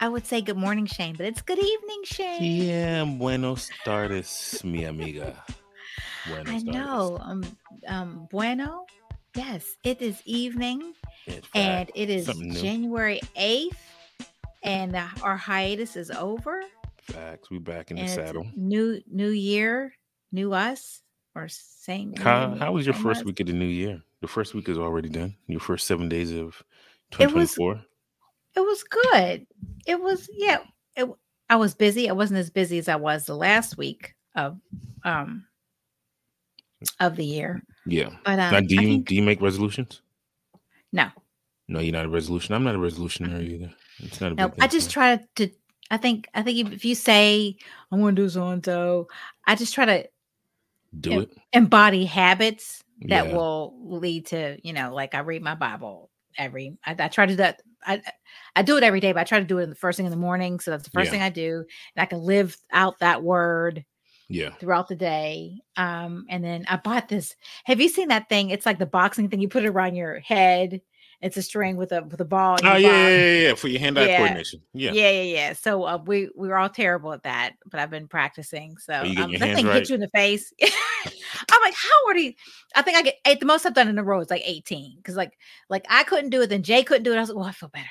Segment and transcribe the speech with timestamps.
[0.00, 2.42] I would say good morning, Shane, but it's good evening, Shane.
[2.42, 5.44] Yeah, buenos tardes, mi amiga.
[6.28, 7.18] Buenos I know.
[7.20, 7.44] Um,
[7.86, 8.86] um, bueno.
[9.34, 10.92] Yes, it is evening,
[11.54, 12.26] and it is
[12.60, 13.80] January eighth,
[14.62, 16.62] and uh, our hiatus is over.
[17.00, 17.50] Facts.
[17.50, 18.46] We back in the saddle.
[18.54, 19.94] New New Year,
[20.32, 21.00] new us,
[21.34, 22.14] or same.
[22.16, 23.24] How How was your first us?
[23.24, 24.02] week of the new year?
[24.20, 25.36] The first week is already done.
[25.46, 26.62] Your first seven days of
[27.10, 27.82] twenty twenty four
[28.54, 29.46] it was good.
[29.86, 30.58] It was yeah.
[30.96, 31.08] It,
[31.48, 32.08] I was busy.
[32.08, 34.58] I wasn't as busy as I was the last week of
[35.04, 35.44] um
[37.00, 37.62] of the year.
[37.86, 38.10] Yeah.
[38.24, 40.02] But um, now, do you think, do you make resolutions?
[40.92, 41.08] No.
[41.68, 42.54] No, you're not a resolution.
[42.54, 43.72] I'm not a resolutionary either.
[43.98, 44.52] It's not a no.
[44.60, 45.50] I just try to.
[45.90, 46.28] I think.
[46.34, 47.56] I think if you say
[47.90, 49.08] I'm going to do so and so,
[49.46, 50.08] I just try to
[50.98, 51.30] do it.
[51.52, 53.34] Embody habits that yeah.
[53.34, 56.76] will lead to you know, like I read my Bible every.
[56.84, 58.02] I, I try to do that I
[58.56, 60.06] I do it every day, but I try to do it in the first thing
[60.06, 60.60] in the morning.
[60.60, 61.10] So that's the first yeah.
[61.12, 61.64] thing I do.
[61.96, 63.84] And I can live out that word
[64.28, 65.60] yeah throughout the day.
[65.76, 67.34] Um, and then I bought this.
[67.64, 68.50] Have you seen that thing?
[68.50, 69.40] It's like the boxing thing.
[69.40, 70.80] You put it around your head.
[71.20, 72.58] It's a string with a with a ball.
[72.64, 74.16] Oh yeah, yeah, yeah, yeah, for your hand-eye yeah.
[74.16, 74.60] coordination.
[74.74, 75.52] Yeah, yeah, yeah, yeah.
[75.52, 78.76] So uh, we we were all terrible at that, but I've been practicing.
[78.78, 79.76] So um, that thing right?
[79.76, 80.52] hit you in the face.
[81.04, 82.32] I'm like, how are you?
[82.74, 83.40] I think I get eight.
[83.40, 84.96] The most I've done in a row is like 18.
[84.96, 85.32] Because like
[85.68, 87.16] like I couldn't do it, then Jay couldn't do it.
[87.16, 87.86] I was like, well, I feel better.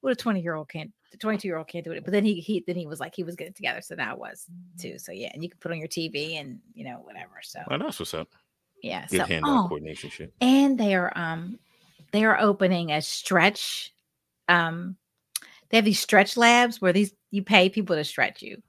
[0.00, 2.04] What a 20 year old can't, 22 year old can't do it.
[2.04, 3.80] But then he he then he was like he was getting together.
[3.82, 4.46] So now it was
[4.78, 4.98] too.
[4.98, 7.40] So yeah, and you can put on your TV and you know whatever.
[7.42, 8.28] So well, that's what's up.
[8.82, 9.06] Yeah.
[9.08, 10.34] Good so, hand oh, coordination shit.
[10.40, 11.58] And they are um
[12.12, 13.92] they are opening a stretch.
[14.48, 14.96] Um,
[15.70, 18.62] they have these stretch labs where these you pay people to stretch you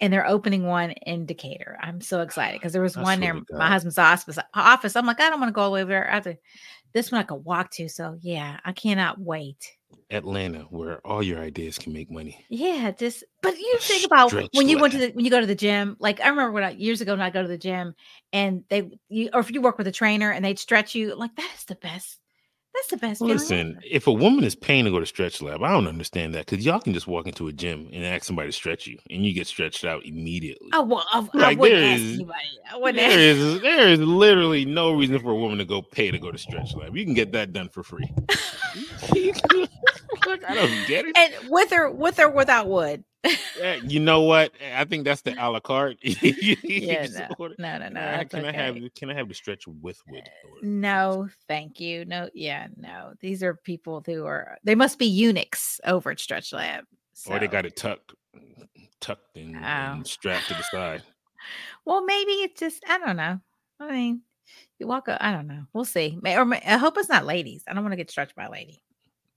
[0.00, 1.78] and they're opening one in Decatur.
[1.80, 4.38] I'm so excited because there was one near my husband's office.
[4.54, 4.96] Office.
[4.96, 6.10] I'm like, I don't want to go all the way over there.
[6.10, 6.36] I have to,
[6.92, 7.88] this one I could walk to.
[7.88, 9.76] So yeah, I cannot wait.
[10.10, 12.44] Atlanta, where all your ideas can make money.
[12.48, 14.80] Yeah, just but you think about when you lab.
[14.80, 15.96] went to the when you go to the gym.
[15.98, 17.94] Like I remember when I, years ago when I go to the gym
[18.32, 21.34] and they you or if you work with a trainer and they'd stretch you, like
[21.36, 22.18] that is the best
[22.78, 23.20] that's the best.
[23.20, 26.46] Listen, if a woman is paying to go to stretch lab, I don't understand that
[26.46, 29.24] because y'all can just walk into a gym and ask somebody to stretch you, and
[29.24, 30.68] you get stretched out immediately.
[30.72, 32.38] Oh well, I, like, I wouldn't there ask is, anybody.
[32.70, 36.10] I wouldn't there is, there is literally no reason for a woman to go pay
[36.10, 36.96] to go to stretch lab.
[36.96, 38.10] You can get that done for free.
[40.26, 41.16] like, I don't get it.
[41.16, 43.04] And with or with or without wood.
[43.84, 44.52] You know what?
[44.74, 45.98] I think that's the a la carte.
[46.02, 47.06] yeah,
[47.38, 48.00] no, no, no, no.
[48.00, 48.48] Uh, can okay.
[48.48, 50.22] I have can I have the stretch with wood?
[50.24, 52.04] Uh, no, thank you.
[52.04, 53.14] No, yeah, no.
[53.20, 56.84] These are people who are they must be eunuchs over at Stretch Lab.
[57.12, 57.32] So.
[57.32, 58.14] Or they got it tucked,
[59.00, 59.58] tucked and, oh.
[59.58, 61.02] and strapped to the side.
[61.84, 63.40] well, maybe it's just I don't know.
[63.80, 64.22] I mean,
[64.78, 65.08] you walk.
[65.08, 65.64] Up, I don't know.
[65.72, 66.18] We'll see.
[66.22, 67.64] May, Or may, I hope it's not ladies.
[67.66, 68.80] I don't want to get stretched by a lady.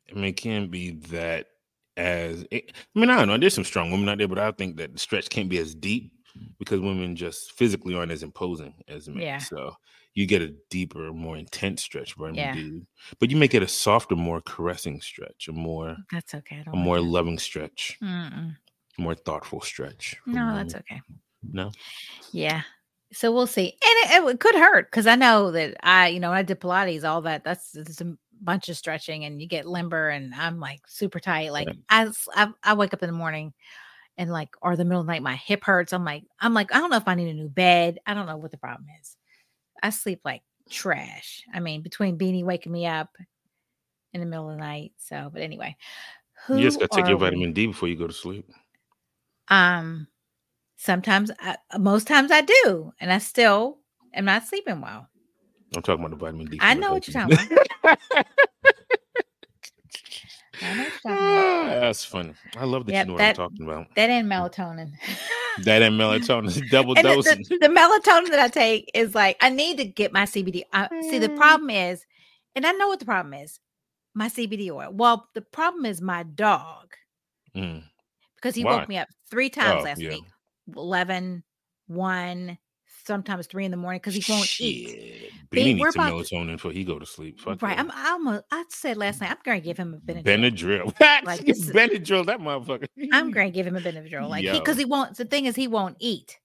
[0.10, 1.48] I mean, it can be that
[1.98, 3.38] as it, I mean, I don't know.
[3.38, 5.76] There's some strong women out there, but I think that the stretch can't be as
[5.76, 6.12] deep
[6.60, 9.18] because women just physically aren't as imposing as men.
[9.18, 9.38] Yeah.
[9.40, 9.76] So
[10.14, 12.54] you get a deeper, more intense stretch from yeah.
[12.54, 12.86] dude,
[13.20, 17.00] but you make it a softer, more caressing stretch, a more that's okay, a more
[17.00, 18.56] loving stretch, Mm-mm.
[18.98, 20.18] more thoughtful stretch.
[20.26, 21.02] No, that's okay.
[21.44, 21.72] No.
[22.32, 22.62] Yeah.
[23.14, 26.32] So we'll see, and it, it could hurt because I know that I, you know,
[26.32, 27.44] I did Pilates, all that.
[27.44, 31.52] That's a bunch of stretching and you get limber and I'm like super tight.
[31.52, 33.54] Like I, I, I wake up in the morning
[34.18, 35.94] and like or the middle of the night my hip hurts.
[35.94, 38.00] I'm like I'm like I don't know if I need a new bed.
[38.06, 39.16] I don't know what the problem is.
[39.82, 41.44] I sleep like trash.
[41.54, 43.16] I mean between Beanie waking me up
[44.14, 44.94] in the middle of the night.
[44.98, 45.76] So but anyway,
[46.50, 47.54] you just got to take your vitamin we?
[47.54, 48.50] D before you go to sleep.
[49.48, 50.08] Um,
[50.82, 53.78] sometimes, I, most times I do, and I still
[54.14, 55.08] am not sleeping well.
[55.76, 56.58] I'm talking about the vitamin D.
[56.62, 57.38] I know what you're talking
[57.84, 58.26] about.
[61.04, 62.34] That's funny.
[62.58, 63.96] I love that yep, you know that, what I'm talking about.
[63.96, 64.92] That and melatonin.
[65.64, 66.70] that ain't melatonin.
[66.72, 67.44] Double dosing.
[67.44, 70.64] The, the, the, melatonin that I take is like I need to get my CBD.
[70.74, 71.38] I, see, the mm.
[71.38, 72.06] problem is,
[72.56, 73.60] and I know what the problem is,
[74.14, 74.90] my CBD oil.
[74.92, 76.94] Well, the problem is my dog.
[77.56, 77.84] Mm.
[78.36, 78.78] Because he Why?
[78.78, 80.10] woke me up three times oh, last yeah.
[80.10, 80.24] week.
[80.76, 81.44] 11,
[81.88, 82.58] 1,
[83.06, 84.66] sometimes three in the morning because he won't Shit.
[84.66, 85.32] eat.
[85.52, 87.40] Beanie needs some melatonin before he go to sleep.
[87.40, 87.78] Fuck right.
[87.78, 90.24] I'm, I'm a, I said last night, I'm going to give him a Benadryl.
[90.24, 91.00] Benadryl.
[91.26, 92.88] like, Benadryl, that motherfucker.
[93.12, 94.30] I'm going to give him a Benadryl.
[94.30, 96.40] Like, because he, he, won't, the thing is, he won't eat.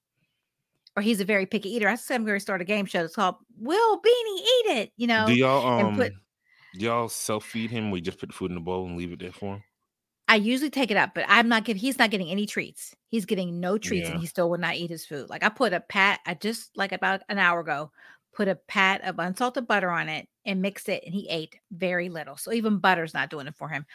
[0.96, 1.88] Or he's a very picky eater.
[1.88, 3.04] I said I'm going to start a game show.
[3.04, 4.92] It's called Will Beanie Eat It?
[4.96, 6.12] You know, do y'all um, put,
[6.72, 7.90] y'all self feed him?
[7.90, 9.62] We just put the food in the bowl and leave it there for him.
[10.28, 11.80] I usually take it up, but I'm not getting.
[11.80, 12.94] He's not getting any treats.
[13.08, 14.12] He's getting no treats, yeah.
[14.12, 15.30] and he still will not eat his food.
[15.30, 16.20] Like I put a pat.
[16.26, 17.90] I just like about an hour ago
[18.36, 22.08] put a pat of unsalted butter on it and mixed it, and he ate very
[22.08, 22.36] little.
[22.36, 23.86] So even butter's not doing it for him.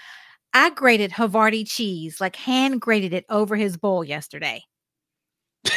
[0.53, 4.63] I grated Havarti cheese, like hand grated it over his bowl yesterday.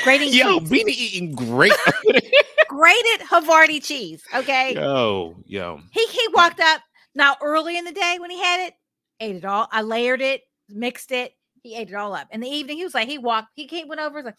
[0.02, 0.70] Grating Yo, cheese.
[0.70, 1.72] Beanie eating great.
[2.68, 4.22] grated Havarti cheese.
[4.34, 4.74] Okay.
[4.74, 5.80] Yo, yo.
[5.92, 6.80] He he walked up
[7.14, 8.74] now early in the day when he had it,
[9.20, 9.68] ate it all.
[9.70, 11.34] I layered it, mixed it.
[11.62, 12.28] He ate it all up.
[12.30, 14.36] In the evening, he was like, he walked, he came went over, like,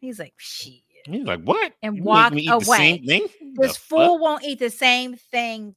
[0.00, 0.80] he's like, shit.
[1.04, 1.72] He's like, what?
[1.82, 3.02] And you walked away.
[3.54, 5.74] This fool won't eat the same thing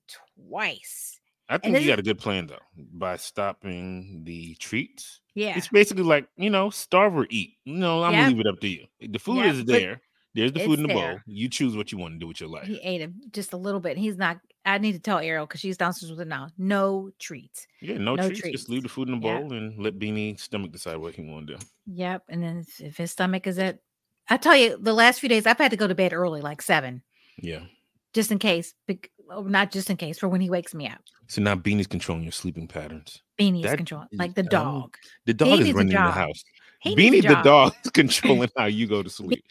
[0.49, 1.19] twice.
[1.47, 5.21] I think you got a good plan though by stopping the treats.
[5.35, 7.57] Yeah, it's basically like you know, starve or eat.
[7.65, 8.85] You know, I'm gonna leave it up to you.
[8.99, 10.01] The food is there.
[10.33, 11.11] There's the food in the there.
[11.11, 11.19] bowl.
[11.27, 12.65] You choose what you want to do with your life.
[12.65, 13.95] He ate it just a little bit.
[13.95, 14.39] He's not.
[14.65, 16.49] I need to tell Ariel because she's downstairs with it now.
[16.57, 17.67] No treats.
[17.81, 18.41] Yeah, no, no treats.
[18.41, 18.57] treats.
[18.57, 21.47] Just leave the food in the bowl and let Beanie stomach decide what he want
[21.47, 21.63] to do.
[21.87, 22.23] Yep.
[22.29, 23.79] And then if his stomach is at,
[24.27, 26.63] I tell you, the last few days I've had to go to bed early, like
[26.63, 27.03] seven.
[27.37, 27.61] Yeah.
[28.13, 28.73] Just in case,
[29.29, 31.01] oh, not just in case, for when he wakes me up.
[31.27, 33.21] So now Beanie's controlling your sleeping patterns.
[33.39, 34.95] Beanie's controlling, like the dog.
[35.25, 36.43] the dog is running the house.
[36.79, 39.43] He Beanie the dog is controlling how you go to sleep.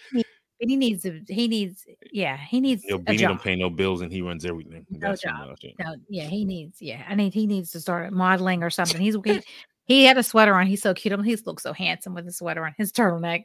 [0.59, 4.01] He needs a, he needs yeah he needs you know, Beanie don't pay no bills
[4.01, 4.87] and he runs everything.
[4.91, 5.57] No That's job.
[5.81, 7.05] No, yeah, he needs yeah.
[7.09, 9.01] I need he needs to start modeling or something.
[9.01, 9.43] He's he,
[9.85, 10.67] he had a sweater on.
[10.67, 11.25] He's so cute.
[11.25, 12.75] He looks so handsome with a sweater on.
[12.79, 13.45] His turtleneck.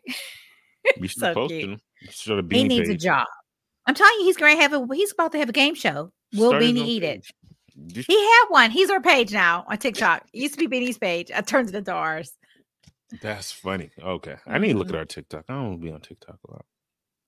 [0.98, 1.80] You should so post him.
[2.50, 2.96] he needs page.
[2.96, 3.28] a job.
[3.86, 4.88] I'm telling you, he's going to have a.
[4.94, 6.12] He's about to have a game show.
[6.36, 7.34] Will Start Beanie eat page.
[7.76, 8.06] it?
[8.06, 8.72] He had one.
[8.72, 10.28] He's our page now on TikTok.
[10.34, 11.32] It used to be Beanie's page.
[11.34, 12.34] I turned it into ours.
[13.22, 13.90] That's funny.
[14.02, 15.00] Okay, I need to look at mm-hmm.
[15.00, 15.46] our TikTok.
[15.50, 16.66] I don't want to be on TikTok a lot.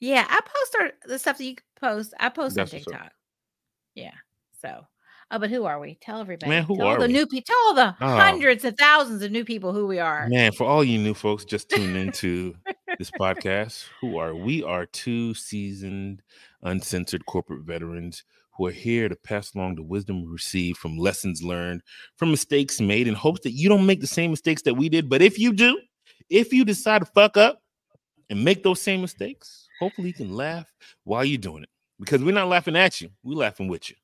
[0.01, 2.13] Yeah, I post our, the stuff that you post.
[2.19, 3.11] I post That's on TikTok.
[3.93, 4.13] Yeah.
[4.59, 4.87] So,
[5.29, 5.99] oh, but who are we?
[6.01, 6.49] Tell everybody.
[6.49, 7.13] Man, who tell are the we?
[7.13, 7.45] new people?
[7.45, 8.17] Tell all the oh.
[8.17, 10.27] hundreds of thousands of new people who we are.
[10.27, 12.55] Man, for all you new folks just tuning into
[12.97, 14.63] this podcast, who are we?
[14.63, 16.23] Are two seasoned,
[16.63, 18.23] uncensored corporate veterans
[18.57, 21.83] who are here to pass along the wisdom we received from lessons learned,
[22.17, 25.09] from mistakes made, in hopes that you don't make the same mistakes that we did.
[25.09, 25.79] But if you do,
[26.27, 27.61] if you decide to fuck up
[28.31, 30.71] and make those same mistakes, hopefully you can laugh
[31.03, 31.69] while you're doing it
[31.99, 33.95] because we're not laughing at you, we're laughing with you.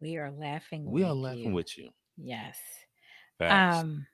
[0.00, 0.90] We are laughing.
[0.90, 1.54] We are laughing you.
[1.54, 1.90] with you.
[2.16, 2.56] Yes.
[3.38, 3.76] Facts.
[3.78, 4.06] Um.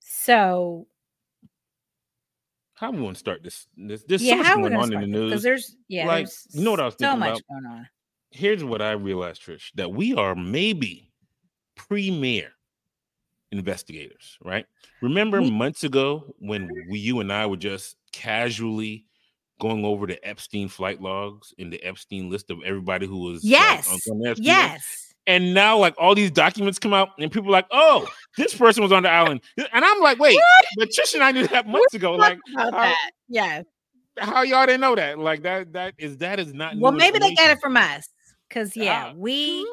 [0.00, 0.86] So,
[2.74, 3.66] how we want to start this?
[3.76, 5.30] This there's yeah, so much going on in the news.
[5.30, 7.42] Because there's yeah, like there's you know what I was thinking so much about?
[7.48, 7.88] going on.
[8.30, 11.10] Here's what I realized, Trish, that we are maybe
[11.76, 12.52] premier
[13.50, 14.66] investigators, right?
[15.02, 19.04] Remember months ago when we, you and I were just casually
[19.60, 23.88] going over the Epstein flight logs in the Epstein list of everybody who was yes,
[24.08, 25.14] like, yes.
[25.26, 28.82] And now, like all these documents come out, and people are like, "Oh, this person
[28.82, 30.36] was on the island," and I'm like, "Wait,
[30.76, 32.92] but Trish and I knew that months ago." Like, how,
[33.28, 33.64] yes.
[34.18, 35.20] How y'all didn't know that?
[35.20, 35.72] Like that?
[35.74, 36.76] That is that is not.
[36.76, 38.08] Well, maybe they got it from us,
[38.48, 39.64] because yeah, uh, we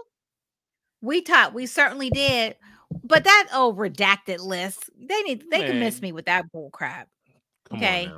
[1.02, 2.56] we taught we certainly did.
[3.04, 5.68] But that old redacted list, they need they Man.
[5.68, 7.08] can miss me with that bull crap.
[7.74, 8.12] Okay.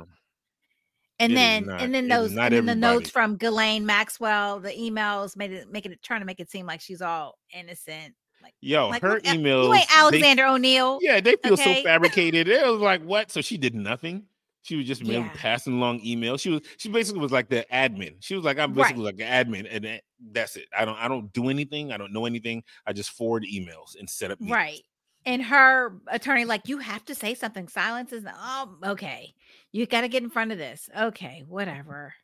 [1.22, 4.70] And it then not, and then those and then the notes from Ghislaine Maxwell, the
[4.70, 8.14] emails made it making it trying to make it seem like she's all innocent.
[8.42, 9.66] Like, Yo, like, her emails.
[9.66, 10.98] You ain't Alexander O'Neill.
[11.00, 11.76] Yeah, they feel okay?
[11.76, 12.48] so fabricated.
[12.48, 13.30] It was like, what?
[13.30, 14.24] So she did nothing.
[14.62, 15.28] She was just yeah.
[15.34, 16.40] passing along emails.
[16.40, 18.14] She was she basically was like the admin.
[18.20, 19.16] She was like, I'm basically right.
[19.16, 20.00] like an admin, and
[20.32, 20.66] that's it.
[20.76, 21.92] I don't I don't do anything.
[21.92, 22.62] I don't know anything.
[22.86, 24.80] I just forward emails and set up right.
[25.24, 27.68] And her attorney, like, you have to say something.
[27.68, 29.34] Silence is oh okay.
[29.70, 30.88] You got to get in front of this.
[30.98, 32.14] Okay, whatever.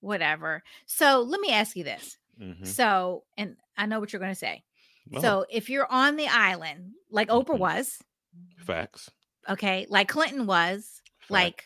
[0.00, 0.62] Whatever.
[0.86, 2.18] So let me ask you this.
[2.40, 2.64] Mm-hmm.
[2.64, 4.62] So, and I know what you're going to say.
[5.14, 5.20] Oh.
[5.20, 7.58] So, if you're on the island, like Oprah mm-hmm.
[7.58, 7.98] was,
[8.58, 9.10] facts.
[9.48, 11.30] Okay, like Clinton was, facts.
[11.30, 11.64] like,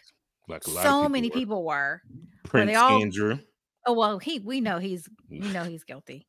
[0.49, 1.35] like so people many were.
[1.35, 2.03] people were.
[2.45, 3.39] Prince they all, Andrew.
[3.87, 6.27] Oh well, he we know he's we know he's guilty.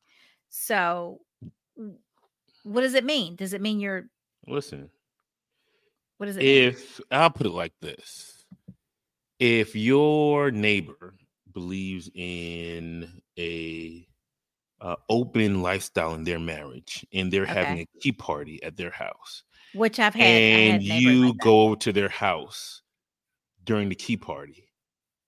[0.48, 1.20] So,
[2.64, 3.36] what does it mean?
[3.36, 4.08] Does it mean you're
[4.46, 4.90] listen?
[6.18, 6.44] What is it?
[6.44, 7.06] If mean?
[7.10, 8.44] I'll put it like this,
[9.38, 11.14] if your neighbor
[11.52, 14.06] believes in a
[14.80, 17.54] uh, open lifestyle in their marriage and they're okay.
[17.54, 19.42] having a tea party at their house
[19.74, 22.82] which i've had and had you like go to their house
[23.64, 24.68] during the key party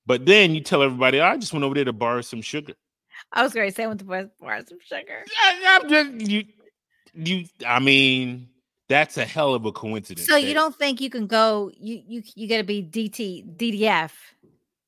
[0.06, 2.74] but then you tell everybody i just went over there to borrow some sugar
[3.32, 6.44] i was going to say i went to borrow some sugar I, I'm just, you
[7.14, 8.48] you i mean
[8.88, 10.26] that's a hell of a coincidence.
[10.26, 11.70] So you don't think you can go?
[11.78, 14.10] You you you got to be DT DDF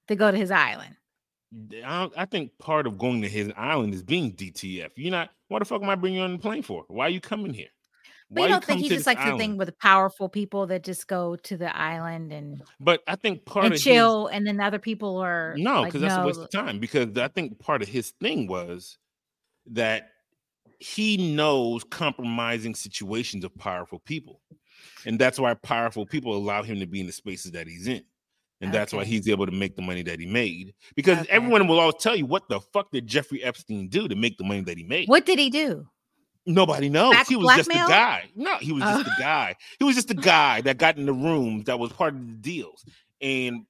[0.09, 0.97] to go to his island.
[1.85, 4.91] I, I, think part of going to his island is being DTF.
[4.95, 5.31] You're not.
[5.49, 6.85] What the fuck am I bringing you on the plane for?
[6.87, 7.69] Why are you coming here?
[8.31, 11.35] But you don't think he just likes the thing with powerful people that just go
[11.35, 14.79] to the island and but I think part and of chill, his, and then other
[14.79, 16.23] people are no, because like, that's no.
[16.23, 16.79] a waste of time.
[16.79, 18.99] Because I think part of his thing was
[19.73, 20.11] that
[20.81, 24.41] he knows compromising situations of powerful people.
[25.07, 28.03] and that's why powerful people allow him to be in the spaces that he's in.
[28.63, 28.79] And okay.
[28.79, 30.75] that's why he's able to make the money that he made.
[30.95, 31.29] Because okay.
[31.31, 34.45] everyone will always tell you, what the fuck did Jeffrey Epstein do to make the
[34.45, 35.09] money that he made?
[35.09, 35.87] What did he do?
[36.47, 37.15] Nobody knows.
[37.29, 37.77] He was blackmail?
[37.77, 38.31] just a guy.
[38.35, 39.13] No, he was just oh.
[39.17, 39.57] a guy.
[39.79, 42.35] He was just a guy that got in the rooms that was part of the
[42.35, 42.85] deals.
[43.21, 43.67] And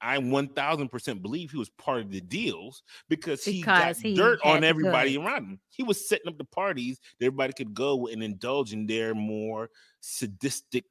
[0.00, 4.40] I 1000% believe he was part of the deals because, because he got he dirt
[4.44, 5.60] on everybody around him.
[5.70, 9.70] He was setting up the parties that everybody could go and indulge in their more
[10.00, 10.84] sadistic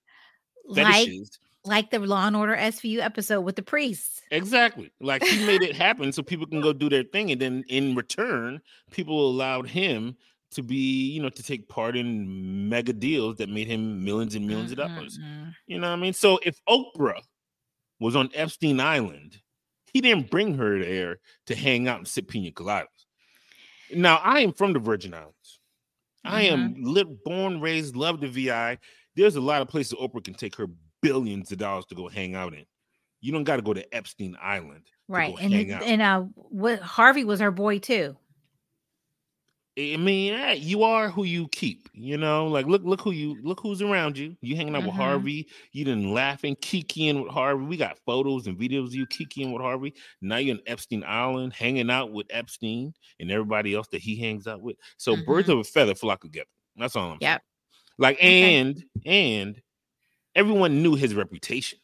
[0.74, 1.40] fetishes.
[1.66, 4.22] Like, like the Law and Order SVU episode with the priests.
[4.32, 4.92] Exactly.
[5.02, 7.32] Like he made it happen so people can go do their thing.
[7.32, 8.62] And then in return,
[8.92, 10.16] people allowed him
[10.52, 14.50] to be, you know, to take part in mega deals that made him millions and
[14.50, 14.72] 1000000s mm-hmm.
[14.72, 15.20] of dollars.
[15.68, 16.14] You know what I mean?
[16.14, 17.22] So if Oprah
[18.00, 19.42] was on Epstein Island,
[19.94, 22.86] he didn't bring her there to hang out and sip pina coladas.
[23.94, 25.60] Now, I am from the Virgin Islands.
[26.26, 26.36] Mm-hmm.
[26.36, 26.84] I am mm-hmm.
[26.84, 28.78] lit, born, raised, love the VI.
[29.16, 30.68] There's a lot of places Oprah can take her
[31.02, 32.66] billions of dollars to go hang out in.
[33.22, 35.36] You don't got to go to Epstein Island, right?
[35.42, 38.16] and and uh, what Harvey was her boy too.
[39.80, 41.90] I mean, you are who you keep.
[41.94, 44.36] You know, like look, look who you look who's around you.
[44.42, 44.88] You hanging out mm-hmm.
[44.88, 45.48] with Harvey.
[45.72, 47.64] You didn't laughing, kikiing with Harvey.
[47.64, 49.94] We got photos and videos of you kikiing with Harvey.
[50.22, 54.48] Now you're in Epstein Island, hanging out with Epstein and everybody else that he hangs
[54.48, 54.76] out with.
[54.98, 55.26] So mm-hmm.
[55.26, 56.48] birds of a feather flock together.
[56.76, 57.42] That's all I'm yep.
[57.42, 57.42] saying.
[57.98, 59.40] Like and okay.
[59.40, 59.62] and
[60.36, 61.80] everyone knew his reputation.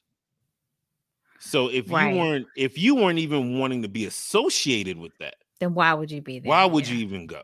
[1.39, 2.13] So if right.
[2.13, 6.11] you weren't if you weren't even wanting to be associated with that, then why would
[6.11, 6.49] you be there?
[6.49, 6.95] Why would yeah.
[6.95, 7.43] you even go?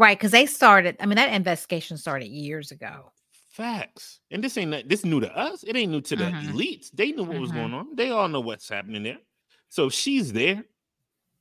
[0.00, 0.96] Right, because they started.
[0.98, 3.12] I mean, that investigation started years ago.
[3.50, 5.62] Facts, and this ain't this new to us.
[5.62, 6.56] It ain't new to the mm-hmm.
[6.56, 6.90] elites.
[6.90, 7.42] They knew what mm-hmm.
[7.42, 7.94] was going on.
[7.96, 9.18] They all know what's happening there.
[9.68, 10.64] So if she's there,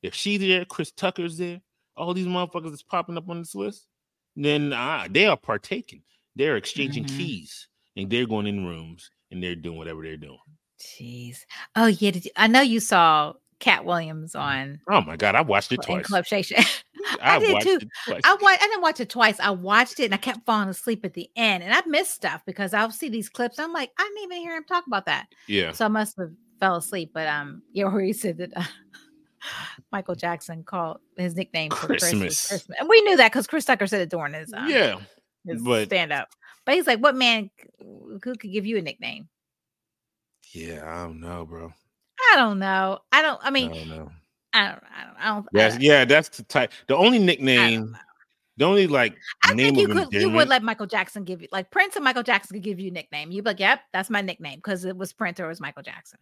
[0.04, 1.62] if she's there, Chris Tucker's there,
[1.96, 3.88] all these motherfuckers is popping up on this list,
[4.36, 6.02] then uh, they are partaking.
[6.36, 7.18] They're exchanging mm-hmm.
[7.18, 10.38] keys and they're going in rooms and they're doing whatever they're doing.
[10.82, 11.46] Jeez.
[11.78, 12.12] Oh yeah.
[12.12, 14.80] You, I know you saw Katt Williams on.
[14.90, 16.06] Oh my god, I watched it twice.
[16.06, 16.44] Club Shay.
[17.22, 17.80] I, I did too.
[18.24, 18.64] I watched.
[18.64, 19.40] I didn't watch it twice.
[19.40, 22.42] I watched it and I kept falling asleep at the end, and I missed stuff
[22.46, 23.60] because I'll see these clips.
[23.60, 25.28] I'm like, I didn't even hear him talk about that.
[25.48, 25.72] Yeah.
[25.72, 27.12] So I must have fell asleep.
[27.14, 28.52] But um, yeah, where he said that.
[28.56, 28.64] Uh,
[29.94, 32.12] Michael Jackson called his nickname for Christmas.
[32.12, 32.48] Christmas.
[32.50, 32.78] Christmas.
[32.78, 35.00] And we knew that because Chris Tucker said it during his um, yeah
[35.46, 36.30] his but, stand up.
[36.66, 39.30] But he's like, what man who could give you a nickname?
[40.54, 41.72] Yeah, I don't know, bro.
[42.32, 43.00] I don't know.
[43.12, 43.40] I don't.
[43.42, 44.12] I mean, I don't know.
[44.54, 44.84] I don't.
[44.98, 45.18] I don't.
[45.20, 46.72] I don't yes, I, yeah, that's the type.
[46.88, 47.98] The only nickname.
[48.58, 51.72] The only like I think you could you would let Michael Jackson give you like
[51.72, 53.32] Prince and Michael Jackson could give you a nickname.
[53.32, 55.84] You'd be like, yep, that's my nickname because it was Prince or it was Michael
[55.84, 56.20] Jackson.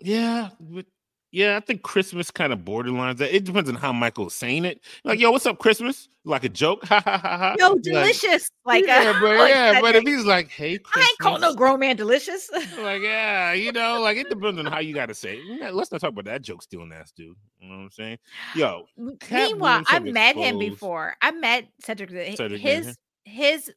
[0.00, 0.86] Yeah, but
[1.32, 3.34] yeah, I think Christmas kind of borderlines that.
[3.34, 4.80] It depends on how Michael's saying it.
[5.04, 6.08] Like, yo, what's up, Christmas?
[6.24, 6.84] Like a joke.
[6.90, 7.56] Ha ha ha ha.
[7.58, 8.50] No, delicious.
[8.64, 11.38] Like, like yeah, but like yeah, but if he's like, hey, Christmas, I ain't call
[11.38, 12.50] no grown man delicious.
[12.78, 15.72] like, yeah, you know, like it depends on how you gotta say it.
[15.72, 17.36] Let's not talk about that joke stealing ass dude.
[17.60, 18.18] You know what I'm saying?
[18.56, 18.86] Yo.
[19.30, 21.16] Meanwhile, I've met him before.
[21.22, 22.36] I met Cedric.
[22.36, 23.72] Cedric his his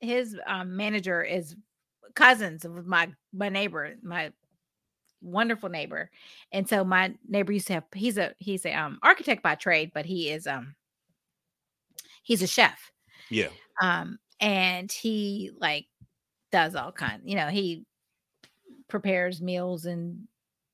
[0.00, 1.56] his um, manager is
[2.14, 4.32] cousins of my my neighbor, my
[5.22, 6.10] wonderful neighbor.
[6.52, 9.92] And so my neighbor used to have he's a he's a um architect by trade,
[9.94, 10.74] but he is um
[12.22, 12.92] he's a chef.
[13.30, 13.48] Yeah.
[13.80, 15.86] Um and he like
[16.50, 17.84] does all kind, you know, he
[18.88, 20.26] prepares meals and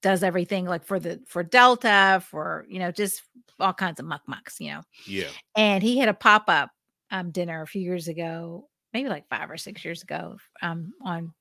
[0.02, 3.22] does everything like for the for Delta, for you know, just
[3.60, 4.82] all kinds of muck mucks, you know.
[5.06, 5.28] Yeah.
[5.56, 6.70] And he had a pop-up
[7.10, 11.32] um dinner a few years ago, maybe like five or six years ago, um on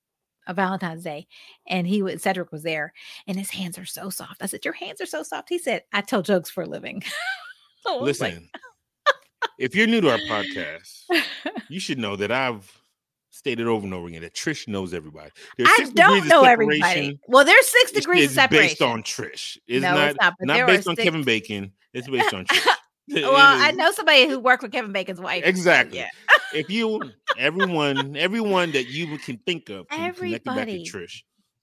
[0.47, 1.27] a Valentine's Day,
[1.67, 2.93] and he was Cedric was there,
[3.27, 4.41] and his hands are so soft.
[4.41, 7.03] I said, "Your hands are so soft." He said, "I tell jokes for a living."
[8.01, 9.13] Listen, like,
[9.59, 11.03] if you're new to our podcast,
[11.69, 12.81] you should know that I've
[13.29, 15.29] stated over and over again that Trish knows everybody.
[15.59, 17.19] I don't know everybody.
[17.27, 19.57] Well, there's six degrees it's, of separation based on Trish.
[19.67, 21.03] It's no, not, it's not, not based on six...
[21.03, 21.71] Kevin Bacon.
[21.93, 22.67] It's based on Trish.
[23.09, 25.43] Well, I know somebody who worked with Kevin Bacon's wife.
[25.45, 25.99] Exactly.
[25.99, 26.09] Yeah.
[26.53, 27.01] if you,
[27.37, 31.21] everyone, everyone that you can think of, can everybody, back to Trish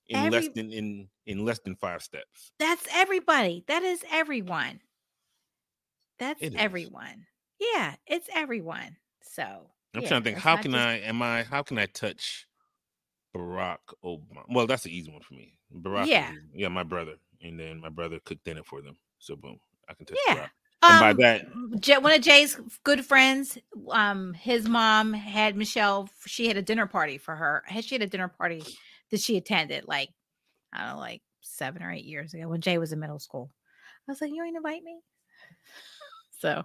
[0.09, 2.53] in every, less than in in less than five steps.
[2.59, 3.65] That's everybody.
[3.69, 4.81] That is everyone.
[6.19, 7.27] That's everyone.
[7.59, 8.97] Yeah, it's everyone.
[9.23, 9.43] So
[9.95, 10.39] I'm yeah, trying to think.
[10.39, 10.87] How can just...
[10.87, 10.95] I?
[10.97, 11.43] Am I?
[11.43, 12.47] How can I touch
[13.37, 14.45] Barack Obama?
[14.49, 15.55] Well, that's an easy one for me.
[15.75, 16.07] Barack.
[16.07, 16.33] Yeah.
[16.55, 18.97] Yeah, my brother, and then my brother cooked dinner for them.
[19.19, 19.59] So boom,
[19.89, 20.35] I can touch yeah.
[20.35, 20.51] Barack.
[20.89, 21.17] And by um,
[21.81, 23.59] that, one of Jay's good friends,
[23.91, 26.09] um, his mom had Michelle.
[26.27, 27.63] She had a dinner party for her.
[27.67, 28.63] Had She had a dinner party
[29.11, 30.11] that she attended, like
[30.73, 33.51] I don't know, like seven or eight years ago when Jay was in middle school.
[34.09, 34.99] I was like, "You ain't invite me."
[36.39, 36.65] so,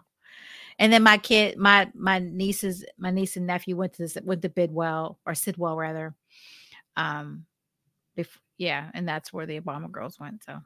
[0.80, 4.42] and then my kid, my my nieces, my niece and nephew went to this, went
[4.42, 6.16] to Bidwell or Sidwell rather,
[6.98, 7.46] Um,
[8.16, 10.44] before, yeah, and that's where the Obama girls went.
[10.44, 10.60] So,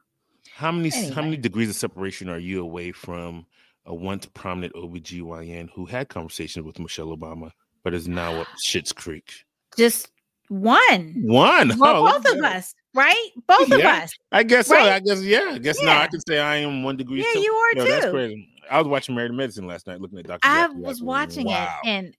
[0.52, 1.14] how many anyway.
[1.14, 3.46] how many degrees of separation are you away from
[3.86, 7.52] a once prominent OBGYN who had conversations with Michelle Obama,
[7.84, 9.46] but is now at Schitt's Creek?
[9.78, 10.10] Just
[10.50, 11.16] one.
[11.24, 11.78] One.
[11.78, 13.30] Well, oh, both of us, right?
[13.48, 14.12] Both yeah, of us.
[14.32, 14.86] I guess right?
[14.86, 14.92] so.
[14.92, 15.52] I guess yeah.
[15.54, 15.86] I guess yeah.
[15.86, 17.22] now I can say I am one degree.
[17.22, 17.92] Yeah, you are too.
[17.92, 18.50] That's crazy.
[18.70, 20.48] I was watching Married Medicine last night, looking at Doctor.
[20.48, 21.80] I was watching wow.
[21.84, 22.18] it, and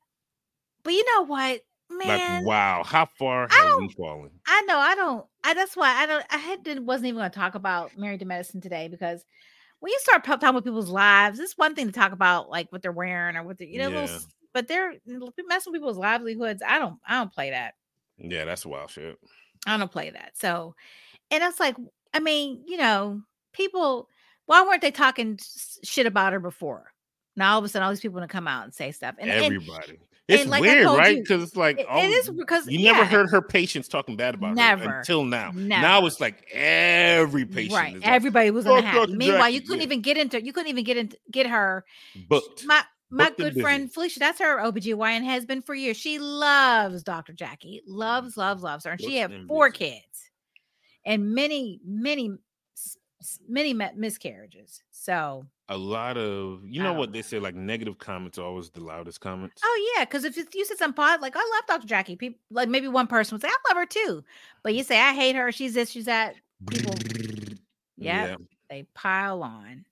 [0.83, 1.61] but you know what,
[1.91, 2.43] man?
[2.43, 4.31] Like wow, how far have we fallen?
[4.47, 4.79] I know.
[4.79, 5.27] I don't.
[5.43, 6.25] I that's why I don't.
[6.31, 9.25] I had wasn't even going to talk about Married to Medicine today because
[9.81, 12.83] when you start talking about people's lives, it's one thing to talk about like what
[12.83, 14.01] they're wearing or what they, you know, yeah.
[14.03, 14.19] little,
[14.55, 14.95] but they're
[15.47, 16.63] messing with people's livelihoods.
[16.67, 16.99] I don't.
[17.07, 17.75] I don't play that.
[18.17, 19.19] Yeah, that's wild shit.
[19.67, 20.33] I don't play that.
[20.35, 20.75] So,
[21.31, 21.77] and it's like,
[22.13, 23.21] I mean, you know,
[23.53, 24.09] people,
[24.47, 25.39] why weren't they talking
[25.83, 26.93] shit about her before?
[27.37, 29.17] Now all of a sudden, all these people want to come out and say stuff.
[29.19, 29.91] And everybody.
[29.91, 31.21] And, it's like weird, right?
[31.21, 34.35] Because it's like it, it oh, is because you never heard her patients talking bad
[34.35, 35.51] about never, her until now.
[35.55, 35.83] Never.
[35.83, 37.99] Now it's like every patient, right?
[38.03, 39.15] Everybody was unhappy.
[39.15, 39.87] Meanwhile, you couldn't yeah.
[39.87, 41.85] even get into you couldn't even get into get her
[42.29, 42.65] booked.
[42.65, 45.97] My my good friend Felicia, that's her OBGYN has been for years.
[45.97, 47.33] She loves Dr.
[47.33, 47.95] Jackie, mm.
[47.95, 48.93] loves, loves, loves her.
[48.93, 50.31] And she had four kids
[51.05, 52.37] and many, many,
[53.49, 54.83] many miscarriages.
[54.91, 58.83] So a lot of you know what they say like negative comments are always the
[58.83, 59.63] loudest comments.
[59.65, 61.87] Oh yeah, because if you said some pod like I love Dr.
[61.87, 64.25] Jackie, people like maybe one person would say I love her too,
[64.63, 64.87] but you mm.
[64.87, 66.35] say I hate her, she's this, she's that.
[66.69, 66.95] People,
[67.97, 68.37] yeah,
[68.69, 69.85] they pile on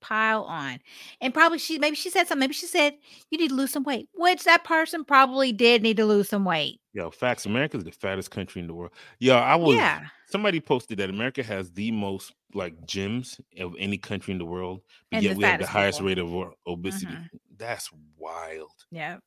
[0.00, 0.78] pile on.
[1.20, 2.40] And probably she maybe she said something.
[2.40, 2.94] Maybe she said
[3.30, 6.44] you need to lose some weight, which that person probably did need to lose some
[6.44, 6.80] weight.
[6.92, 7.46] Yo, facts.
[7.46, 8.92] America is the fattest country in the world.
[9.18, 10.06] Yo, I was yeah.
[10.30, 14.80] somebody posted that America has the most like gyms of any country in the world,
[15.10, 16.08] but and yet we have the highest people.
[16.08, 17.12] rate of obesity.
[17.12, 17.36] Mm-hmm.
[17.56, 18.72] That's wild.
[18.90, 19.18] Yeah.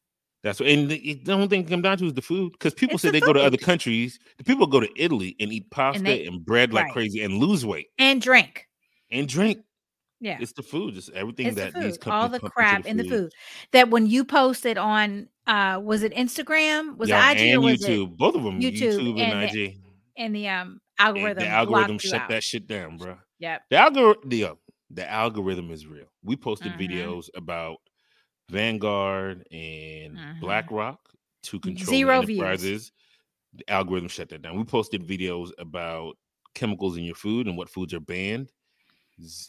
[0.43, 2.53] That's what, and the, the only thing come down to is the food.
[2.53, 3.27] Because people it's say the they food.
[3.27, 4.19] go to other countries.
[4.37, 6.93] The people go to Italy and eat pasta and, they, and bread like right.
[6.93, 8.67] crazy and lose weight and drink
[9.11, 9.59] and drink.
[10.21, 10.37] Yeah.
[10.39, 13.33] It's the food, just everything it's that the these all the crap in the food.
[13.71, 16.95] That when you posted on uh was it Instagram?
[16.97, 18.17] Was yeah, it IG and YouTube?
[18.17, 19.77] Both of them, YouTube, YouTube and, and, IG.
[20.15, 21.43] And the um algorithm.
[21.43, 23.17] And the algorithm shut that shit down, bro.
[23.39, 23.61] Yep.
[23.71, 24.53] The algorithm the, uh,
[24.91, 26.05] the algorithm is real.
[26.23, 26.81] We posted mm-hmm.
[26.81, 27.77] videos about
[28.49, 30.39] Vanguard and mm-hmm.
[30.39, 30.99] BlackRock
[31.43, 32.61] to control Zero enterprises.
[32.63, 32.91] Views.
[33.55, 34.55] The algorithm shut that down.
[34.55, 36.15] We posted videos about
[36.53, 38.51] chemicals in your food and what foods are banned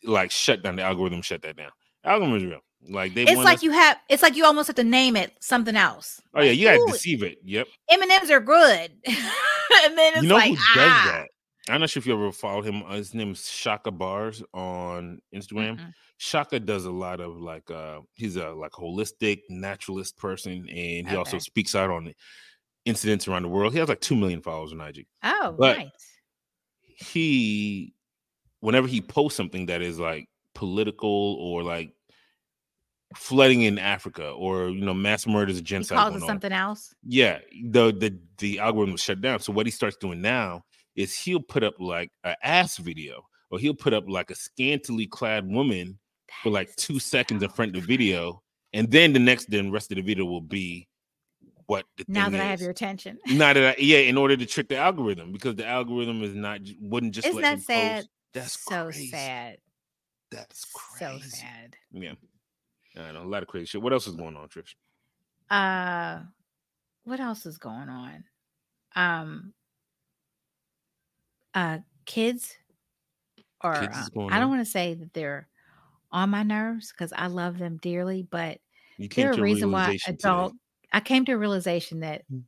[0.04, 1.70] like shut down the algorithm, shut that down.
[2.04, 2.60] Algorithm is real.
[2.88, 5.32] Like they It's like us- you have it's like you almost have to name it
[5.40, 6.20] something else.
[6.34, 7.38] Oh yeah, you gotta deceive it.
[7.44, 7.68] Yep.
[7.90, 8.90] M&Ms are good.
[9.06, 10.74] and then it's you know like, who ah.
[10.74, 11.28] does that?
[11.68, 12.82] I'm not sure if you ever followed him.
[12.82, 15.76] Uh, his name is Shaka Bars on Instagram.
[15.76, 15.90] Mm-hmm.
[16.16, 21.02] Shaka does a lot of like uh he's a like holistic naturalist person and he
[21.06, 21.16] okay.
[21.16, 22.12] also speaks out on
[22.84, 23.72] incidents around the world.
[23.72, 25.06] He has like two million followers on IG.
[25.22, 25.90] Oh, but nice.
[26.96, 27.94] He
[28.62, 31.92] whenever he posts something that is like political or like
[33.16, 35.98] flooding in Africa or you know mass murders genocide.
[35.98, 36.94] He calls it something else.
[37.04, 39.40] Yeah, the the the algorithm was shut down.
[39.40, 40.62] So what he starts doing now
[40.94, 45.06] is he'll put up like an ass video or he'll put up like a scantily
[45.06, 45.98] clad woman
[46.42, 49.90] for like two seconds in front of the video, and then the next then rest
[49.90, 50.88] of the video will be
[51.66, 52.40] what now that is.
[52.40, 53.18] I have your attention.
[53.26, 56.60] Now that I, yeah, in order to trick the algorithm because the algorithm is not
[56.80, 58.02] wouldn't just isn't that sad?
[58.02, 58.08] Post.
[58.34, 59.08] That's so crazy.
[59.08, 59.58] sad.
[60.30, 61.22] That's crazy.
[61.22, 61.76] So sad.
[61.92, 62.14] Yeah.
[62.96, 63.82] I know a lot of crazy shit.
[63.82, 64.74] What else is going on, Trish?
[65.50, 66.20] Uh
[67.04, 68.24] what else is going on?
[68.94, 69.52] Um
[71.54, 72.56] uh kids
[73.62, 75.48] or kids uh, I don't want to say that they're
[76.10, 78.58] on my nerves because I love them dearly, but
[78.98, 80.58] you there's a reason why adult today.
[80.92, 82.42] I came to a realization that mm.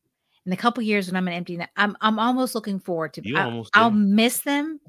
[0.47, 3.63] in a couple years when I'm an empty I'm I'm almost looking forward to I,
[3.75, 4.81] I'll miss them,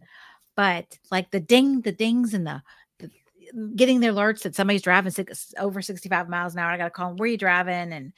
[0.56, 2.62] but like the ding, the dings, and the,
[3.00, 3.10] the
[3.76, 6.72] getting the alerts that somebody's driving six, over 65 miles an hour.
[6.72, 7.94] I got to call them, where are you driving?
[7.94, 8.14] And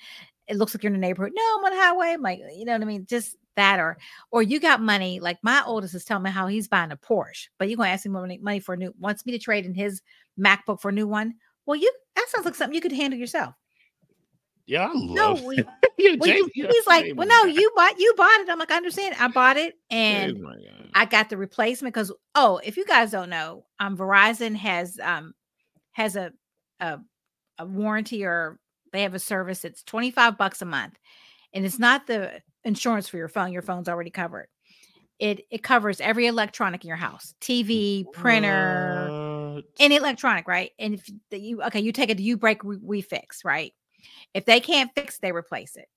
[0.47, 1.33] it looks like you're in the neighborhood.
[1.35, 2.07] No, I'm on the highway.
[2.13, 3.05] I'm like, you know what I mean?
[3.05, 3.97] Just that, or
[4.31, 5.19] or you got money.
[5.19, 8.05] Like my oldest is telling me how he's buying a Porsche, but you're gonna ask
[8.05, 10.01] him money, money for a new wants me to trade in his
[10.39, 11.35] MacBook for a new one.
[11.65, 13.55] Well, you that sounds like something you could handle yourself.
[14.67, 15.41] Yeah, I love.
[15.41, 15.63] No, we,
[16.17, 18.49] well, he's like, well, no, you bought you bought it.
[18.49, 19.15] I'm like, I understand.
[19.19, 20.37] I bought it, and
[20.97, 25.35] I got the replacement because oh, if you guys don't know, um, Verizon has um
[25.91, 26.31] has a
[26.79, 26.97] a,
[27.59, 28.59] a warranty or
[28.91, 29.63] they have a service.
[29.63, 30.97] It's 25 bucks a month,
[31.53, 33.51] and it's not the insurance for your phone.
[33.51, 34.47] Your phone's already covered.
[35.19, 39.65] It it covers every electronic in your house, TV, printer, what?
[39.79, 40.71] any electronic, right?
[40.79, 43.71] And if you okay, you take it, you break, we, we fix, right?
[44.33, 45.87] If they can't fix, they replace it.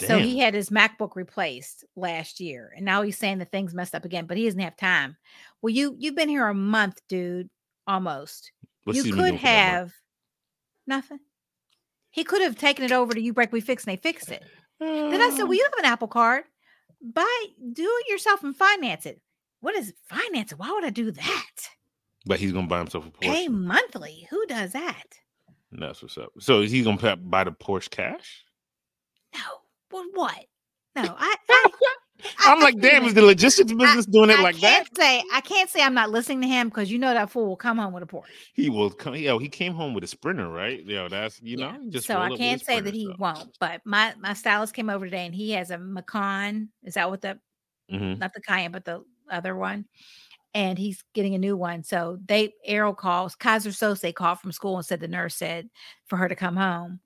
[0.00, 0.08] Damn.
[0.08, 3.94] So he had his MacBook replaced last year, and now he's saying the thing's messed
[3.94, 5.16] up again, but he doesn't have time.
[5.60, 7.50] Well, you you've been here a month, dude,
[7.86, 8.52] almost.
[8.84, 9.92] What's you could have
[10.86, 11.20] nothing.
[12.10, 14.42] He could have taken it over to you break we fix and they fixed it.
[14.80, 16.44] Uh, then I said, Well, you have an Apple card.
[17.02, 19.20] Buy do it yourself and finance it.
[19.60, 20.52] What is finance?
[20.52, 21.68] Why would I do that?
[22.26, 23.32] But he's gonna buy himself a Porsche.
[23.32, 24.26] Pay monthly.
[24.30, 25.04] Who does that?
[25.72, 26.32] That's what's up.
[26.40, 28.44] So is he gonna buy the Porsche cash?
[29.34, 29.40] No.
[29.90, 30.44] Well, what?
[30.96, 31.66] No, I, I
[32.40, 34.84] I'm like, damn, is the logistics business I, doing it I like that?
[34.96, 37.56] Say, I can't say I'm not listening to him because you know that fool will
[37.56, 38.26] come home with a Porsche.
[38.54, 39.14] He will come.
[39.14, 40.84] Yo, he came home with a Sprinter, right?
[40.84, 41.76] Yo, that's you know.
[41.88, 43.18] Just so I can't say that he stuff.
[43.18, 43.56] won't.
[43.58, 46.70] But my my stylist came over today and he has a Macan.
[46.84, 47.38] Is that what the
[47.90, 48.18] mm-hmm.
[48.18, 49.86] not the Cayenne, but the other one?
[50.52, 51.84] And he's getting a new one.
[51.84, 55.70] So they Arrow calls Kaiser Sose called from school and said the nurse said
[56.06, 57.00] for her to come home.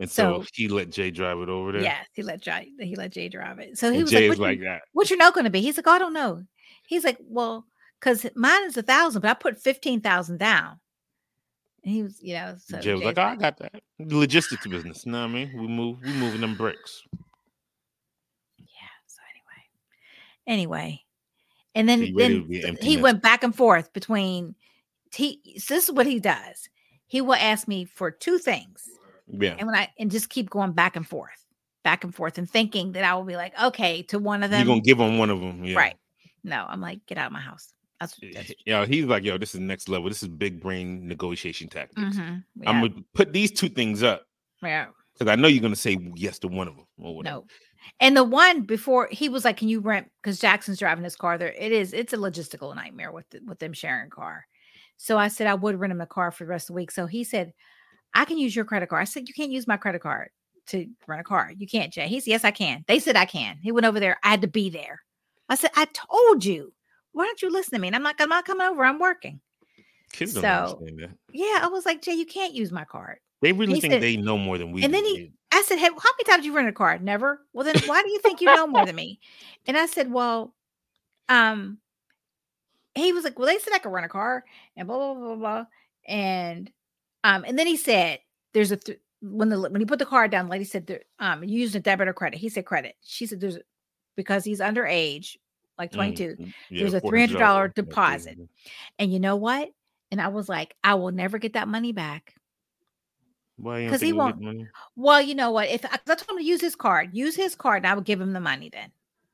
[0.00, 1.82] And so, so, he let Jay drive it over there.
[1.82, 3.76] Yes, he let Jay he let Jay drive it.
[3.78, 4.82] So he and was Jay like, like that.
[4.92, 5.60] What's your note going to be?
[5.60, 6.42] He's like, oh, I don't know.
[6.88, 7.66] He's like, well,
[8.00, 10.80] because mine is a thousand, but I put fifteen thousand down.
[11.84, 13.82] And he was, you know, so Jay was like, oh, I got that.
[13.98, 15.04] Logistics business.
[15.04, 15.50] You know what I mean?
[15.54, 17.02] We move, we moving them bricks.
[18.58, 18.64] Yeah.
[19.06, 19.62] So anyway.
[20.46, 21.04] Anyway.
[21.74, 24.54] And then, so then he went back and forth between
[25.14, 26.68] he so this is what he does.
[27.06, 28.88] He will ask me for two things
[29.32, 29.56] yeah.
[29.58, 31.46] And when I and just keep going back and forth,
[31.84, 34.60] back and forth, and thinking that I will be like, okay, to one of them.
[34.60, 35.76] You're gonna give him one of them, yeah.
[35.76, 35.96] Right.
[36.42, 37.72] No, I'm like, get out of my house.
[38.00, 38.86] That's, that's yeah.
[38.86, 40.08] He's like, yo, this is next level.
[40.08, 42.00] This is big brain negotiation tactics.
[42.00, 42.36] Mm-hmm.
[42.62, 42.70] Yeah.
[42.70, 44.22] I'm gonna put these two things up.
[44.62, 44.86] Yeah.
[45.12, 46.86] Because I know you're gonna say yes to one of them.
[46.98, 47.46] No.
[47.98, 51.36] And the one before he was like, "Can you rent?" Because Jackson's driving his car.
[51.36, 51.92] There, it is.
[51.92, 54.46] It's a logistical nightmare with the, with them sharing car.
[54.96, 56.90] So I said I would rent him a car for the rest of the week.
[56.90, 57.52] So he said,
[58.14, 59.02] I can use your credit card.
[59.02, 60.30] I said, You can't use my credit card
[60.68, 61.52] to rent a car.
[61.56, 62.08] You can't, Jay.
[62.08, 62.84] He said, Yes, I can.
[62.86, 63.58] They said I can.
[63.62, 64.18] He went over there.
[64.22, 65.02] I had to be there.
[65.48, 66.72] I said, I told you.
[67.12, 67.88] Why don't you listen to me?
[67.88, 68.84] And I'm like, I'm not coming over.
[68.84, 69.40] I'm working.
[70.12, 71.10] Kids so, don't understand that.
[71.32, 73.18] Yeah, I was like, Jay, you can't use my card.
[73.42, 74.84] They really he think said, they know more than we.
[74.84, 76.98] And then he, I said, Hey, how many times you rent a car?
[76.98, 77.40] Never.
[77.52, 79.18] Well, then why do you think you know more than me?
[79.66, 80.54] And I said, Well,
[81.28, 81.78] um,
[82.94, 84.44] he was like, Well, they said I could rent a car
[84.76, 85.36] and blah blah blah blah.
[85.36, 85.64] blah.
[86.06, 86.70] And
[87.24, 88.20] um, and then he said,
[88.52, 91.02] "There's a th- when the when he put the card down, the lady said, there,
[91.18, 92.96] um, you used a debit or credit." He said credit.
[93.02, 93.58] She said, "There's
[94.16, 95.36] because he's underage,
[95.78, 96.36] like 22.
[96.38, 98.38] Mm, yeah, there's a three hundred dollar deposit."
[98.98, 99.70] And you know what?
[100.10, 102.34] And I was like, "I will never get that money back."
[103.84, 104.42] Because he won't.
[104.96, 105.68] Well, you know what?
[105.68, 108.04] If I, I told him to use his card, use his card, and I would
[108.04, 108.90] give him the money then,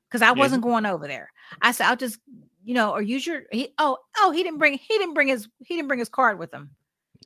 [0.09, 0.33] because I yeah.
[0.33, 1.33] wasn't going over there.
[1.63, 2.19] I said, "I'll just."
[2.65, 5.47] You know, or use your he oh oh he didn't bring he didn't bring his
[5.61, 6.71] he didn't bring his card with him.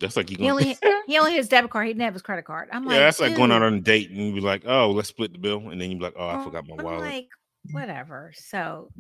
[0.01, 1.87] That's like you he only he only has debit card.
[1.87, 2.69] He didn't have his credit card.
[2.73, 4.91] I'm like, yeah, that's like going out on a date and you be like, oh,
[4.91, 7.01] let's split the bill, and then you be like, oh, I forgot my I'm wallet.
[7.01, 7.29] Like
[7.73, 8.33] whatever.
[8.35, 8.91] So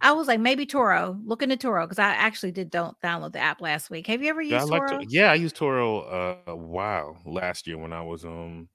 [0.00, 1.20] I was like, maybe Turo.
[1.24, 4.06] Look into Turo because I actually did don't download the app last week.
[4.06, 5.00] Have you ever used yeah, I Turo?
[5.00, 8.68] To, yeah, I used Turo uh, a while last year when I was um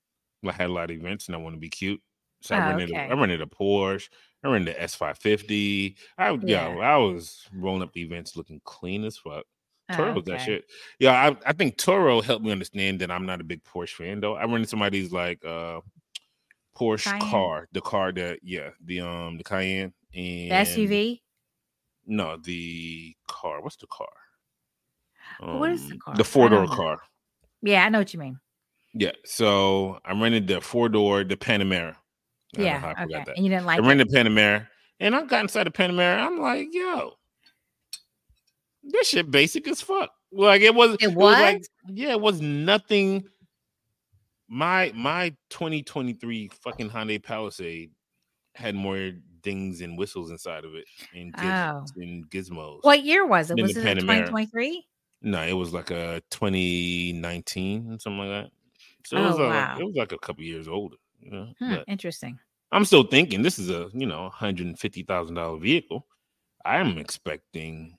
[0.46, 2.02] I had a lot of events and I want to be cute.
[2.42, 3.08] So I oh, rented okay.
[3.08, 4.10] a, I rented a Porsche.
[4.44, 5.98] I rented the S five fifty.
[6.18, 6.74] I yeah.
[6.74, 9.46] yeah, I was rolling up the events looking clean as fuck.
[9.94, 10.32] Turo oh, okay.
[10.32, 10.66] that shit.
[11.00, 14.20] Yeah, I, I think Turo helped me understand that I'm not a big Porsche fan
[14.20, 14.36] though.
[14.36, 15.82] I run into somebody's like uh
[16.78, 17.30] Porsche Cayenne.
[17.30, 21.22] car, the car that yeah, the um the Cayenne and the SUV.
[22.06, 23.62] No, the car.
[23.62, 24.08] What's the car?
[25.42, 26.16] Um, what is the um, car?
[26.16, 27.00] The four door car.
[27.62, 28.40] Yeah, I know what you mean.
[28.94, 31.96] Yeah, so I rented the four door, the Panamera.
[32.58, 33.24] yeah, okay.
[33.36, 33.80] And you didn't like.
[33.80, 34.68] I rented the Panamera,
[35.00, 36.20] and I got inside the Panamera.
[36.20, 37.14] I'm like, yo,
[38.84, 40.12] this shit basic as fuck.
[40.32, 40.94] Like it was.
[40.96, 41.34] It, it was?
[41.34, 43.26] like yeah, it was nothing.
[44.48, 47.92] My my 2023 fucking Hyundai Palisade
[48.56, 51.86] had more dings and whistles inside of it and, giz- oh.
[51.98, 52.80] and gizmos.
[52.82, 53.60] What year was it?
[53.60, 54.86] Was it 2023?
[55.24, 58.52] No, it was like a 2019 something like that.
[59.06, 59.78] So it was oh, wow.
[59.80, 60.98] it was like a couple years older.
[61.20, 61.48] You know?
[61.60, 62.40] hmm, interesting.
[62.72, 66.06] I'm still thinking this is a you know 150 thousand dollar vehicle.
[66.66, 67.98] I'm expecting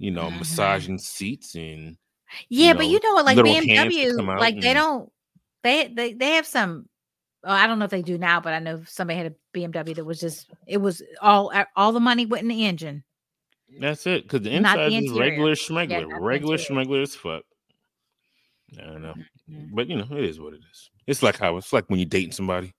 [0.00, 0.38] you know, mm-hmm.
[0.38, 1.96] massaging seats and
[2.48, 5.12] yeah, you know, but you know what, like BMW, like and, they don't
[5.62, 6.88] they they they have some.
[7.44, 9.94] Well, I don't know if they do now, but I know somebody had a BMW
[9.94, 13.04] that was just it was all all the money went in the engine.
[13.78, 17.44] That's it, because the inside the is regular schmegler, yeah, regular schmegler as fuck.
[18.78, 19.14] I don't know,
[19.50, 19.74] mm-hmm.
[19.74, 20.90] but you know, it is what it is.
[21.06, 22.72] It's like how it's like when you're dating somebody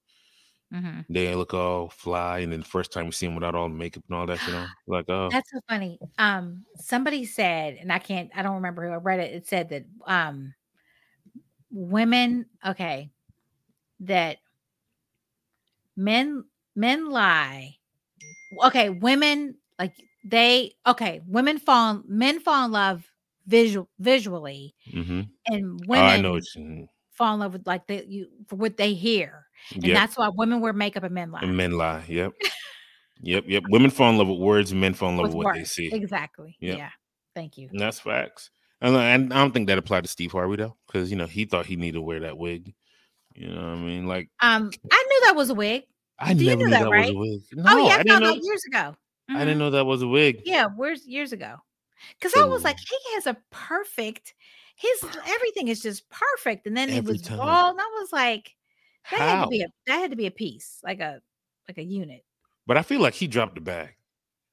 [0.73, 1.01] Mm-hmm.
[1.13, 3.75] They look all fly, and then the first time you see them without all the
[3.75, 5.99] makeup and all that, you know, like oh, that's so funny.
[6.17, 9.33] Um, somebody said, and I can't, I don't remember who I read it.
[9.33, 10.53] It said that um,
[11.71, 13.09] women, okay,
[14.01, 14.37] that
[15.95, 17.77] men men lie.
[18.65, 23.03] Okay, women like they okay, women fall men fall in love
[23.47, 25.21] visual visually, Mm-hmm.
[25.47, 28.77] and Oh, I know women you fall in love with like they you for what
[28.77, 29.95] they hear, and Yep.
[29.95, 31.41] that's why women wear makeup and men lie.
[31.41, 32.03] And men lie.
[32.07, 32.33] Yep.
[33.23, 33.43] Yep.
[33.47, 33.63] Yep.
[33.69, 35.93] Women fall in love with words, men fall in love with with what they see.
[35.93, 36.57] Exactly.
[36.59, 36.77] Yep.
[36.77, 36.89] Yeah.
[37.35, 37.69] Thank you.
[37.69, 38.49] And that's facts.
[38.81, 41.67] And, I- don't think that applied to Steve Harvey though, because you know he thought
[41.67, 42.73] he needed to wear that wig.
[43.35, 44.07] You know what I mean?
[44.07, 45.83] Like Um, I knew that was a wig.
[46.17, 47.13] I Do never knew that, that, right?
[47.15, 47.41] was a wig.
[47.63, 48.95] No, oh yeah, I I found out years ago.
[49.29, 49.59] I didn't Mhm.
[49.59, 50.41] know that was a wig.
[50.45, 51.57] Yeah, where's years ago?
[52.19, 54.33] Because I was like, he has a perfect.
[54.75, 57.37] His everything is just perfect, and then he was time.
[57.37, 58.55] bald, and I was like,
[59.09, 61.21] that had to be a that had to be a piece, like a
[61.67, 62.23] like a unit.
[62.67, 63.95] But I feel like he dropped the bag.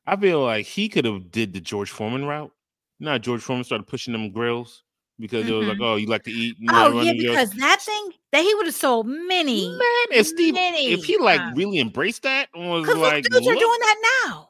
[0.07, 2.53] I feel like he could have did the George Foreman route.
[2.99, 4.83] Now George Foreman started pushing them grills
[5.19, 5.85] because it was like, Mhm.
[5.85, 6.57] oh, you like to eat.
[6.59, 9.69] you Oh yeah, because that thing that he would have sold many.
[9.69, 13.55] man, if Steve, if he like really embraced that and was Because like, dudes are
[13.55, 14.48] doing that now.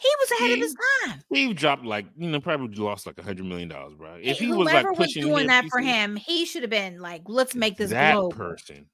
[0.00, 0.74] He was ahead of his
[1.06, 1.20] time.
[1.32, 4.14] Steve dropped like you know probably lost like a hundred million dollars, bro.
[4.20, 7.00] If He- he was like whoever was doing that for him, he should have been
[7.00, 8.30] like, let's make this that global.
[8.30, 8.88] person,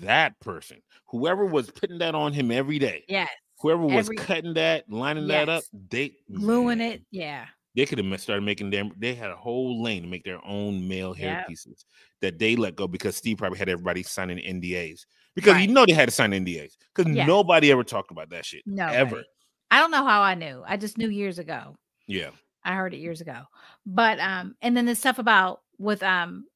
[0.00, 3.28] that person, whoever was putting that on him every day, Yes,
[3.60, 5.80] whoever was every- cutting that, lining that up, Yes.
[5.90, 7.02] they gluing man, it.
[7.10, 7.46] Yeah.
[7.76, 8.90] They could have started making them.
[8.98, 11.46] They had a whole lane to make their own male hair Yep.
[11.46, 11.84] pieces
[12.20, 15.92] that they let go because Steve probably had everybody signing NDAs because you know they
[15.92, 17.28] had to sign NDAs because Yes.
[17.28, 18.86] nobody ever talked about that shit No.
[18.88, 19.22] ever.
[19.70, 20.62] I don't know how I knew.
[20.66, 21.76] I just knew years ago.
[22.06, 22.30] Yeah,
[22.64, 23.42] I heard it years ago.
[23.86, 26.46] But um, and then the stuff about with um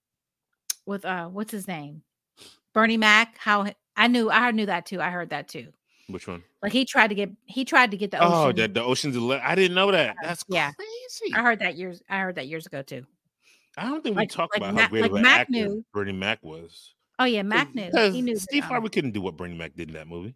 [0.87, 2.03] with uh what's his name?
[2.73, 5.01] Bernie Mac, how I knew I knew that too.
[5.01, 5.69] I heard that too.
[6.09, 6.43] which one?
[6.63, 8.33] Like he tried to get he tried to get the ocean.
[8.33, 8.57] Oh, ocean.
[8.57, 9.45] the, the Ocean's Eleven.
[9.47, 10.17] I didn't know that.
[10.23, 10.73] That's yeah.
[10.73, 11.35] crazy.
[11.35, 13.07] I heard that years I heard that years ago too.
[13.77, 15.41] I don't think like- we talked like about Mac- how great like of an Mac
[15.43, 15.85] actor knew.
[15.93, 16.95] Bernie Mac was.
[17.19, 17.91] Oh yeah, Mac knew.
[18.11, 20.35] He knew Steve um, Harvey couldn't do what Bernie Mac did in that movie.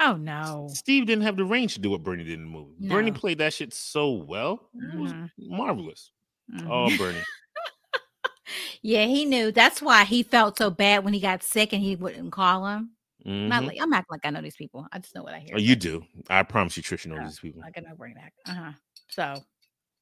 [0.00, 0.68] Oh no.
[0.72, 2.74] Steve didn't have the range to do what Bernie did in the movie.
[2.88, 4.68] Bernie played that shit so well.
[4.74, 5.30] It was Mhm.
[5.38, 6.10] marvelous.
[6.52, 6.68] Mhm.
[6.70, 7.18] Oh, Bernie.
[8.82, 9.50] yeah, he knew.
[9.52, 12.90] That's why he felt so bad when he got sick and he wouldn't call him.
[13.24, 13.66] Not Mhm.
[13.66, 14.86] like I'm acting like I know these people.
[14.92, 15.54] I just know what I hear.
[15.56, 16.04] Oh, you do.
[16.28, 17.24] I promise you, Trisha knows Yeah.
[17.26, 17.62] these people.
[17.64, 18.32] I know Bernie Mac.
[18.46, 18.72] Uh huh.
[19.08, 19.44] So,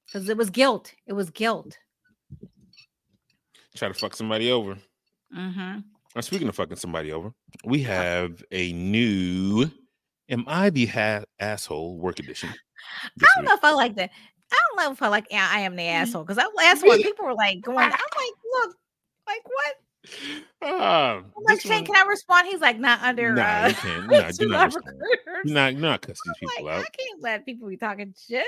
[0.07, 0.93] because it was guilt.
[1.07, 1.79] It was guilt.
[3.77, 4.77] Try to fuck somebody over.
[5.35, 5.79] Mm-hmm.
[6.17, 7.33] Uh, speaking of fucking somebody over,
[7.65, 9.69] we have a new
[10.29, 12.51] Am I the ha- asshole work edition?
[12.51, 13.49] I don't week.
[13.49, 14.11] know if I like that.
[14.53, 15.93] I don't know if I like yeah, I am the mm.
[15.93, 17.79] asshole because last one people were like going.
[17.79, 18.01] I'm like,
[18.53, 18.77] look,
[19.27, 19.75] like what?
[20.67, 22.47] Ah, I'm like, Shane, one- can I respond?
[22.49, 23.35] He's like, not under.
[23.35, 24.11] Nah, uh, you can't.
[24.11, 25.03] Nah, do not respond.
[25.45, 26.81] not, not cuss these people like, out.
[26.81, 28.47] I can't let people be talking shit.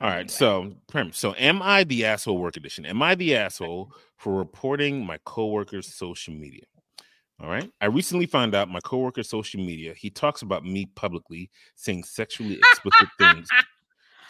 [0.00, 0.16] All right.
[0.16, 0.28] Anyway.
[0.28, 1.18] So, premise.
[1.18, 2.84] So, am I the asshole work edition?
[2.84, 6.64] Am I the asshole for reporting my coworker's social media?
[7.40, 7.70] All right.
[7.80, 9.92] I recently found out my coworker's social media.
[9.94, 13.48] He talks about me publicly saying sexually explicit things.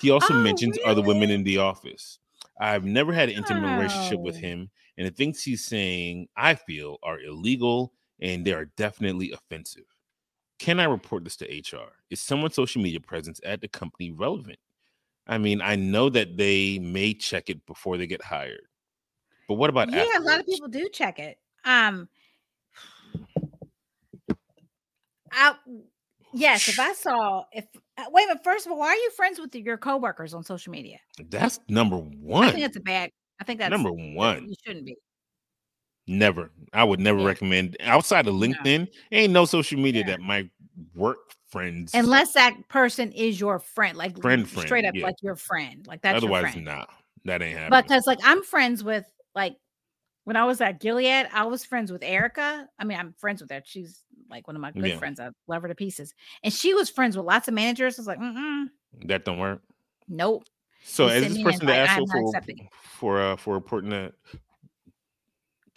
[0.00, 2.18] He also Oh, mentions other women in the office.
[2.60, 4.40] I've never had an intimate relationship with Oh.
[4.40, 9.84] him, and the things he's saying I feel are illegal and they are definitely offensive.
[10.58, 11.92] Can I report this to HR?
[12.10, 14.58] Is someone's social media presence at the company relevant?
[15.26, 18.66] I mean, I know that they may check it before they get hired,
[19.48, 21.38] but what about yeah, a lot of people do check it.
[21.64, 22.08] Um,
[25.34, 25.54] I
[26.32, 27.66] yes, if I saw if
[27.98, 30.70] uh, wait but first of all, why are you friends with your coworkers on social
[30.70, 30.98] media?
[31.30, 32.44] That's number one.
[32.44, 33.10] I think that's a bad.
[33.40, 34.48] I think that's Number one.
[34.48, 34.96] You shouldn't be.
[36.06, 36.50] Never.
[36.72, 37.26] I would never Yeah.
[37.26, 38.88] recommend outside of LinkedIn.
[39.10, 40.12] Ain't no social media Yeah.
[40.12, 40.48] that my
[40.94, 41.18] work
[41.48, 41.94] friends.
[41.94, 45.04] Unless that person is your friend, like Friend, friend, straight up, yeah.
[45.04, 46.84] like your friend, like that's otherwise, nah,
[47.24, 47.82] that ain't happening.
[47.82, 49.56] Because like I'm friends with like
[50.24, 52.68] when I was at Gilead, I was friends with Erica.
[52.78, 53.62] I mean, I'm friends with her.
[53.64, 54.98] She's like one of my good Yeah.
[54.98, 55.20] friends.
[55.20, 56.14] I love her to pieces.
[56.42, 57.98] And she was friends with lots of managers.
[57.98, 58.66] I was like, mm
[59.06, 59.60] that don't work.
[60.08, 60.44] nope.
[60.86, 62.68] So, is this person the asshole for accepting.
[62.82, 64.12] for uh, for reporting that?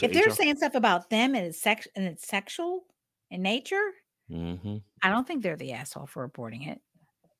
[0.01, 2.83] if they're saying stuff about them and it's sex and it's sexual
[3.31, 3.81] in nature,
[4.29, 4.83] Mhm.
[5.01, 6.81] I don't think they're the asshole for reporting it.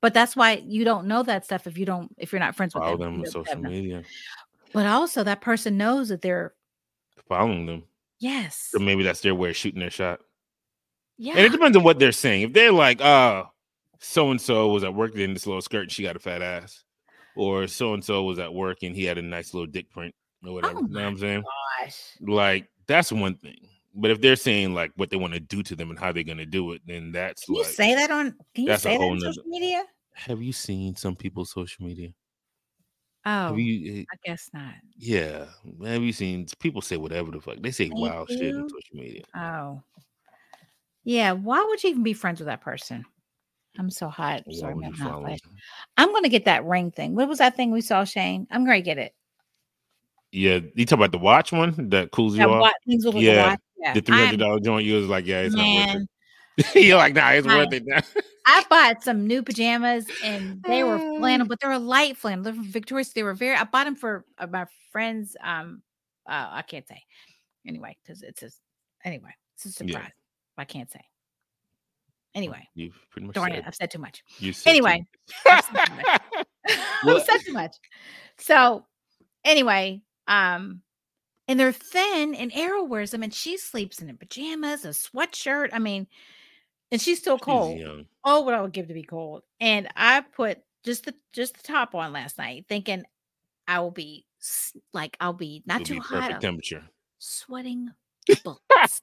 [0.02, 2.74] But that's why you don't know that stuff if you don't if you're not friends
[2.74, 3.13] with follow them.
[3.13, 3.72] them on social them.
[3.72, 4.04] media,
[4.74, 6.54] But also that person knows that they're
[7.28, 7.84] following them.
[8.20, 8.70] yes.
[8.72, 10.22] So maybe that's their way of shooting their shot.
[11.17, 11.34] Yeah.
[11.34, 12.43] And it depends on what they're saying.
[12.43, 13.43] If they're like, uh,
[13.99, 16.41] so and so was at work in this little skirt and she got a fat
[16.41, 16.84] ass,
[17.36, 20.13] or so and so was at work and he had a nice little dick print
[20.45, 20.77] or whatever.
[20.77, 21.43] Oh you know what I'm saying?
[21.82, 22.01] Gosh.
[22.21, 23.67] Like that's one thing.
[23.95, 26.23] But if they're saying like what they want to do to them and how they're
[26.23, 29.03] gonna do it, then that's Can like you say that on can you say that
[29.03, 29.84] on social media?
[30.13, 32.10] have you seen some people's social media?
[33.25, 34.73] Oh, you eh, I guess not.
[34.97, 35.45] yeah.
[35.84, 37.58] Have you seen people say whatever the fuck?
[37.60, 38.69] They say wild shit do?
[38.69, 39.23] social media.
[39.36, 39.82] Oh.
[41.08, 43.06] Yeah, why would you even be friends with that person?
[43.80, 44.43] I'm so hot.
[44.52, 45.38] Sorry, I'm,
[45.96, 47.15] I'm gonna get that ring thing.
[47.15, 48.46] What was that thing we saw, Shane?
[48.52, 49.13] I'm gonna get it.
[50.34, 52.74] Yeah, you talk about the watch one that cools you off.
[52.86, 54.86] yeah, the, yeah, the three hundred dollar joint.
[54.86, 56.84] You was like, yeah, it's man, not worth it.
[56.84, 58.02] You're like, nah, it's I, worth it now.
[58.46, 62.43] I bought some new pajamas and they were flannel, but they were light flannel.
[62.43, 63.13] They're from Victoria's.
[63.13, 63.56] They were very.
[63.56, 65.38] I bought them for uh, my friends.
[65.41, 65.84] Um,
[66.28, 67.02] uh, I can't say
[67.65, 68.50] anyway because it's a
[69.06, 69.34] anyway.
[69.56, 69.93] It's a surprise.
[69.93, 70.10] Yeah.
[70.58, 71.02] I can't say.
[72.36, 74.24] Anyway, you've pretty much darn said, it, I've said too much.
[74.38, 75.04] You anyway,
[75.46, 76.22] I've said too much.
[77.04, 77.76] I've said too much.
[78.38, 78.86] So
[79.43, 80.82] anyway, um,
[81.48, 85.70] and they're thin, and Arrow wears them, and she sleeps in her pajamas, a sweatshirt.
[85.74, 86.06] I mean,
[86.91, 87.82] and she's still cold.
[88.24, 89.43] Oh, what I would give to be cold.
[89.60, 93.04] And I put just the just the top on last night, thinking
[93.67, 94.26] I will be
[94.93, 96.41] like I'll be not It'll too be hot.
[96.41, 96.84] temperature.
[97.20, 97.89] Sweating
[98.43, 99.01] bullets.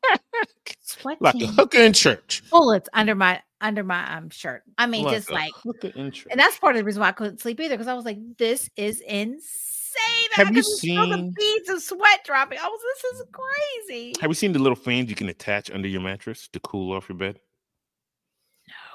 [0.81, 2.43] Sweating like a hooker in church.
[2.51, 4.63] Bullets under my under my um shirt.
[4.79, 5.53] I mean, like just like
[5.95, 8.19] and that's part of the reason why I couldn't sleep either because I was like,
[8.39, 10.31] this is insane.
[10.33, 12.59] Have I you seen the beads of sweat dropping?
[12.59, 14.15] I was this is crazy.
[14.21, 17.09] Have you seen the little fans you can attach under your mattress to cool off
[17.09, 17.41] your bed?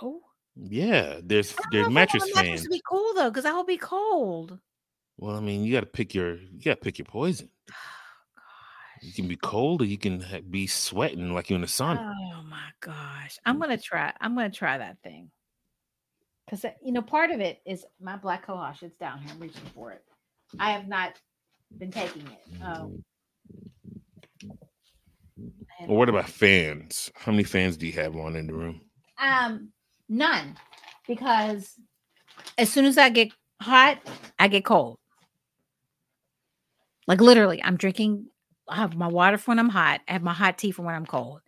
[0.01, 0.21] No.
[0.55, 2.63] Yeah, there's there's mattress fans.
[2.63, 4.59] To be cool though, because I will be cold.
[5.17, 7.49] Well, I mean, you got to pick your you got to pick your poison.
[9.01, 11.97] You can be cold or you can be sweating like you're in the sun.
[11.97, 13.37] Oh my gosh.
[13.45, 13.65] I'm mm.
[13.65, 14.13] going to try.
[14.19, 15.31] I'm going to try that thing.
[16.45, 18.81] Because, you know, part of it is my black cohosh.
[18.81, 19.31] It's down here.
[19.31, 20.03] I'm reaching for it.
[20.59, 21.13] I have not
[21.77, 22.63] been taking it.
[22.63, 22.99] Oh.
[25.87, 27.11] Well, what about fans?
[27.15, 28.81] How many fans do you have on in the room?
[29.21, 29.69] Um,
[30.09, 30.57] none.
[31.07, 31.75] Because
[32.57, 33.31] as soon as I get
[33.61, 33.99] hot,
[34.39, 34.97] I get cold.
[37.07, 38.25] Like literally, I'm drinking
[38.69, 40.01] I have my water for when I'm hot.
[40.07, 41.41] I have my hot tea for when I'm cold.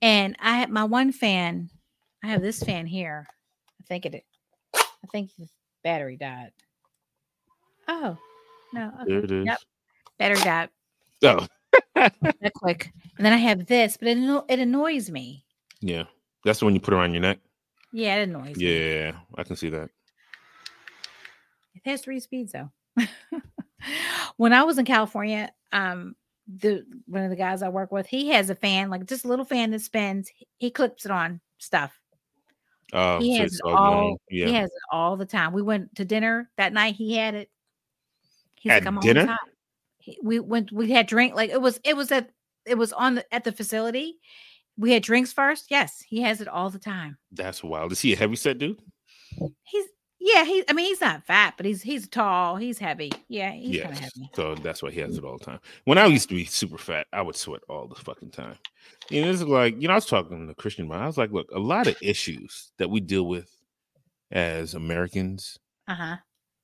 [0.00, 1.70] And I have my one fan.
[2.22, 3.26] I have this fan here.
[3.80, 4.24] I think it.
[4.74, 5.46] I think the
[5.82, 6.52] battery died.
[7.86, 8.16] Oh
[8.72, 8.92] no!
[9.02, 9.04] Okay.
[9.06, 9.46] There it is.
[9.46, 9.58] Yep,
[10.18, 10.68] battery died.
[11.22, 11.46] Oh,
[11.94, 12.92] that quick.
[13.16, 15.44] And then I have this, but it it annoys me.
[15.80, 16.04] Yeah,
[16.44, 17.38] that's the one you put around your neck.
[17.92, 18.96] Yeah, it annoys yeah, me.
[18.96, 19.90] Yeah, I can see that.
[21.74, 22.70] It has three speeds though.
[24.36, 28.28] when I was in California, um, the one of the guys I work with, he
[28.28, 30.30] has a fan, like just a little fan that spins.
[30.58, 31.98] He clips it on stuff.
[32.92, 34.18] Oh, he has it all.
[34.30, 34.46] Yeah.
[34.46, 35.52] He has it all the time.
[35.52, 36.94] We went to dinner that night.
[36.94, 37.50] He had it.
[38.56, 39.36] He's at like, dinner.
[39.98, 40.70] He, we went.
[40.70, 41.34] We had drink.
[41.34, 41.80] Like it was.
[41.84, 42.30] It was at.
[42.66, 44.18] It was on the at the facility.
[44.76, 45.66] We had drinks first.
[45.70, 47.16] Yes, he has it all the time.
[47.32, 47.92] That's wild.
[47.92, 48.80] Is he a heavy set dude?
[49.64, 49.86] He's
[50.24, 50.64] yeah, he.
[50.68, 52.56] I mean, he's not fat, but he's he's tall.
[52.56, 53.12] He's heavy.
[53.28, 53.98] Yeah, he's yes.
[53.98, 54.30] heavy.
[54.34, 55.60] So that's why he has it all the time.
[55.84, 58.56] When I used to be super fat, I would sweat all the fucking time.
[59.10, 60.88] And it's like you know, I was talking to Christian.
[60.88, 61.02] Mind.
[61.02, 63.50] I was like, look, a lot of issues that we deal with
[64.30, 65.58] as Americans
[65.88, 66.16] uh-huh.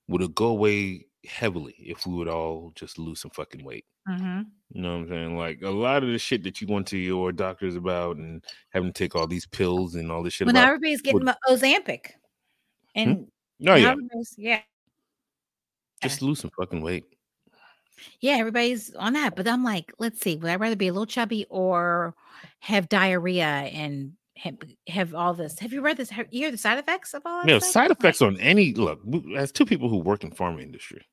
[0.09, 3.85] would go away heavily if we would all just lose some fucking weight.
[4.09, 4.41] Mm-hmm.
[4.71, 5.37] You know what I'm saying?
[5.37, 8.91] Like a lot of the shit that you went to your doctors about and having
[8.91, 10.47] to take all these pills and all this shit.
[10.47, 12.13] When everybody's getting would, Ozempic,
[12.95, 13.23] and hmm?
[13.61, 13.95] No, yeah.
[14.37, 14.61] Yeah.
[16.03, 17.05] Just lose some fucking weight.
[18.21, 19.37] Yeah, everybody's on that.
[19.37, 22.15] But I'm like, let's see, would I rather be a little chubby or
[22.61, 24.57] have diarrhea and have,
[24.89, 25.59] have all this?
[25.59, 26.09] Have you read this?
[26.09, 27.45] Have you heard the side effects of all?
[27.47, 29.01] Yeah, side effects on any look,
[29.37, 31.07] as two people who work in pharma industry,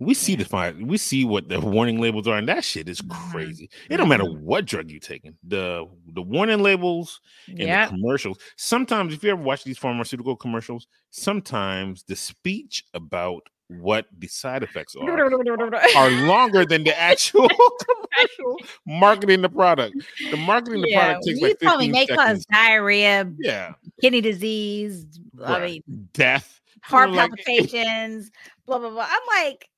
[0.00, 3.00] we see the fine, we see what the warning labels are, and that shit is
[3.00, 3.30] mm-hmm.
[3.30, 3.70] crazy.
[3.88, 4.44] It don't matter mm-hmm.
[4.44, 5.36] what drug you're taking.
[5.44, 7.90] The the warning labels and yep.
[7.90, 8.38] the commercials.
[8.56, 14.62] Sometimes, if you ever watch these pharmaceutical commercials, sometimes the speech about what the side
[14.62, 15.10] effects are
[15.96, 17.48] are longer than the actual
[17.86, 19.94] commercial marketing the product.
[20.30, 25.06] The marketing the yeah, product takes you like probably may cause diarrhea, yeah, kidney disease,
[25.34, 25.62] right.
[25.62, 28.32] I mean death, heart palpitations, like,
[28.66, 29.06] blah blah blah.
[29.08, 29.68] I'm like,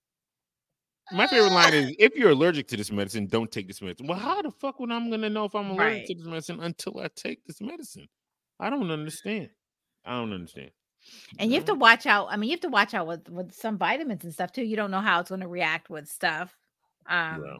[1.13, 4.07] my favorite line is if you're allergic to this medicine, don't take this medicine.
[4.07, 6.07] Well, how the fuck would I'm gonna know if I'm allergic right.
[6.07, 8.09] to this medicine until I take this medicine?
[8.59, 9.51] I don't understand.
[10.05, 10.71] I don't understand.
[11.39, 12.29] And you have to watch out.
[12.31, 14.65] I mean, you have to watch out with with some vitamins and stuff too.
[14.65, 16.57] You don't know how it's going to react with stuff.
[17.09, 17.57] Um yeah.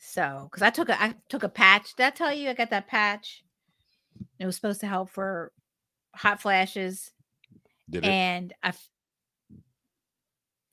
[0.00, 1.94] so because I took a I took a patch.
[1.96, 3.44] Did I tell you I got that patch?
[4.40, 5.52] It was supposed to help for
[6.14, 7.12] hot flashes.
[8.02, 8.72] And I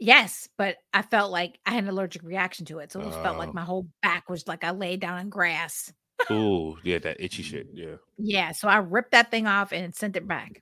[0.06, 2.92] Yes, but I felt like I had an allergic reaction to it.
[2.92, 3.54] So it uh, felt like oh.
[3.54, 5.92] my whole back was like I laid down in grass.
[6.30, 7.70] oh, yeah, that itchy shit.
[7.74, 7.96] Yeah.
[8.20, 8.52] Yeah.
[8.52, 10.62] So I ripped that thing off and sent it back.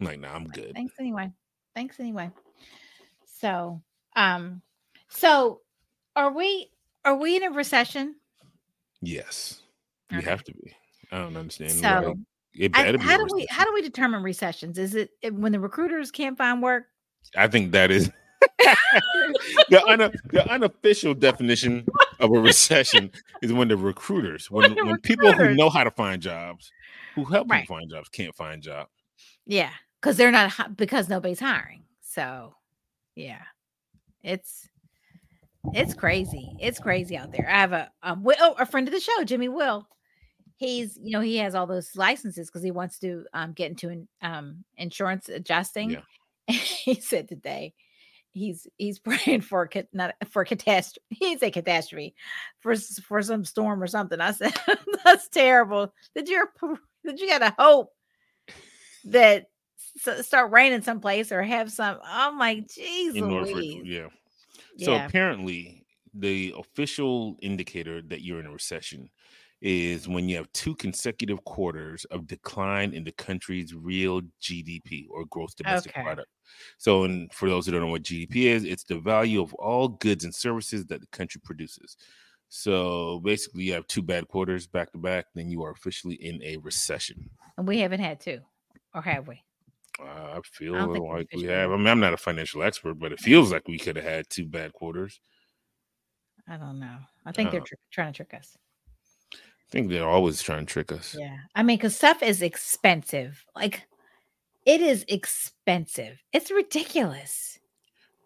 [0.00, 0.72] Like, nah, I'm good.
[0.72, 1.32] Thanks anyway.
[1.74, 2.30] Thanks anyway.
[3.40, 3.82] So,
[4.14, 4.62] um,
[5.08, 5.62] so
[6.14, 6.70] are we
[7.04, 8.14] are we in a recession?
[9.02, 9.62] Yes.
[10.12, 10.30] We okay.
[10.30, 10.76] have to be.
[11.10, 11.72] I don't understand.
[11.72, 12.14] So
[12.54, 14.78] it better I, how do we how do we determine recessions?
[14.78, 16.84] Is it when the recruiters can't find work?
[17.36, 18.12] I think that is
[19.68, 19.98] the, un,
[20.30, 21.86] the, unofficial definition
[22.20, 23.10] of a recession
[23.42, 26.72] is when the recruiters, when, when, when people who know how to find jobs,
[27.14, 27.62] who help right.
[27.62, 28.90] people find jobs, can't find jobs.
[29.46, 31.82] Yeah, because they're not because nobody's hiring.
[32.00, 32.54] So,
[33.14, 33.42] yeah,
[34.22, 34.68] it's
[35.74, 36.50] it's crazy.
[36.58, 37.48] It's crazy out there.
[37.48, 39.86] I have a um, oh, a friend of the show, Jimmy Will.
[40.56, 44.06] He's you know he has all those licenses because he wants to um, get into
[44.22, 45.90] um, insurance adjusting.
[45.90, 46.00] Yeah.
[46.48, 47.74] he said today
[48.36, 51.04] he's he's praying for not for catastrophe.
[51.10, 52.14] He's a catastrophe
[52.60, 54.20] for for some storm or something.
[54.20, 54.54] I said
[55.04, 55.92] that's terrible.
[56.14, 56.46] Did you
[57.04, 57.92] did you got to hope
[59.04, 59.46] that
[60.22, 61.98] start raining someplace or have some?
[62.04, 63.16] Oh my Jesus,
[63.84, 64.08] yeah.
[64.78, 65.06] So yeah.
[65.06, 69.08] apparently, the official indicator that you're in a recession
[69.66, 75.24] is when you have two consecutive quarters of decline in the country's real GDP or
[75.24, 76.04] gross domestic okay.
[76.04, 76.28] product.
[76.78, 79.88] So, and for those who don't know what GDP is, it's the value of all
[79.88, 81.96] goods and services that the country produces.
[82.48, 86.40] So basically, you have two bad quarters back to back, then you are officially in
[86.44, 87.28] a recession.
[87.58, 88.38] And we haven't had two,
[88.94, 89.42] or have we?
[90.00, 91.72] Uh, I feel I like we have.
[91.72, 94.30] I mean, I'm not a financial expert, but it feels like we could have had
[94.30, 95.20] two bad quarters.
[96.48, 96.98] I don't know.
[97.24, 98.56] I think uh, they're tr- trying to trick us.
[99.68, 101.16] I think they're always trying to trick us.
[101.18, 101.36] Yeah.
[101.54, 103.44] I mean, because stuff is expensive.
[103.56, 103.82] Like,
[104.64, 106.18] it is expensive.
[106.32, 107.58] It's ridiculous.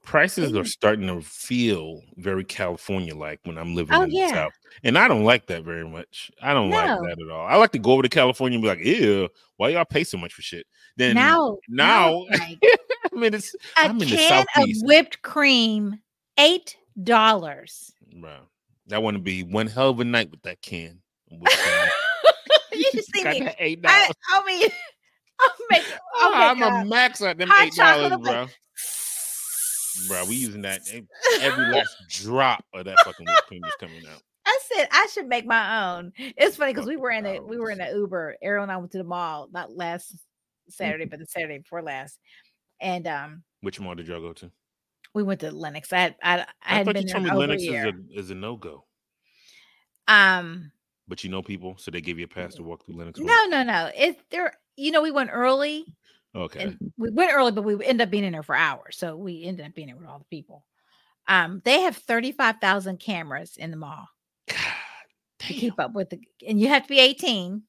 [0.03, 4.28] Prices are starting to feel very California like when I'm living oh, in yeah.
[4.28, 4.53] the South.
[4.82, 6.30] And I don't like that very much.
[6.43, 6.76] I don't no.
[6.76, 7.47] like that at all.
[7.47, 10.18] I like to go over to California and be like, ew, why y'all pay so
[10.18, 10.66] much for shit?
[10.97, 16.01] Then now, now, like, I mean, it's a I'm can of whipped cream,
[16.38, 17.93] eight dollars.
[18.20, 18.36] Bro,
[18.88, 21.01] that want to be one hell of a night with that can.
[22.72, 23.49] you just see me.
[23.59, 24.12] Eight dollars.
[24.31, 24.70] I, I mean,
[25.41, 25.85] I'll make.
[26.16, 28.47] I'll oh, make I'm a, a max at them eight dollars, bro.
[30.09, 30.81] Bro, we using that
[31.41, 34.22] every last drop of that fucking whipped cream is coming out.
[34.47, 36.12] I said I should make my own.
[36.16, 38.37] It's funny because we were in a we were in an Uber.
[38.43, 40.16] Ariel and I went to the mall not last
[40.68, 42.18] Saturday, but the Saturday before last.
[42.81, 44.51] And um, which mall did y'all go to?
[45.12, 45.93] We went to Lenox.
[45.93, 48.57] I I, I, I had been you told me Lenox is a, is a no
[48.57, 48.85] go.
[50.09, 50.72] Um,
[51.11, 53.19] but you know people, so they give you a pass to walk through Lenox.
[53.19, 53.91] No, no, no.
[53.95, 54.55] It's there.
[54.77, 55.85] You know, we went early.
[56.35, 56.77] Okay.
[56.97, 58.97] we went early, but we ended up being in there for hours.
[58.97, 60.65] So we ended up being there with all the people.
[61.27, 64.07] Um, they have 35,000 cameras in the mall
[64.49, 64.57] God,
[65.41, 67.63] to keep up with the, and you have to be 18.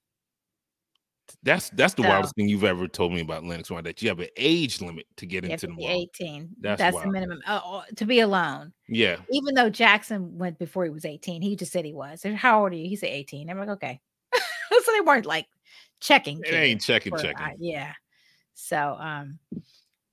[1.43, 4.09] That's that's the so, wildest thing you've ever told me about Lenox Why that you
[4.09, 5.87] have an age limit to get into the mall.
[5.89, 6.49] 18.
[6.59, 8.73] That's, that's the minimum uh, to be alone.
[8.87, 9.17] Yeah.
[9.31, 12.23] Even though Jackson went before he was 18, he just said he was.
[12.35, 12.87] How old are you?
[12.87, 13.49] He said 18.
[13.49, 13.99] I'm like, okay.
[14.33, 15.47] so they weren't like
[15.99, 16.39] checking.
[16.45, 17.37] It ain't checking, checking.
[17.37, 17.93] Uh, yeah.
[18.53, 19.39] So um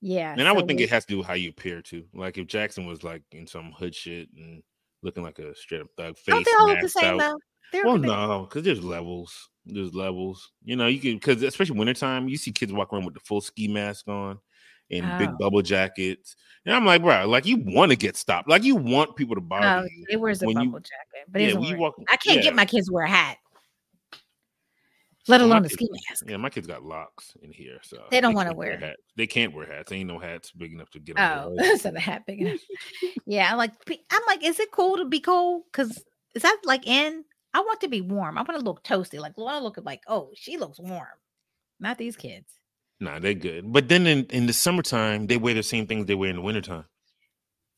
[0.00, 0.32] yeah.
[0.32, 2.04] And so I would think we, it has to do with how you appear too.
[2.14, 4.62] Like if Jackson was like in some hood shit and
[5.02, 6.34] looking like a straight up thug face.
[6.34, 7.18] Don't they all look the same out.
[7.20, 7.38] though?
[7.72, 9.48] They're well, no, because there's levels.
[9.66, 10.50] There's levels.
[10.64, 13.40] You know, you can because especially wintertime, you see kids walk around with the full
[13.40, 14.38] ski mask on
[14.90, 15.18] and oh.
[15.18, 16.36] big bubble jackets.
[16.64, 18.48] And I'm like, bro, like you want to get stopped.
[18.48, 20.06] Like you want people to bother oh, you.
[20.10, 22.42] It wears a bubble you, jacket, but yeah, you walk, I can't yeah.
[22.42, 23.38] get my kids to wear a hat.
[25.28, 26.24] Let alone a ski mask.
[26.26, 29.02] Yeah, my kids got locks in here, so they don't want to wear, wear hats.
[29.14, 29.92] They can't wear hats.
[29.92, 31.18] Ain't no hats big enough to get.
[31.18, 32.60] Oh, not a hat big enough.
[33.26, 33.72] yeah, I'm like,
[34.10, 35.64] I'm like, is it cool to be cold?
[35.70, 36.02] Because
[36.34, 37.24] is that like in?
[37.58, 38.38] I want to be warm.
[38.38, 39.18] I want to look toasty.
[39.18, 41.08] Like, I want to look like, oh, she looks warm.
[41.80, 42.46] Not these kids.
[43.00, 43.72] Nah, they're good.
[43.72, 46.42] But then in, in the summertime, they wear the same things they wear in the
[46.42, 46.84] wintertime.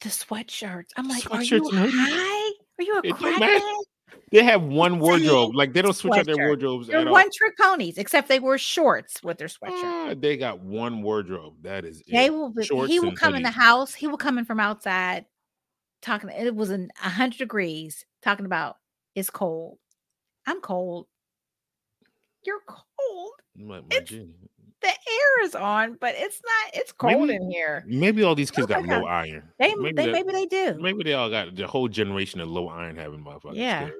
[0.02, 0.90] The sweatshirts.
[0.98, 2.52] I'm like, sweatshirts are you high?
[2.78, 3.60] Are you a crackhead?
[4.32, 5.54] They have one wardrobe.
[5.54, 6.88] Like they don't switch out their wardrobes.
[6.88, 7.30] They're one all.
[7.32, 10.10] trick ponies, except they wear shorts with their sweatshirt.
[10.10, 11.54] Uh, they got one wardrobe.
[11.62, 12.34] That is they it.
[12.34, 12.50] will.
[12.50, 13.38] Be, he will come hoodies.
[13.38, 13.94] in the house.
[13.94, 15.24] He will come in from outside,
[16.02, 16.28] talking.
[16.30, 18.04] It was in hundred degrees.
[18.22, 18.76] Talking about
[19.14, 19.78] it's cold.
[20.46, 21.06] I'm cold.
[22.44, 23.32] You're cold.
[23.56, 24.00] My, my
[24.80, 26.74] the air is on, but it's not.
[26.80, 27.84] It's cold maybe, in here.
[27.86, 29.42] Maybe all these kids got low iron.
[29.58, 30.78] They maybe, they, maybe they do.
[30.80, 33.56] Maybe they all got the whole generation of low iron having motherfuckers.
[33.56, 33.90] Yeah,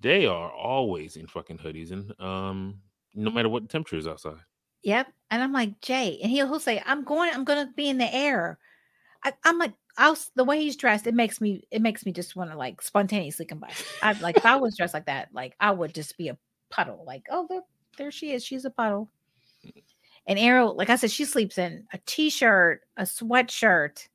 [0.00, 2.78] they are always in fucking hoodies, and um,
[3.14, 4.38] no matter what the temperature is outside.
[4.82, 7.30] Yep, and I'm like Jay, and he'll, he'll say, "I'm going.
[7.32, 8.58] I'm going to be in the air."
[9.24, 12.36] I, am like, I'll the way he's dressed, it makes me it makes me just
[12.36, 13.84] want to like spontaneously combust.
[14.02, 16.38] I like if I was dressed like that, like I would just be a
[16.70, 17.04] puddle.
[17.06, 17.62] Like, oh, there,
[17.98, 18.44] there she is.
[18.44, 19.10] She's a puddle.
[20.26, 24.06] And Arrow, like I said, she sleeps in a t-shirt, a sweatshirt,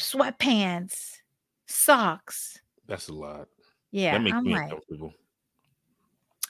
[0.00, 1.18] sweatpants,
[1.66, 2.58] socks.
[2.86, 3.48] That's a lot.
[3.90, 5.12] Yeah, that makes I'm me like, uncomfortable.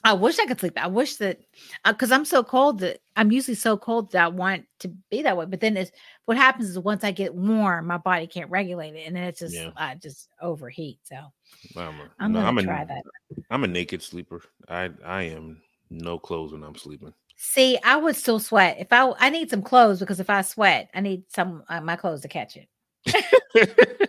[0.07, 0.81] I wish I could sleep.
[0.81, 1.41] I wish that
[1.85, 5.23] because uh, I'm so cold that I'm usually so cold that I want to be
[5.23, 5.47] that way.
[5.47, 5.91] But then it's
[6.27, 9.41] what happens is once I get warm, my body can't regulate it, and then it's
[9.41, 9.71] just yeah.
[9.77, 11.01] I just overheat.
[11.03, 11.17] So
[11.77, 13.03] I'm, a, I'm no, gonna I'm try a, that.
[13.51, 14.43] I'm a naked sleeper.
[14.69, 17.13] I I am no clothes when I'm sleeping.
[17.37, 20.89] See, I would still sweat if I I need some clothes because if I sweat,
[20.95, 22.69] I need some uh, my clothes to catch it.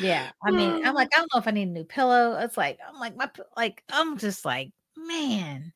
[0.00, 0.30] Yeah.
[0.44, 2.38] I mean, I'm like, I don't know if I need a new pillow.
[2.38, 5.72] It's like, I'm like, my, like, I'm just like, man.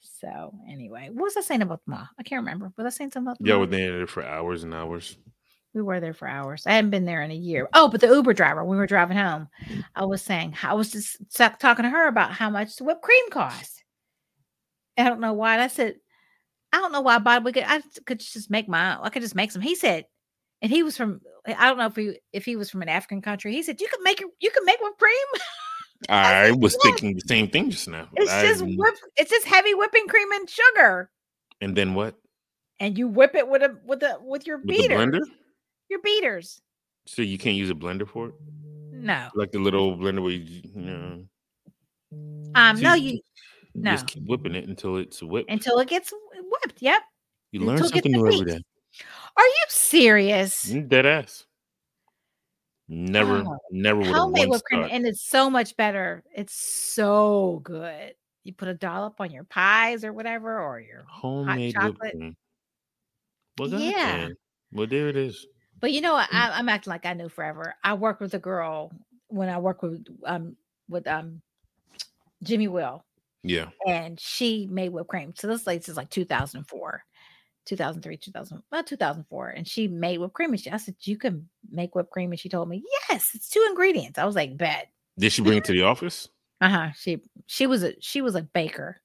[0.00, 2.08] So anyway, what was I saying about the mall?
[2.18, 2.72] I can't remember.
[2.76, 5.18] Was I saying something about the Yeah, we're there for hours and hours.
[5.74, 6.66] We were there for hours.
[6.66, 7.68] I hadn't been there in a year.
[7.74, 9.48] Oh, but the Uber driver, when we were driving home,
[9.94, 11.18] I was saying, I was just
[11.58, 13.84] talking to her about how much the whipped cream cost.
[14.96, 15.52] I don't know why.
[15.52, 15.96] And I said,
[16.72, 17.44] I don't know why, Bob.
[17.44, 19.60] We could, I could just make my, I could just make some.
[19.60, 20.06] He said,
[20.62, 23.22] and he was from I don't know if he if he was from an African
[23.22, 23.52] country.
[23.52, 25.26] He said you can make you can make whipped cream.
[26.08, 28.08] I, I was thinking the same thing just now.
[28.14, 31.10] It's I, just whip, it's just heavy whipping cream and sugar.
[31.60, 32.16] And then what?
[32.80, 34.96] And you whip it with a with a with your with beater.
[34.96, 35.22] blender?
[35.88, 36.60] Your beaters.
[37.06, 38.34] So you can't use a blender for it?
[38.92, 39.28] No.
[39.34, 41.24] Like the little blender where you, you know.
[42.54, 43.20] Um, so no, you, you
[43.74, 43.92] no.
[43.92, 45.50] just keep whipping it until it's whipped.
[45.50, 46.82] Until it gets whipped.
[46.82, 47.02] Yep.
[47.52, 48.62] You learn something new every day.
[49.36, 50.70] Are you serious?
[50.70, 51.44] Mm, dead ass.
[52.88, 56.22] Never, oh, never would have whipped cream, and it's so much better.
[56.34, 56.54] It's
[56.94, 58.14] so good.
[58.44, 62.36] You put a dollop on your pies or whatever, or your homemade hot chocolate.
[63.58, 64.28] Well, yeah.
[64.72, 65.46] Well, there it is.
[65.80, 66.30] But you know what?
[66.30, 66.36] Mm.
[66.36, 67.74] I, am acting like I knew forever.
[67.82, 68.92] I worked with a girl
[69.28, 70.56] when I worked with um
[70.88, 71.42] with um
[72.42, 73.04] Jimmy Will.
[73.42, 73.66] Yeah.
[73.86, 75.32] And she made whipped cream.
[75.36, 77.02] So this lady is like 2004.
[77.66, 79.48] 2003, 2000, well, 2004.
[79.50, 80.50] And she made whipped cream.
[80.50, 82.30] And she, I said, You can make whipped cream.
[82.30, 84.18] And she told me, Yes, it's two ingredients.
[84.18, 84.88] I was like, Bet.
[85.18, 86.28] Did she bring it to the office?
[86.60, 86.90] Uh huh.
[86.96, 89.00] She she was a she was a baker.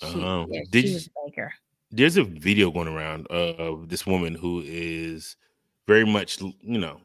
[0.00, 1.52] She, uh, yeah, did she was a baker.
[1.90, 5.36] There's a video going around of this woman who is
[5.86, 7.00] very much, you know,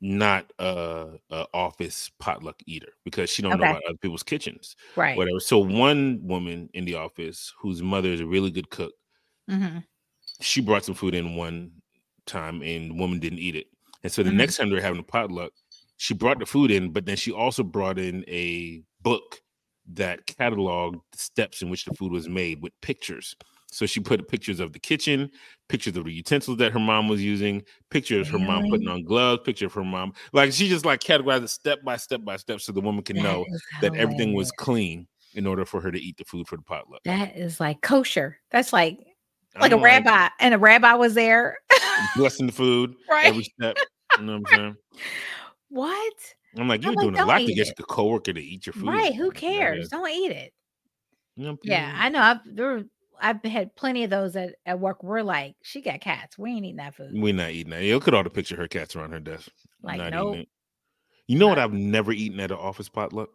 [0.00, 3.64] not a, a office potluck eater because she don't okay.
[3.64, 5.16] know about other people's kitchens, right?
[5.16, 5.40] Whatever.
[5.40, 8.94] So one woman in the office whose mother is a really good cook.
[9.50, 9.78] Mm-hmm
[10.40, 11.70] she brought some food in one
[12.26, 13.66] time and the woman didn't eat it.
[14.02, 14.38] And so the mm-hmm.
[14.38, 15.52] next time they were having a potluck,
[15.96, 19.40] she brought the food in, but then she also brought in a book
[19.92, 23.34] that cataloged the steps in which the food was made with pictures.
[23.70, 25.30] So she put pictures of the kitchen,
[25.68, 28.44] pictures of the utensils that her mom was using, pictures really?
[28.44, 30.12] her mom putting on gloves, picture of her mom.
[30.32, 33.16] Like she just like categorized it step by step by step so the woman can
[33.16, 33.44] that know
[33.80, 37.02] that everything was clean in order for her to eat the food for the potluck.
[37.04, 38.38] That is like kosher.
[38.52, 38.98] That's like
[39.60, 41.58] like a rabbi, and a rabbi was there
[42.16, 43.76] blessing the food right every step.
[44.18, 44.76] You know what I'm saying?
[45.70, 46.14] What?
[46.56, 47.74] I'm like, you're I'm doing like, a lot to get it.
[47.78, 48.86] your coworker to eat your food.
[48.86, 49.14] Right?
[49.14, 49.88] Who cares?
[49.88, 50.52] Don't eat it.
[51.64, 52.20] yeah, I know.
[52.20, 52.84] I've there.
[53.20, 55.02] I've had plenty of those at, at work.
[55.02, 56.36] We're like, she got cats.
[56.36, 57.12] We ain't eating that food.
[57.12, 57.82] We're not eating that.
[57.82, 59.50] You at all the picture her cats around her desk.
[59.82, 60.34] Like, no.
[60.34, 60.46] Nope.
[61.26, 63.30] You know what I've never eaten at an office potluck?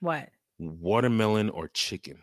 [0.00, 0.28] What?
[0.58, 2.18] Watermelon or chicken.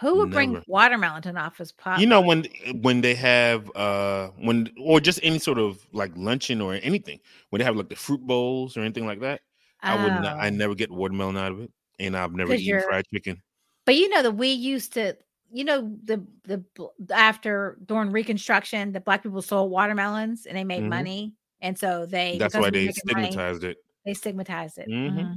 [0.00, 0.34] Who would Never.
[0.34, 2.00] bring watermelon to an office pot?
[2.00, 2.46] You know when
[2.80, 7.20] when they have uh when or just any sort of like luncheon or anything
[7.50, 9.42] when they have like the fruit bowls or anything like that.
[9.82, 9.88] Oh.
[9.88, 10.38] I would not.
[10.38, 10.50] I oh.
[10.50, 13.42] never get watermelon out of it, and I've never eaten fried chicken.
[13.84, 15.16] But you know that we used to.
[15.52, 16.64] You know the the
[17.12, 20.90] after during Reconstruction, the black people sold watermelons and they made mm-hmm.
[20.90, 23.78] money, and so they that's why they stigmatized money, it.
[24.06, 24.88] They stigmatized it.
[24.88, 25.18] Mm-hmm.
[25.18, 25.32] Mm-hmm.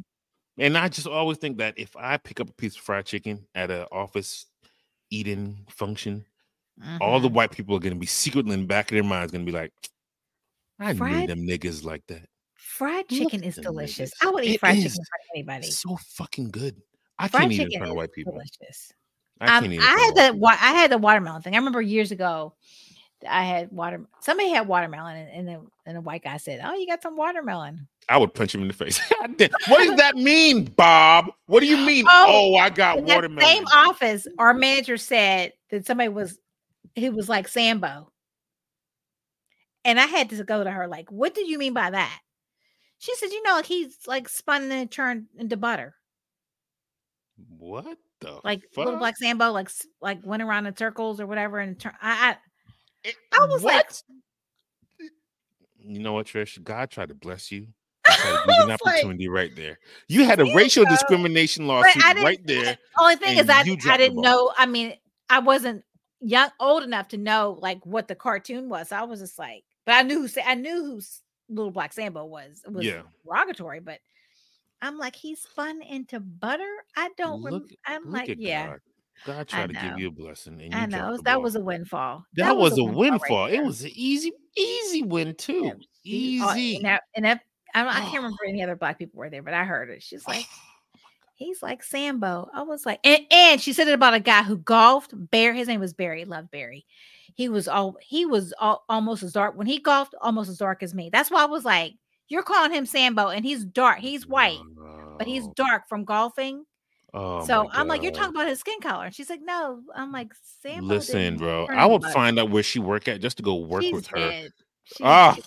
[0.60, 3.48] And I just always think that if I pick up a piece of fried chicken
[3.56, 4.46] at an office
[5.14, 6.26] eating function,
[6.82, 6.98] mm-hmm.
[7.02, 7.36] all the mm-hmm.
[7.36, 9.52] white people are going to be secretly in the back of their minds going to
[9.52, 9.72] be like,
[10.80, 12.28] I fried, knew them niggas like that.
[12.56, 14.12] Fried chicken is delicious.
[14.12, 14.28] Niggas.
[14.28, 15.72] I would eat it fried chicken for anybody.
[15.72, 16.82] So fucking good.
[17.20, 18.34] I fried can't eat in front of white people.
[18.34, 18.92] Delicious.
[19.40, 21.54] I, um, I had the I had the watermelon thing.
[21.54, 22.56] I remember years ago.
[23.28, 24.06] I had water.
[24.22, 27.18] Somebody had watermelon, and, and, the, and the white guy said, "Oh, you got some
[27.18, 29.00] watermelon." I would punch him in the face.
[29.20, 31.28] what does that mean, Bob?
[31.46, 32.06] What do you mean?
[32.08, 33.46] Oh, oh I got watermelon.
[33.46, 36.38] Same office, our manager said that somebody was
[36.96, 38.10] he was like Sambo.
[39.86, 42.20] And I had to go to her, like, what did you mean by that?
[43.00, 45.96] She said, you know, like he's like spun and turned into butter.
[47.58, 48.86] What the like fuck?
[48.86, 49.70] little black Sambo, like
[50.02, 51.94] like went around in circles or whatever, and turn.
[52.02, 52.38] I I,
[53.06, 54.02] I was what?
[55.00, 55.10] like,
[55.80, 56.62] you know what, Trish?
[56.64, 57.68] God tried to bless you
[58.08, 59.80] an opportunity like, right there.
[60.08, 62.78] You had a racial discrimination lawsuit right there.
[62.98, 64.52] Only thing is, I, I didn't know.
[64.58, 64.94] I mean,
[65.30, 65.84] I wasn't
[66.22, 68.92] young, old enough to know like what the cartoon was.
[68.92, 71.02] I was just like, but I knew who I knew who
[71.50, 72.62] Little Black Sambo was.
[72.66, 73.02] It was yeah.
[73.26, 74.00] derogatory, but
[74.82, 76.72] I'm like, he's spun into butter.
[76.96, 77.42] I don't.
[77.42, 78.68] Look, rem- I'm look like, yeah.
[78.68, 78.80] God.
[79.26, 82.26] God tried to give you a blessing, and I know that was a windfall.
[82.36, 83.10] That, that was, was, a windfall.
[83.10, 85.66] windfall right it was an easy, easy win too.
[85.66, 85.74] Yeah.
[86.04, 86.44] Easy.
[86.44, 87.42] Oh, and, that, and that,
[87.74, 90.04] I, I can't remember any other black people were there, but I heard it.
[90.04, 90.74] She's like, oh
[91.36, 92.50] he's like Sambo.
[92.54, 95.14] I was like, and, and she said it about a guy who golfed.
[95.32, 96.26] Bear, his name was Barry.
[96.26, 96.86] Love Barry.
[97.36, 100.84] He was all he was all, almost as dark when he golfed, almost as dark
[100.84, 101.10] as me.
[101.12, 101.94] That's why I was like,
[102.28, 104.00] you're calling him Sambo, and he's dark.
[104.00, 104.60] He's white,
[105.18, 106.66] but he's dark from golfing.
[107.14, 109.06] Oh so I'm like, you're talking about his skin color.
[109.06, 109.82] And she's like, no.
[109.96, 110.88] I'm like, Sam.
[110.88, 111.68] Listen, bro.
[111.68, 114.18] I would find out where she work at just to go work she's with her.
[114.18, 114.52] Dead.
[115.02, 115.38] Ah,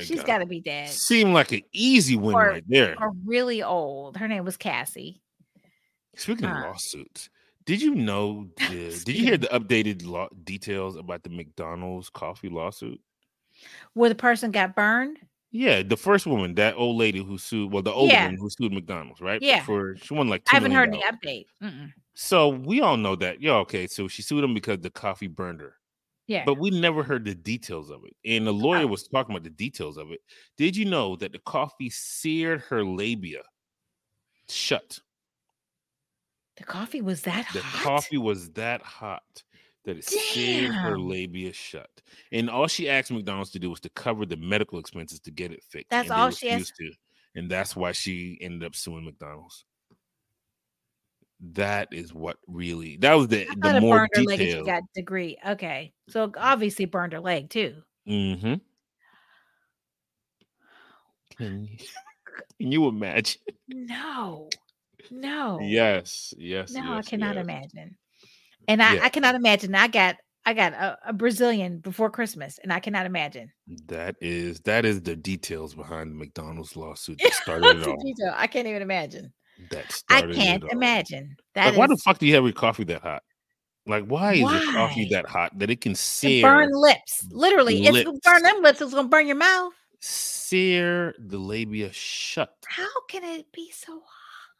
[0.00, 0.88] she's got to be dead.
[0.88, 2.96] Seemed like an easy win or, right there.
[3.00, 4.16] Or really old.
[4.16, 5.20] Her name was Cassie.
[6.16, 7.28] Speaking uh, of lawsuits,
[7.66, 8.48] did you know?
[8.70, 13.00] The, did you hear the updated law details about the McDonald's coffee lawsuit?
[13.92, 15.18] Where the person got burned?
[15.50, 18.24] Yeah, the first woman, that old lady who sued, well, the old yeah.
[18.24, 19.40] woman who sued McDonald's, right?
[19.40, 19.62] Yeah.
[19.62, 21.46] For she won like I haven't heard any update.
[21.62, 21.90] Mm-mm.
[22.14, 23.40] So we all know that.
[23.40, 23.86] Yeah, okay.
[23.86, 25.74] So she sued him because the coffee burned her.
[26.26, 26.44] Yeah.
[26.44, 28.14] But we never heard the details of it.
[28.30, 28.88] And the lawyer oh.
[28.88, 30.20] was talking about the details of it.
[30.58, 33.40] Did you know that the coffee seared her labia
[34.50, 34.98] shut?
[36.58, 37.78] The coffee was that the hot.
[37.78, 39.44] The coffee was that hot
[39.84, 41.90] that it seared her labia shut.
[42.32, 45.52] And all she asked McDonald's to do was to cover the medical expenses to get
[45.52, 45.90] it fixed.
[45.90, 46.90] That's all she asked to.
[47.34, 49.64] And that's why she ended up suing McDonald's.
[51.52, 55.38] That is what really that was the the more burned her leg she got degree.
[55.46, 55.92] Okay.
[56.08, 57.76] So obviously burned her leg too.
[58.08, 58.54] Mm-hmm.
[61.36, 61.78] Can you,
[62.58, 63.40] can you imagine?
[63.68, 64.48] No.
[65.10, 65.60] No.
[65.62, 66.34] Yes.
[66.36, 66.72] Yes.
[66.72, 67.44] No, yes, I cannot yes.
[67.44, 67.96] imagine.
[68.68, 69.04] And I, yeah.
[69.04, 69.74] I cannot imagine.
[69.74, 73.50] I got I got a, a, Brazilian before Christmas, and I cannot imagine.
[73.86, 77.96] That is that is the details behind the McDonald's lawsuit that started it all.
[77.96, 78.34] Detail.
[78.36, 79.32] I can't even imagine.
[79.70, 81.36] That I can't imagine.
[81.54, 81.78] That like, is...
[81.78, 83.22] why the fuck do you have your coffee that hot?
[83.86, 84.62] Like, why is why?
[84.62, 87.26] your coffee that hot that it can sear burn lips?
[87.30, 87.96] Literally, lips.
[87.96, 88.80] it's gonna burn them lips.
[88.80, 89.72] It's gonna burn your mouth.
[90.00, 92.54] Sear the labia shut.
[92.66, 94.02] How can it be so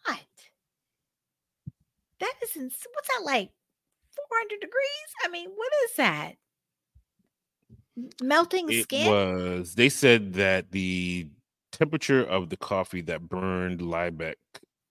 [0.04, 0.20] hot?
[2.20, 2.74] That isn't.
[2.92, 3.50] What's that like?
[4.28, 5.08] 400 degrees?
[5.24, 6.32] I mean, what is that?
[8.22, 9.10] Melting it skin?
[9.10, 9.74] was.
[9.74, 11.28] They said that the
[11.72, 14.36] temperature of the coffee that burned Liebeck,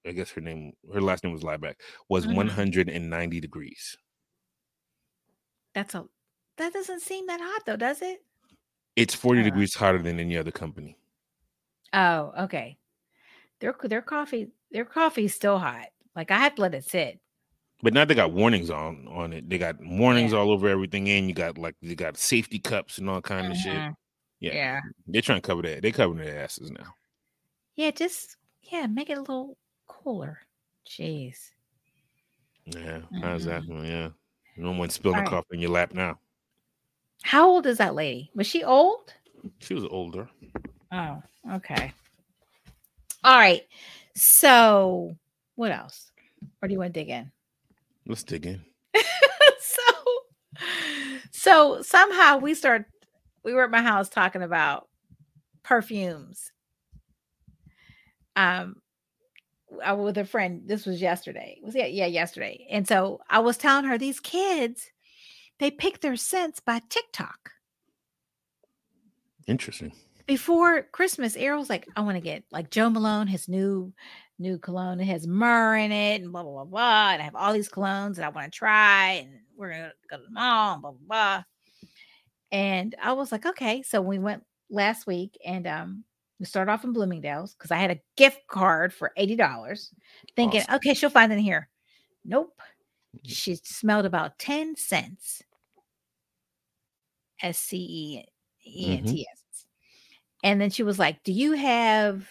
[0.05, 1.75] I guess her name, her last name was Liebeck,
[2.09, 2.35] was mm-hmm.
[2.35, 3.97] 190 degrees.
[5.73, 6.05] That's a.
[6.57, 8.23] That doesn't seem that hot though, does it?
[8.95, 10.97] It's 40 uh, degrees hotter than any other company.
[11.93, 12.77] Oh, okay.
[13.59, 15.87] Their their coffee their coffee's still hot.
[16.15, 17.19] Like I have to let it sit.
[17.83, 19.49] But now they got warnings on on it.
[19.49, 20.39] They got warnings yeah.
[20.39, 23.51] all over everything, and you got like they got safety cups and all kind mm-hmm.
[23.51, 23.95] of shit.
[24.39, 24.53] Yeah.
[24.53, 25.81] yeah, they're trying to cover that.
[25.81, 26.93] They're covering their asses now.
[27.75, 29.57] Yeah, just yeah, make it a little
[29.87, 30.39] cooler.
[30.87, 31.37] Jeez.
[32.65, 33.23] Yeah, mm-hmm.
[33.23, 33.89] exactly.
[33.89, 34.09] Yeah,
[34.57, 35.27] no one spilling right.
[35.27, 36.19] coffee in your lap now.
[37.23, 38.31] How old is that lady?
[38.35, 39.13] Was she old?
[39.59, 40.29] She was older.
[40.91, 41.21] Oh,
[41.53, 41.93] okay.
[43.23, 43.63] All right.
[44.15, 45.15] So,
[45.55, 46.11] what else?
[46.61, 47.31] Or do you want to dig in?
[48.07, 48.63] Let's dig in.
[49.59, 49.81] so,
[51.31, 52.85] so somehow we start.
[53.43, 54.87] We were at my house talking about
[55.63, 56.51] perfumes.
[58.35, 58.77] Um,
[59.83, 60.63] I was with a friend.
[60.65, 61.59] This was yesterday.
[61.61, 62.65] Was yeah, yeah, yesterday.
[62.69, 64.89] And so I was telling her these kids,
[65.59, 67.51] they pick their scents by TikTok.
[69.47, 69.91] Interesting.
[70.27, 73.93] Before Christmas, Errol's like, I want to get like Jo Malone, his new
[74.39, 74.99] new cologne.
[74.99, 77.11] It has myrrh in it and blah, blah, blah, blah.
[77.11, 79.23] And I have all these colognes that I want to try.
[79.23, 81.43] And we're to go to the mall and blah, blah, blah.
[82.51, 83.83] And I was like, okay.
[83.83, 86.03] So we went last week and um,
[86.39, 89.89] we started off in Bloomingdale's because I had a gift card for $80,
[90.35, 90.75] thinking, awesome.
[90.75, 91.69] okay, she'll find it in here.
[92.23, 92.59] Nope.
[93.15, 93.29] Mm-hmm.
[93.29, 95.43] She smelled about 10 cents.
[97.41, 98.25] S C E
[98.65, 99.41] E N T S.
[99.41, 100.49] Mm-hmm.
[100.49, 102.27] And then she was like, Do you have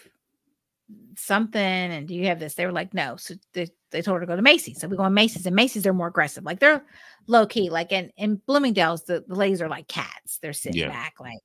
[1.17, 4.21] something and do you have this they were like no so they, they told her
[4.21, 6.59] to go to macy's so we go on macy's and macy's they're more aggressive like
[6.59, 6.83] they're
[7.27, 10.89] low key like in, in bloomingdale's the, the ladies are like cats they're sitting yeah.
[10.89, 11.39] back like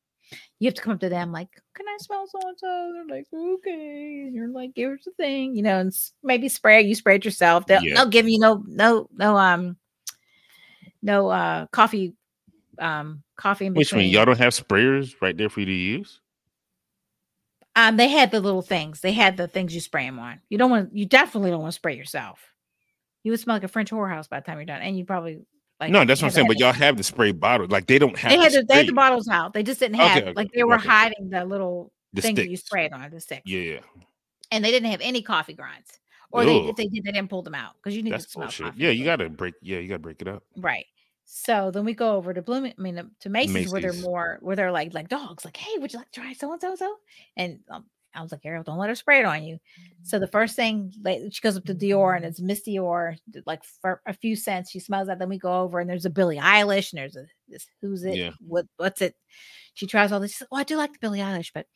[0.61, 3.17] you have to come up to them like can i smell so and so they're
[3.17, 7.17] like okay and you're like here's the thing you know and maybe spray you spray
[7.17, 7.95] it yourself they'll, yeah.
[7.97, 9.77] they'll give you no no no um
[11.03, 12.15] no uh coffee
[12.79, 13.81] um coffee in between.
[13.81, 14.05] Which one?
[14.05, 16.21] Y'all don't have sprayers right there for you to use?
[17.75, 19.01] Um, they had the little things.
[19.01, 20.41] They had the things you spray them on.
[20.49, 20.95] You don't want.
[20.95, 22.41] You definitely don't want to spray yourself.
[23.23, 25.41] You would smell like a French whorehouse by the time you're done, and you probably
[25.81, 25.91] like.
[25.91, 26.49] No, that's what I'm saying.
[26.49, 27.67] But y'all have the spray bottle.
[27.69, 28.31] Like they don't have.
[28.31, 29.55] They had the, they had the bottles out.
[29.55, 30.89] They just didn't have okay, okay, like they were okay.
[30.89, 33.43] hiding the little the thing you sprayed on the stick.
[33.47, 33.79] Yeah.
[34.51, 35.99] and they didn't have any coffee grinds.
[36.31, 38.31] Or they, if they did, they didn't pull them out because you need That's to
[38.31, 38.73] smell coffee.
[38.77, 39.55] Yeah, you gotta break.
[39.61, 40.45] Yeah, you gotta break it up.
[40.57, 40.87] Right.
[41.25, 42.75] So then we go over to Blooming.
[42.79, 45.45] I mean, to Macy's, Macy's, where they're more, where they're like like dogs.
[45.45, 46.97] Like, hey, would you like to try so and so so?
[47.37, 49.59] And um, I was like, Ariel, don't let her spray it on you.
[50.03, 53.17] So the first thing, like, she goes up to Dior and it's Miss Dior,
[53.47, 54.71] like for a few cents.
[54.71, 55.19] She smells that.
[55.19, 58.17] Then we go over and there's a Billie Eilish and there's a this who's it?
[58.17, 58.31] Yeah.
[58.47, 59.15] What what's it?
[59.75, 60.41] She tries all this.
[60.41, 61.67] Like, oh, I do like the Billie Eilish, but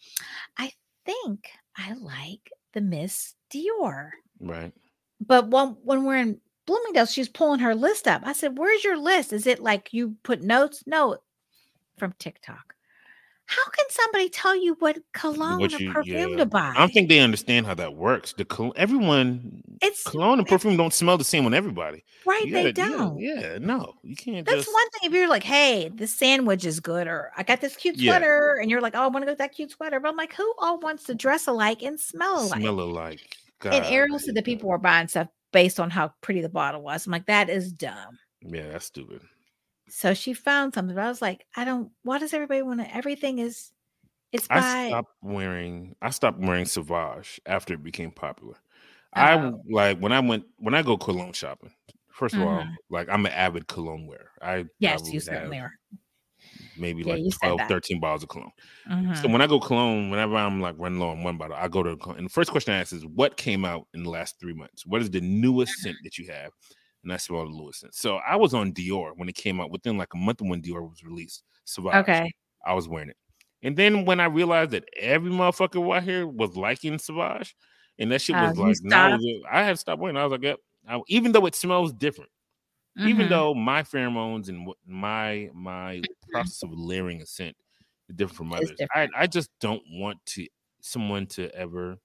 [0.58, 0.72] I
[1.06, 4.10] think I like the Miss Dior.
[4.40, 4.72] Right.
[5.24, 8.22] But when when we're in Bloomingdale's, she's pulling her list up.
[8.24, 9.32] I said, Where's your list?
[9.32, 10.82] Is it like you put notes?
[10.86, 11.18] No,
[11.96, 12.76] from TikTok.
[13.48, 16.36] How can somebody tell you what cologne what you, or perfume yeah.
[16.38, 16.72] to buy?
[16.74, 18.34] I don't think they understand how that works.
[18.36, 22.04] The col- everyone, it's cologne and perfume don't smell the same on everybody.
[22.26, 22.42] Right?
[22.50, 23.20] Gotta, they don't.
[23.20, 24.44] Yeah, yeah, no, you can't.
[24.44, 24.74] That's just...
[24.74, 25.10] one thing.
[25.10, 28.62] If you're like, "Hey, this sandwich is good," or "I got this cute sweater," yeah.
[28.62, 30.34] and you're like, "Oh, I want to go with that cute sweater," but I'm like,
[30.34, 32.60] who all wants to dress alike and smell alike?
[32.60, 33.36] Smell alike.
[33.60, 36.82] God, and Ariel said that people were buying stuff based on how pretty the bottle
[36.82, 37.06] was.
[37.06, 38.18] I'm like, that is dumb.
[38.42, 39.22] Yeah, that's stupid.
[39.88, 41.90] So she found something, but I was like, I don't.
[42.02, 42.96] Why does everybody want to?
[42.96, 43.72] Everything is.
[44.32, 44.56] It's by.
[44.56, 45.94] I stopped wearing.
[46.02, 48.56] I stopped wearing Sauvage after it became popular.
[49.14, 49.20] Oh.
[49.20, 51.72] I like when I went when I go cologne shopping.
[52.10, 52.48] First of mm-hmm.
[52.48, 54.30] all, like I'm an avid cologne wearer.
[54.42, 55.72] I yes, you certainly are
[56.78, 58.52] maybe yeah, like 12, 13 bottles of cologne.
[58.90, 59.14] Mm-hmm.
[59.14, 61.82] So when I go cologne, whenever I'm like running low on one bottle, I go
[61.82, 62.18] to cologne.
[62.18, 64.86] and the first question I ask is what came out in the last three months?
[64.86, 65.88] What is the newest mm-hmm.
[65.88, 66.52] scent that you have?
[67.02, 67.94] And I smell the newest scent.
[67.94, 70.62] So I was on Dior when it came out within like a month of when
[70.62, 71.42] Dior was released.
[71.64, 71.94] Sauvage.
[71.94, 72.32] Okay.
[72.64, 73.16] I was wearing it.
[73.62, 77.54] And then when I realized that every motherfucker out here was liking Sauvage,
[77.98, 79.18] and that shit uh, was uh, like, no,
[79.50, 80.16] I had to stop wearing.
[80.16, 80.20] It.
[80.20, 80.58] I was like, yep.
[80.88, 82.30] I, even though it smells different,
[82.98, 83.08] Mm-hmm.
[83.08, 86.30] Even though my pheromones and my my mm-hmm.
[86.32, 87.54] process of layering a scent
[88.08, 89.12] is different from others, different.
[89.14, 90.46] I, I just don't want to
[90.80, 91.98] someone to ever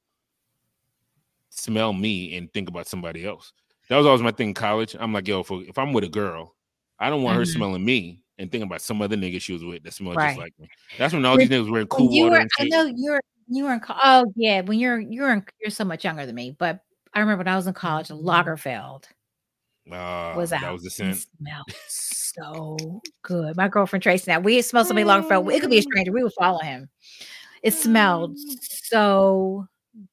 [1.49, 3.53] smell me and think about somebody else.
[3.89, 4.95] That was always my thing in college.
[4.99, 6.55] I'm like, yo, if, if I'm with a girl,
[6.99, 7.39] I don't want mm-hmm.
[7.39, 10.29] her smelling me and thinking about some other nigga she was with that smelled right.
[10.29, 10.67] just like me.
[10.97, 12.39] That's when all these niggas were in cool you water.
[12.39, 15.85] Were, I know you're you were in oh yeah when you're you're in, you're so
[15.85, 16.81] much younger than me, but
[17.13, 19.05] I remember when I was in college, Lagerfeld
[19.89, 20.61] uh, was out.
[20.61, 21.15] That was the scent.
[21.15, 23.57] It smelled so good.
[23.57, 24.29] My girlfriend Tracy.
[24.29, 25.53] Now we smell somebody Lagerfeld.
[25.53, 26.11] It could be a stranger.
[26.11, 26.89] We would follow him.
[27.63, 28.57] It smelled mm.
[28.61, 29.67] so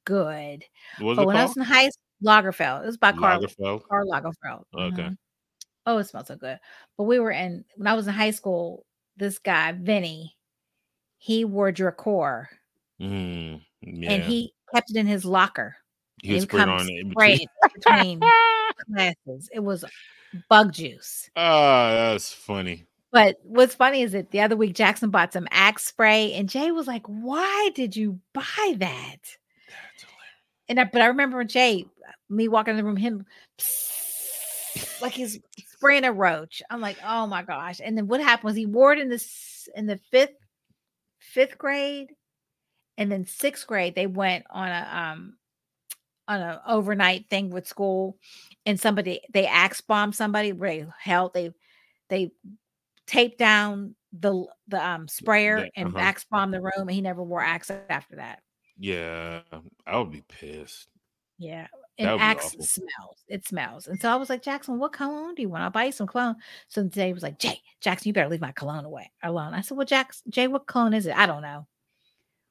[0.05, 0.65] good.
[0.99, 1.43] What but when called?
[1.43, 2.83] I was in high school, Lagerfeld.
[2.83, 3.83] It was by Karl Lagerfeld.
[3.89, 4.63] Karl Lagerfeld.
[4.75, 5.03] Okay.
[5.03, 5.15] Mm-hmm.
[5.87, 6.59] Oh, it smells so good.
[6.97, 8.85] But we were in when I was in high school.
[9.17, 10.37] This guy Vinny,
[11.17, 12.47] he wore Drakkar,
[13.01, 14.13] mm, yeah.
[14.13, 15.77] and he kept it in his locker.
[16.23, 17.47] He was on it between.
[17.75, 18.21] between
[18.95, 19.49] classes.
[19.53, 19.85] It was
[20.49, 21.31] bug juice.
[21.37, 22.87] Oh, that's funny.
[23.11, 26.71] But what's funny is that the other week Jackson bought some Axe spray, and Jay
[26.71, 29.37] was like, "Why did you buy that?"
[30.69, 31.87] And I, but I remember Jay,
[32.29, 33.25] me walking in the room, him
[35.01, 35.39] like he's
[35.69, 36.63] spraying a roach.
[36.71, 39.69] I'm like, "Oh my gosh!" And then what happened was he wore it in this
[39.75, 40.37] in the fifth
[41.19, 42.15] fifth grade,
[42.99, 45.38] and then sixth grade they went on a um
[46.29, 48.17] on an overnight thing with school
[48.67, 51.51] and somebody they axe bomb somebody where they held they
[52.11, 52.31] they
[53.07, 55.99] taped down the the um sprayer yeah, and uh-huh.
[55.99, 58.43] axe bomb the room and he never wore axe after that.
[58.79, 59.41] Yeah
[59.87, 60.89] i would be pissed.
[61.39, 61.67] Yeah
[61.99, 65.49] and axe smells it smells and so i was like jackson what cologne do you
[65.49, 65.65] want?
[65.65, 66.37] I'll buy you some cologne.
[66.69, 69.55] So jay was like jay jackson you better leave my cologne away alone.
[69.55, 71.17] I said well jackson jay what cologne is it?
[71.17, 71.67] I don't know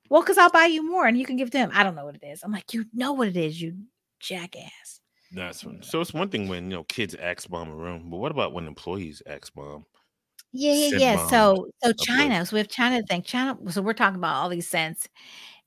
[0.10, 1.72] well, because I'll buy you more and you can give him.
[1.74, 2.44] I don't know what it is.
[2.44, 3.76] I'm like, you know what it is, you
[4.20, 5.02] jackass.
[5.32, 5.84] That's one.
[5.84, 8.54] So it's one thing when you know kids axe bomb a room, but what about
[8.54, 9.86] when employees axe bomb?
[10.54, 11.28] Yeah, yeah, yeah.
[11.28, 13.22] So so China, so we have China thing.
[13.24, 15.10] China, so we're talking about all these scents.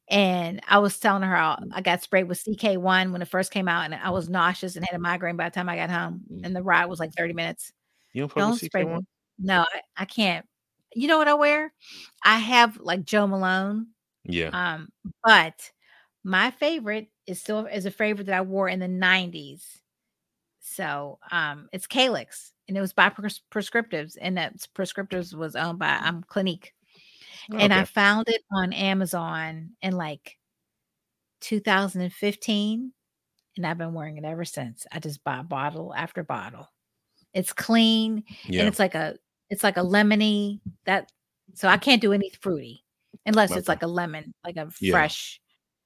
[0.09, 3.69] And I was telling her how I got sprayed with CK1 when it first came
[3.69, 6.23] out, and I was nauseous and had a migraine by the time I got home.
[6.33, 6.47] Mm.
[6.47, 7.73] And the ride was like 30 minutes.
[8.13, 9.07] You don't, don't spray one?
[9.39, 10.45] No, I, I can't.
[10.95, 11.73] You know what I wear?
[12.25, 13.87] I have like Jo Malone
[14.25, 14.51] yeah.
[14.53, 14.89] Um,
[15.25, 15.71] but
[16.25, 19.63] my favorite is still is a favorite that I wore in the 90s.
[20.61, 25.79] So um it's Calyx and it was by pres- prescriptives and that prescriptives was owned
[25.79, 26.75] by um Clinique.
[27.53, 27.63] Okay.
[27.63, 30.37] And I found it on Amazon in like
[31.41, 32.93] 2015
[33.57, 34.87] and I've been wearing it ever since.
[34.93, 36.69] I just buy bottle after bottle.
[37.33, 38.61] It's clean yeah.
[38.61, 39.17] and it's like a
[39.49, 41.11] it's like a lemony that
[41.55, 42.85] so I can't do any fruity
[43.27, 44.93] unless it's like a lemon, like a yeah.
[44.93, 45.41] fresh.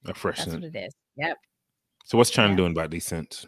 [0.06, 0.62] A fresh That's scent.
[0.62, 0.94] what it is.
[1.16, 1.36] Yep.
[2.04, 2.56] So what's China yeah.
[2.56, 3.46] doing about these scents?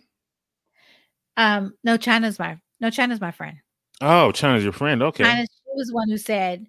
[1.37, 3.59] Um, no, China's my no, China's my friend.
[4.01, 5.03] Oh, China's your friend.
[5.03, 5.24] Okay.
[5.24, 6.66] China, she was one who said,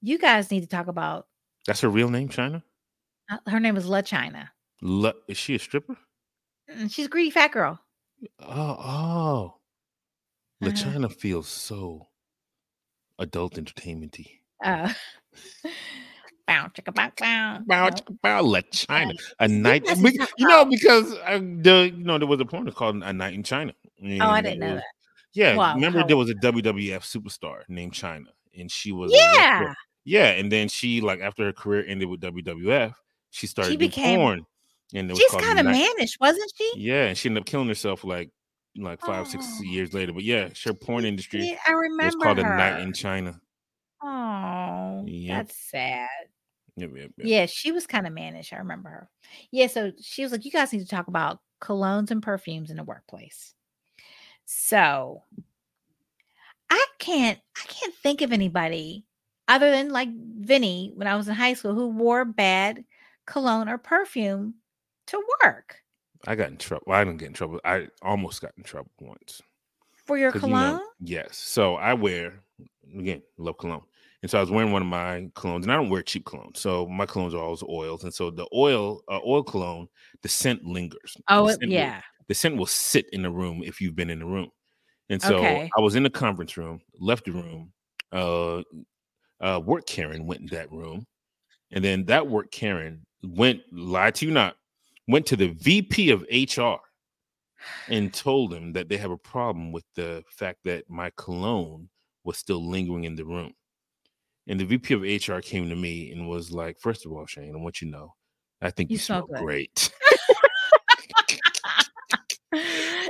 [0.00, 1.26] "You guys need to talk about."
[1.66, 2.62] That's her real name, China.
[3.30, 4.50] Uh, her name is La China.
[4.82, 5.96] L- is she a stripper?
[6.70, 7.78] Mm, she's a greedy fat girl.
[8.40, 9.54] Oh, oh.
[10.60, 10.76] La uh-huh.
[10.76, 12.08] China feels so
[13.18, 14.42] adult entertainmenty.
[14.64, 14.92] Uh
[16.48, 19.84] bow chicka bow bow bow chicka bow La China a night
[20.38, 23.42] you know because uh, the you know there was a porn called a night in
[23.42, 23.74] Chyna
[24.20, 24.84] oh I didn't know was, that
[25.34, 29.74] yeah wow, remember there was a WWF superstar named China, and she was yeah
[30.04, 32.94] yeah and then she like after her career ended with WWF
[33.30, 34.46] she started she became porn
[34.94, 38.30] and she's kind of mannish wasn't she yeah and she ended up killing herself like
[38.76, 39.28] like five oh.
[39.28, 42.52] six years later but yeah her porn industry yeah, I remember was called her.
[42.52, 43.38] a night in China
[44.02, 45.48] Oh, yep.
[45.48, 46.08] that's sad.
[46.78, 48.52] Yep, yep, yeah, she was kind of mannish.
[48.52, 49.10] I remember her.
[49.50, 52.76] Yeah, so she was like, "You guys need to talk about colognes and perfumes in
[52.76, 53.54] the workplace."
[54.44, 55.22] So
[56.70, 59.04] I can't, I can't think of anybody
[59.48, 62.84] other than like Vinny when I was in high school who wore bad
[63.26, 64.54] cologne or perfume
[65.06, 65.76] to work.
[66.26, 66.84] I got in trouble.
[66.86, 67.60] Well, I didn't get in trouble.
[67.64, 69.40] I almost got in trouble once
[69.92, 70.50] for your cologne.
[70.50, 71.36] You know, yes.
[71.36, 72.40] So I wear
[72.96, 73.82] again love cologne.
[74.22, 76.52] And so I was wearing one of my colognes, and I don't wear cheap cologne.
[76.54, 78.02] So my colognes are always oils.
[78.02, 79.88] And so the oil, uh, oil cologne,
[80.22, 81.16] the scent lingers.
[81.28, 81.96] Oh, the scent yeah.
[81.96, 84.50] Will, the scent will sit in the room if you've been in the room.
[85.08, 85.70] And so okay.
[85.76, 87.72] I was in the conference room, left the room.
[88.12, 88.62] Uh,
[89.40, 91.06] uh, work Karen went in that room.
[91.70, 94.56] And then that work Karen went, lie to you not,
[95.06, 96.80] went to the VP of HR
[97.88, 101.88] and told him that they have a problem with the fact that my cologne
[102.24, 103.52] was still lingering in the room.
[104.48, 107.54] And the VP of HR came to me and was like, First of all, Shane,
[107.54, 108.14] I want you to know,
[108.60, 109.92] I think you, you smell, smell great.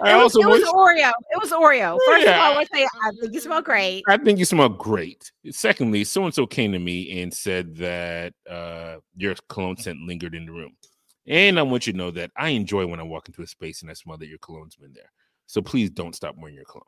[0.01, 1.13] I it also was, it was Oreo.
[1.31, 1.99] It was Oreo.
[2.07, 2.33] First yeah.
[2.33, 4.05] of all, I want to say I think you smell great.
[4.09, 5.31] I think you smell great.
[5.51, 10.35] Secondly, so and so came to me and said that uh, your cologne scent lingered
[10.35, 10.77] in the room.
[11.27, 13.83] And I want you to know that I enjoy when I walk into a space
[13.83, 15.11] and I smell that your cologne's been there.
[15.47, 16.85] So please don't stop wearing your cologne.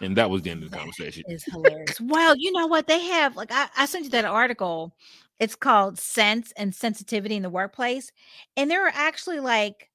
[0.00, 1.24] And that was the end of the conversation.
[1.28, 2.00] Is hilarious.
[2.00, 2.86] well, you know what?
[2.86, 4.94] They have like I, I sent you that article.
[5.40, 8.12] It's called Sense and Sensitivity in the Workplace.
[8.56, 9.90] And there are actually like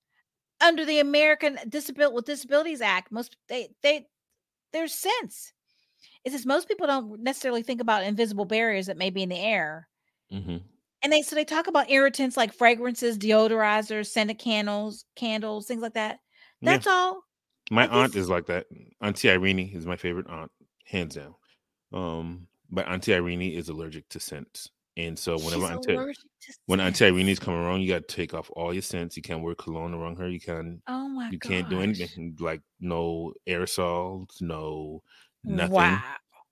[0.62, 4.08] under the American Disability with Disabilities Act, most they they
[4.74, 5.54] there's sense.
[6.26, 9.40] It says most people don't necessarily think about invisible barriers that may be in the
[9.40, 9.88] air.
[10.32, 10.58] Mm-hmm.
[11.02, 15.94] And they so they talk about irritants like fragrances, deodorizers, scented candles, candles, things like
[15.94, 16.20] that.
[16.62, 16.92] That's yeah.
[16.92, 17.24] all
[17.70, 18.68] my aunt is like that.
[19.02, 20.52] Auntie Irene is my favorite aunt,
[20.86, 21.36] hands down.
[21.94, 24.70] Um, but Auntie Irene is allergic to scents.
[24.98, 25.98] And so whenever Auntie,
[26.66, 29.16] when Auntie Irene's coming around, you got to take off all your scents.
[29.16, 30.28] You can't wear cologne around her.
[30.28, 30.82] You can't.
[30.88, 31.50] oh my you gosh.
[31.50, 35.02] can't do anything like no aerosols, no
[35.44, 35.74] nothing.
[35.74, 36.04] Wow.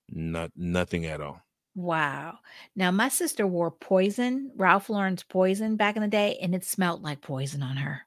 [0.09, 1.41] Not nothing at all.
[1.75, 2.39] Wow.
[2.75, 7.03] Now my sister wore poison, Ralph Lauren's poison back in the day, and it smelled
[7.03, 8.06] like poison on her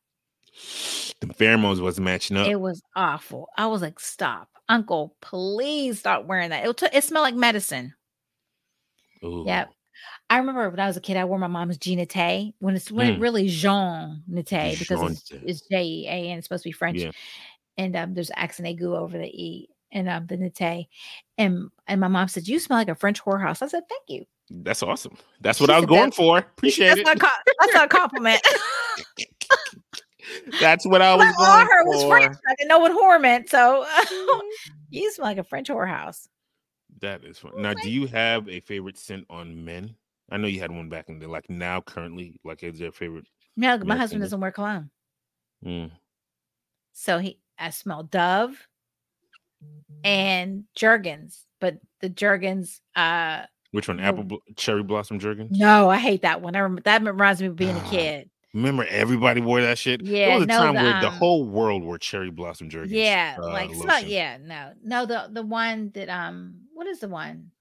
[1.20, 2.46] the pheromones wasn't matching up.
[2.46, 3.48] It was awful.
[3.56, 6.66] I was like, stop, uncle, please stop wearing that.
[6.66, 7.94] It, t- it smelled like medicine.
[9.24, 9.44] Ooh.
[9.46, 9.70] Yep.
[10.30, 12.90] I remember when I was a kid, I wore my mom's Jean Naté when it's
[12.90, 13.20] when mm.
[13.20, 17.00] really Jean because it's, it's J E A and it's supposed to be French.
[17.00, 17.10] Yeah.
[17.76, 20.86] And um, there's accent a aigu over the E and um, the Naté.
[21.36, 23.62] And and my mom said, You smell like a French whorehouse.
[23.62, 24.24] I said, Thank you.
[24.50, 25.16] That's awesome.
[25.40, 26.38] That's what she I was going for.
[26.38, 27.06] Appreciate that's it.
[27.06, 28.40] Not that's not a compliment.
[30.60, 31.84] That's what I was My going for.
[31.88, 32.36] was French.
[32.48, 33.48] I didn't know what whore meant.
[33.48, 33.86] So
[34.90, 36.28] you smell like a French whorehouse.
[37.00, 37.52] That is fun.
[37.56, 39.94] Now, do you have a favorite scent on men?
[40.30, 43.26] I know you had one back in the like now currently, like is their favorite?
[43.56, 44.90] No, my husband doesn't wear cologne.
[45.64, 45.90] Mm.
[46.92, 48.68] So he I smell Dove
[50.04, 54.00] and Jergens, but the Jergens uh which one?
[54.00, 55.56] Apple cherry blossom Jergens?
[55.56, 56.56] No, I hate that one.
[56.56, 57.90] I that reminds me of being a ah.
[57.90, 58.30] kid.
[58.52, 60.02] Remember, everybody wore that shit.
[60.02, 62.68] Yeah, there was a no, time the, where um, the whole world wore cherry blossom
[62.68, 62.92] Jergens.
[62.92, 67.08] Yeah, uh, like smell, yeah, no, no, the the one that um, what is the
[67.08, 67.52] one?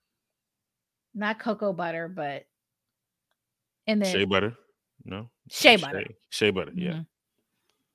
[1.13, 2.47] Not cocoa butter, but
[3.85, 4.55] and then shea butter.
[5.05, 6.01] No, shea butter.
[6.01, 6.71] Shea, shea butter.
[6.73, 6.91] Yeah.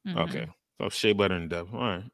[0.06, 0.10] Mm-hmm.
[0.10, 0.18] mm-hmm.
[0.20, 0.46] Okay,
[0.78, 1.74] so shea butter and Dove.
[1.74, 2.04] All right.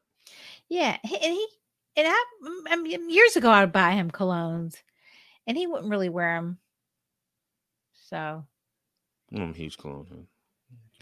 [0.67, 1.47] Yeah, and he
[1.95, 2.25] and I,
[2.69, 4.81] I mean, years ago I would buy him colognes,
[5.45, 6.57] and he wouldn't really wear them.
[8.09, 8.45] So.
[9.33, 10.27] I'm a huge cologne.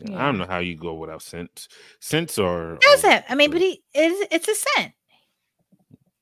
[0.04, 0.18] Yeah.
[0.18, 1.68] I don't know how you go without scents.
[2.00, 2.78] Scents are.
[2.78, 3.24] Does it?
[3.30, 4.93] I mean, but he it's, it's a scent.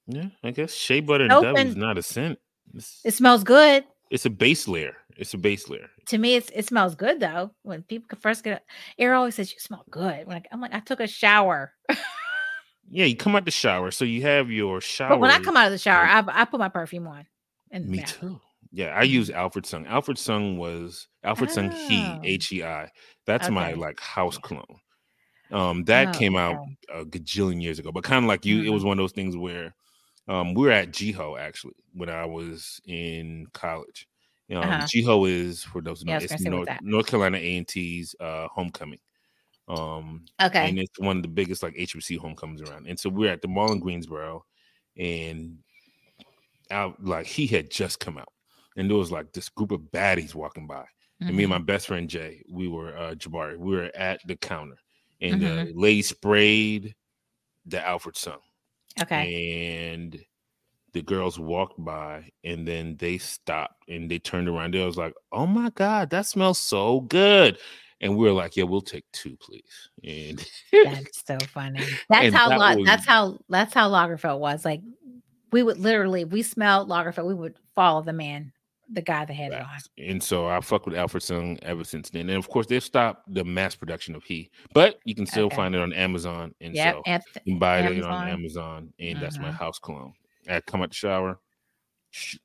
[0.08, 2.40] Yeah, I guess shea butter and Dove is not a scent.
[2.74, 3.84] It's, it smells good.
[4.10, 4.96] It's a base layer.
[5.18, 5.90] It's a base layer.
[6.08, 7.52] To me, it's, it smells good though.
[7.64, 8.64] When people first get,
[8.98, 10.28] Air always says you smell good.
[10.28, 11.74] When I, I'm like, I took a shower.
[12.90, 15.10] yeah, you come out the shower, so you have your shower.
[15.10, 17.26] But when I come out of the shower, I, I put my perfume on.
[17.72, 18.40] And me too.
[18.78, 19.88] Yeah, I use Alfred Sung.
[19.88, 21.54] Alfred Sung was Alfred oh.
[21.54, 22.92] Sung He H E I.
[23.26, 23.54] That's okay.
[23.56, 24.64] my like house clone.
[25.52, 27.02] Um, that oh, came out okay.
[27.02, 28.68] a gajillion years ago, but kind of like you, mm-hmm.
[28.68, 29.74] it was one of those things where
[30.28, 34.08] um, we were at GHOE actually when I was in college.
[34.52, 34.86] Um, uh-huh.
[34.94, 38.48] GHOE is for those who know, yeah, it's North, North, Carolina A and T's uh,
[38.54, 39.00] homecoming.
[39.68, 42.86] Um, okay, and it's one of the biggest like HBC homecomings around.
[42.86, 44.46] And so we we're at the mall in Greensboro,
[44.96, 45.58] and
[46.70, 48.32] out like he had just come out,
[48.78, 50.76] and there was like this group of baddies walking by.
[50.76, 51.28] Mm-hmm.
[51.28, 51.66] And me and my mm-hmm.
[51.66, 54.78] best friend Jay, we were uh Jabari, we were at the counter,
[55.20, 55.66] and mm-hmm.
[55.66, 56.96] the lady sprayed
[57.66, 58.40] the Alfred Sung.
[59.02, 59.84] Okay.
[59.84, 60.24] And
[60.94, 64.74] the girls walked by and then they stopped and they turned around.
[64.74, 67.58] They was like, "Oh my god, that smells so good."
[68.00, 71.84] And we were like, "Yeah, we'll take two, please." And that's so funny.
[72.10, 74.64] That's how that was, that's how that's how Lagerfeld was.
[74.64, 74.82] Like
[75.52, 78.52] we would literally, we smelled Lagerfeld, we would follow the man
[78.92, 79.62] the guy that had right.
[79.62, 80.10] it on.
[80.10, 82.30] And so I fuck with Alfred Sung ever since then.
[82.30, 85.56] And of course, they've stopped the mass production of he, but you can still okay.
[85.56, 86.54] find it on Amazon.
[86.62, 86.96] And yep.
[86.96, 87.98] so Eth- you can buy Amazon.
[87.98, 88.94] it on Amazon.
[89.00, 89.22] And mm-hmm.
[89.22, 89.56] that's my mm-hmm.
[89.56, 90.14] house cologne.
[90.50, 91.40] I come out the shower,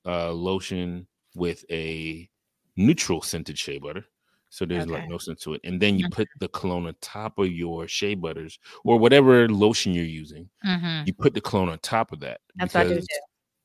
[0.05, 2.29] uh, lotion with a
[2.77, 4.05] neutral scented shea butter.
[4.53, 4.93] So there's okay.
[4.93, 5.63] like no scent to it.
[5.65, 6.13] And then you mm-hmm.
[6.13, 10.51] put the cologne on top of your shea butters or whatever lotion you're using.
[10.67, 11.05] Mm-hmm.
[11.07, 12.41] You put the cologne on top of that.
[12.57, 13.07] That's because what I do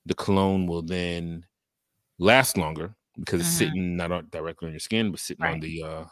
[0.05, 1.43] The cologne will then
[2.20, 3.57] last longer because it's mm-hmm.
[3.57, 5.53] sitting not directly on your skin, but sitting right.
[5.53, 6.05] on the uh,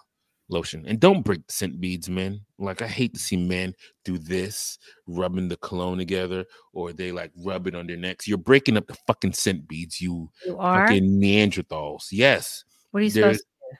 [0.49, 0.85] lotion.
[0.87, 2.41] And don't break the scent beads, men.
[2.57, 4.77] Like I hate to see men do this,
[5.07, 8.27] rubbing the cologne together, or they like rub it on their necks.
[8.27, 10.87] You're breaking up the fucking scent beads, you, you are?
[10.87, 12.07] fucking Neanderthals.
[12.11, 12.63] Yes.
[12.91, 13.77] What are you There's supposed to do?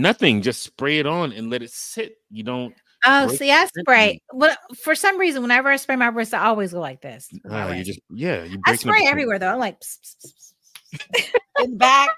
[0.00, 0.42] Nothing.
[0.42, 2.16] Just spray it on and let it sit.
[2.30, 4.20] You don't Oh, see, I spray.
[4.32, 7.28] Well, for some reason, whenever I spray my wrist, I always go like this.
[7.48, 8.44] Oh, you just yeah.
[8.44, 9.52] You I spray everywhere though.
[9.52, 10.52] I'm like, pss, pss, pss,
[11.60, 12.10] in back.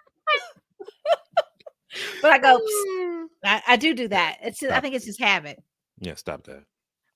[2.22, 3.26] but I go, mm.
[3.44, 4.38] I, I, do do that.
[4.42, 5.62] It's just, I think it's just habit.
[5.98, 6.64] Yeah, stop that.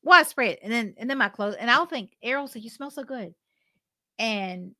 [0.02, 2.62] Well, I spray it and then and then my clothes, and I'll think Errol said
[2.62, 3.34] you smell so good,
[4.18, 4.74] and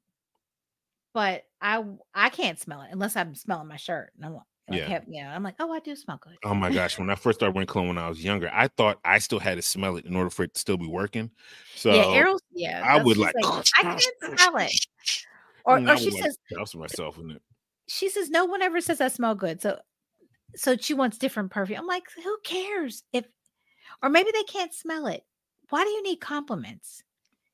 [1.15, 1.83] but I
[2.15, 4.89] I can't smell it unless I'm smelling my shirt, and I'm like, yeah.
[4.89, 6.37] Have, yeah, I'm like, oh, I do smell good.
[6.45, 6.99] Oh my gosh!
[6.99, 9.57] When I first started wearing cologne when I was younger, I thought I still had
[9.57, 11.31] to smell it in order for it to still be working.
[11.75, 14.87] So yeah, Errol, yeah, I would like, like I can't smell it.
[15.65, 17.43] Or, mm, or she says, douse myself in it.
[17.87, 19.61] She says, no one ever says I smell good.
[19.61, 19.79] So,
[20.55, 21.79] so she wants different perfume.
[21.79, 23.25] I'm like, who cares if,
[24.03, 25.23] or maybe they can't smell it.
[25.71, 27.03] Why do you need compliments?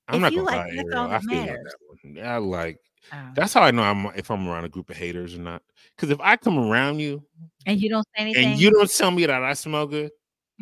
[0.08, 2.24] I'm if not gonna like, lie, all that I feel that one.
[2.24, 2.78] I like.
[3.12, 3.16] Oh.
[3.34, 5.62] That's how I know I'm if I'm around a group of haters or not.
[5.96, 7.24] Because if I come around you
[7.64, 10.10] and you don't say anything, and you don't tell me that I smell good,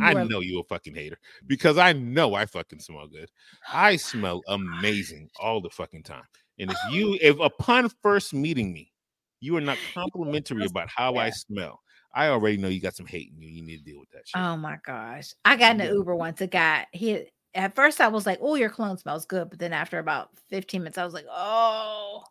[0.01, 3.29] I know you a fucking hater because I know I fucking smell good.
[3.73, 6.25] I smell amazing all the fucking time.
[6.59, 8.93] And if you, if upon first meeting me,
[9.41, 11.81] you are not complimentary about how I smell,
[12.15, 13.49] I already know you got some hate in you.
[13.49, 14.41] You need to deal with that shit.
[14.41, 15.35] Oh my gosh.
[15.45, 16.41] I got in an Uber once.
[16.41, 19.51] A guy, he at first I was like, oh, your cologne smells good.
[19.51, 22.25] But then after about 15 minutes, I was like, oh,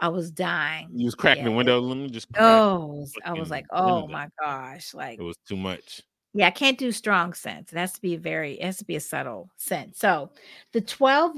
[0.00, 0.88] I was dying.
[0.94, 1.50] You was cracking yeah.
[1.50, 1.80] the window.
[1.80, 4.94] Let me just oh, I was like, oh my gosh.
[4.94, 6.02] Like it was too much.
[6.34, 7.72] Yeah, I can't do strong scents.
[7.72, 9.96] It has to be very, it has to be a subtle scent.
[9.96, 10.30] So
[10.72, 11.36] the 12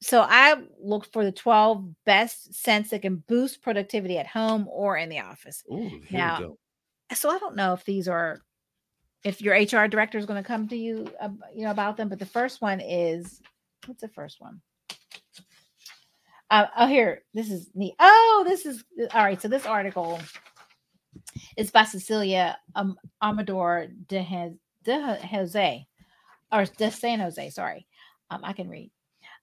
[0.00, 4.96] so I looked for the 12 best scents that can boost productivity at home or
[4.96, 5.64] in the office.
[5.72, 6.56] Ooh, now,
[7.14, 8.40] so I don't know if these are
[9.24, 12.08] if your HR director is going to come to you, uh, you know, about them.
[12.08, 13.40] But the first one is
[13.86, 14.60] what's the first one?
[16.50, 17.94] Uh, oh, here, this is neat.
[17.98, 19.40] Oh, this is all right.
[19.40, 20.20] So this article
[21.56, 25.86] is by Cecilia um, Amador de, de Jose,
[26.52, 27.50] or de San Jose.
[27.50, 27.86] Sorry,
[28.30, 28.92] um, I can read.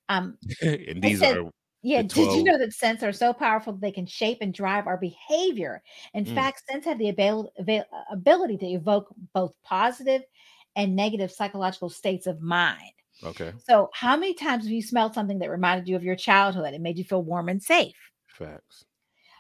[0.10, 1.50] Um, and these said, are
[1.84, 2.02] yeah.
[2.02, 4.98] Did you know that scents are so powerful that they can shape and drive our
[4.98, 5.84] behavior?
[6.14, 6.34] In mm.
[6.34, 10.22] fact, scents have the abil- abil- ability to evoke both positive
[10.78, 12.94] and negative psychological states of mind.
[13.22, 13.52] Okay.
[13.68, 16.82] So, how many times have you smelled something that reminded you of your childhood and
[16.82, 17.96] made you feel warm and safe?
[18.28, 18.86] Facts.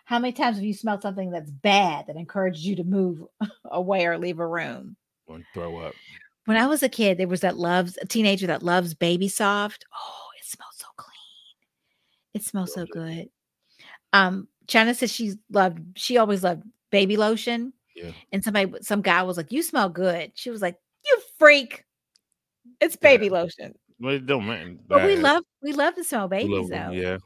[0.05, 3.23] How many times have you smelled something that's bad that encouraged you to move
[3.71, 4.97] away or leave a room?
[5.27, 5.93] Or throw up.
[6.45, 9.85] When I was a kid, there was that loves a teenager that loves baby soft.
[9.95, 10.22] Oh, smells so clean.
[12.33, 13.29] It smells so good.
[14.11, 17.73] Um, Chyna says she loved, she always loved baby lotion.
[17.95, 18.11] Yeah.
[18.31, 20.31] And somebody, some guy was like, You smell good.
[20.35, 21.83] She was like, You freak.
[22.79, 23.31] It's baby yeah.
[23.33, 23.73] lotion.
[23.99, 24.75] Well, it don't matter.
[24.87, 26.91] But we love we love to smell babies though.
[26.91, 27.17] Yeah.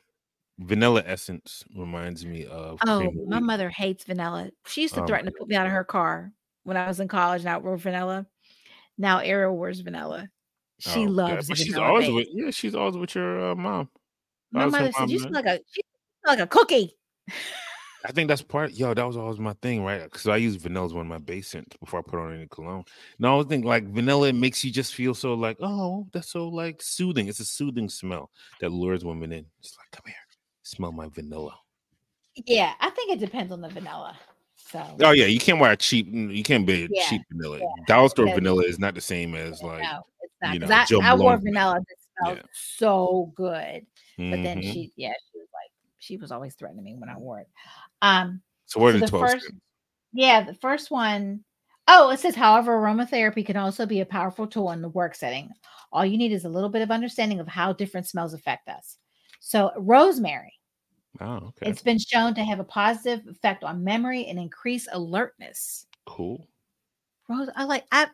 [0.60, 4.50] Vanilla essence reminds me of Oh, my mother hates vanilla.
[4.66, 6.32] She used to um, threaten to put me out of her car
[6.64, 8.26] when I was in college and I wore vanilla.
[8.98, 10.30] Now Ariel wears vanilla.
[10.80, 11.48] She oh, loves.
[11.48, 12.52] But she's always with yeah.
[12.52, 13.90] She's always with your uh, mom.
[14.52, 15.60] My mother said you smell like a
[16.26, 16.96] like a cookie.
[18.06, 18.72] I think that's part.
[18.72, 20.04] Yo, that was always my thing, right?
[20.04, 22.48] Because I use vanilla as one of my base scents before I put on any
[22.48, 22.86] cologne.
[23.20, 26.48] No, I always think like vanilla makes you just feel so like, oh, that's so
[26.48, 27.28] like soothing.
[27.28, 28.30] It's a soothing smell
[28.62, 29.46] that lures women in.
[29.60, 30.16] It's like, come here,
[30.64, 31.58] smell my vanilla.
[32.46, 34.18] Yeah, I think it depends on the vanilla.
[34.56, 34.84] So.
[35.02, 36.08] Oh yeah, you can't wear a cheap.
[36.12, 37.60] You can't be yeah, cheap vanilla.
[37.60, 37.66] Yeah.
[37.88, 39.84] Dollar store vanilla is not the same as like.
[39.84, 40.54] No, it's not.
[40.54, 42.44] You know, I, I wore vanilla that smelled yeah.
[42.54, 43.86] so good,
[44.18, 44.44] but mm-hmm.
[44.44, 47.50] then she, yeah, she was like, she was always threatening me when I wore it.
[48.02, 48.42] Um.
[48.66, 49.32] So are so the twelve?
[49.32, 49.52] First,
[50.14, 51.44] yeah, the first one
[51.90, 55.50] Oh, it says, however, aromatherapy can also be a powerful tool in the work setting.
[55.94, 58.98] All you need is a little bit of understanding of how different smells affect us.
[59.40, 60.58] So, rosemary
[61.20, 61.70] Oh, okay.
[61.70, 65.86] It's been shown to have a positive effect on memory and increase alertness.
[66.06, 66.48] Cool.
[67.28, 67.86] Rose, I like.
[67.92, 68.08] I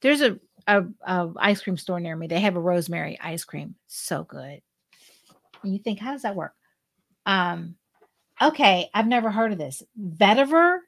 [0.00, 2.26] there's a, a, a ice cream store near me.
[2.26, 3.74] They have a rosemary ice cream.
[3.86, 4.60] So good.
[5.62, 6.54] And you think, how does that work?
[7.26, 7.76] Um,
[8.40, 9.82] okay, I've never heard of this.
[10.00, 10.78] Vetiver.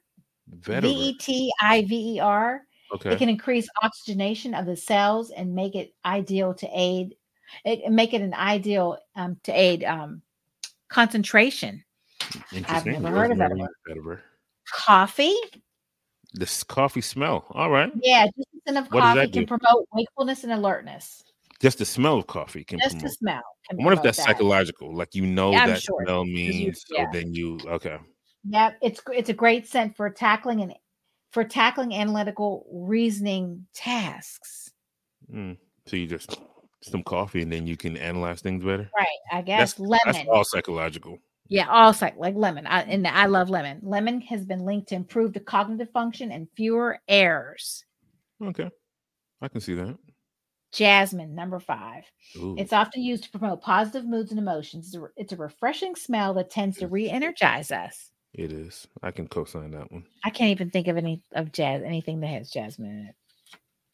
[0.47, 2.61] V E T I V E R.
[2.93, 3.13] Okay.
[3.13, 7.15] It can increase oxygenation of the cells and make it ideal to aid.
[7.63, 10.21] It make it an ideal um, to aid um,
[10.87, 11.83] concentration.
[12.67, 13.51] I've never heard of that.
[13.89, 14.19] Vetiver.
[14.71, 15.35] Coffee.
[16.37, 17.45] This coffee smell.
[17.51, 17.91] All right.
[18.01, 21.23] Yeah, just the scent of what coffee can promote wakefulness and alertness.
[21.61, 23.03] Just the smell of coffee can just promote.
[23.03, 23.43] the smell.
[23.71, 24.25] I wonder if that's that.
[24.25, 24.93] psychological.
[24.93, 26.03] Like you know yeah, that sure.
[26.03, 27.05] smell means, you, yeah.
[27.05, 27.97] so then you okay.
[28.43, 30.73] Yeah, it's it's a great scent for tackling and
[31.31, 34.71] for tackling analytical reasoning tasks.
[35.33, 35.57] Mm.
[35.85, 36.37] So you just
[36.81, 38.89] some coffee and then you can analyze things better.
[38.95, 39.07] Right.
[39.31, 39.99] I guess that's, lemon.
[40.05, 41.17] That's all psychological.
[41.47, 42.65] Yeah, all psych like lemon.
[42.65, 43.79] I, and I love lemon.
[43.83, 47.85] Lemon has been linked to improved cognitive function and fewer errors.
[48.43, 48.69] Okay,
[49.41, 49.97] I can see that.
[50.71, 52.03] Jasmine, number five.
[52.35, 52.55] Ooh.
[52.57, 54.87] It's often used to promote positive moods and emotions.
[54.87, 58.11] It's a, it's a refreshing smell that tends to re-energize us.
[58.33, 58.85] It is.
[59.01, 60.05] I can co-sign that one.
[60.25, 63.15] I can't even think of any of jazz anything that has jasmine in it.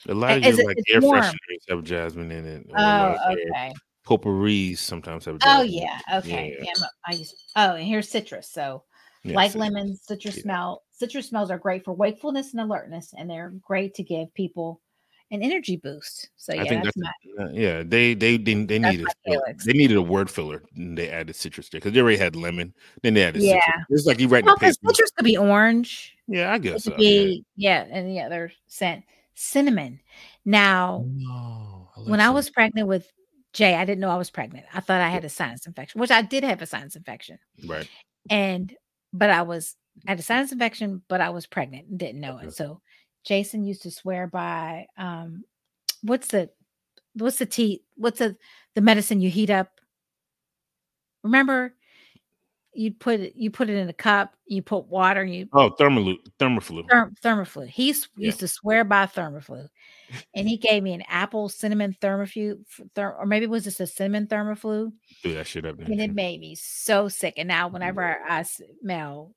[0.10, 1.22] A lot of your like air warm.
[1.22, 2.66] fresheners have jasmine in it.
[2.76, 3.74] Oh, okay.
[4.06, 5.36] Potpourris sometimes have.
[5.44, 5.60] Oh.
[5.60, 6.58] Oh yeah, okay.
[6.60, 8.50] Yeah, yeah I use, oh, and here's citrus.
[8.50, 8.84] So,
[9.24, 9.72] yeah, like citrus.
[9.74, 10.44] lemon, citrus yeah.
[10.44, 10.84] smell.
[10.92, 14.82] Citrus smells are great for wakefulness and alertness, and they're great to give people
[15.32, 16.30] an energy boost.
[16.36, 17.84] So yeah, I think that's, that's my, uh, yeah.
[17.86, 20.64] They they they, they needed they needed a word filler.
[20.76, 22.74] And they added citrus there because they already had lemon.
[23.02, 23.64] Then they added yeah.
[23.64, 23.86] Citrus.
[23.90, 26.18] It's like you write well, the citrus could be orange.
[26.28, 26.88] Yeah, I guess.
[26.88, 27.86] It so, be, yeah.
[27.86, 30.02] yeah, and the other scent cinnamon.
[30.44, 33.10] Now, oh, I when I was pregnant with
[33.54, 34.66] Jay, I didn't know I was pregnant.
[34.74, 37.38] I thought I had a sinus infection, which I did have a sinus infection.
[37.66, 37.88] Right.
[38.30, 38.74] And
[39.14, 39.76] but I was
[40.08, 42.54] I had a sinus infection, but I was pregnant and didn't know it.
[42.54, 42.82] So
[43.26, 45.44] Jason used to swear by um
[46.02, 46.50] what's the
[47.16, 48.38] what's the tea what's the
[48.76, 49.82] the medicine you heat up?
[51.24, 51.74] Remember
[52.74, 56.16] you put it you put it in a cup you put water you oh thermoflu
[56.40, 58.28] thermoflu therm, thermoflu he yeah.
[58.28, 59.68] used to swear by thermoflu
[60.36, 62.58] and he gave me an apple cinnamon thermoflu
[62.96, 64.92] therm, or maybe it was just a cinnamon thermoflu
[65.24, 68.44] do that shit up and it made me so sick and now whenever I, I
[68.44, 69.34] smell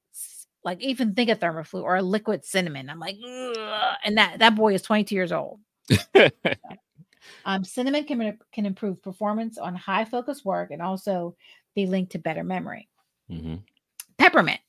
[0.64, 3.96] like even think of thermoflu or a liquid cinnamon i'm like Ugh.
[4.04, 5.60] and that that boy is 22 years old
[7.44, 11.36] um, cinnamon can, can improve performance on high focus work and also
[11.74, 12.88] be linked to better memory
[13.30, 13.56] Mm-hmm.
[14.18, 14.60] Peppermint.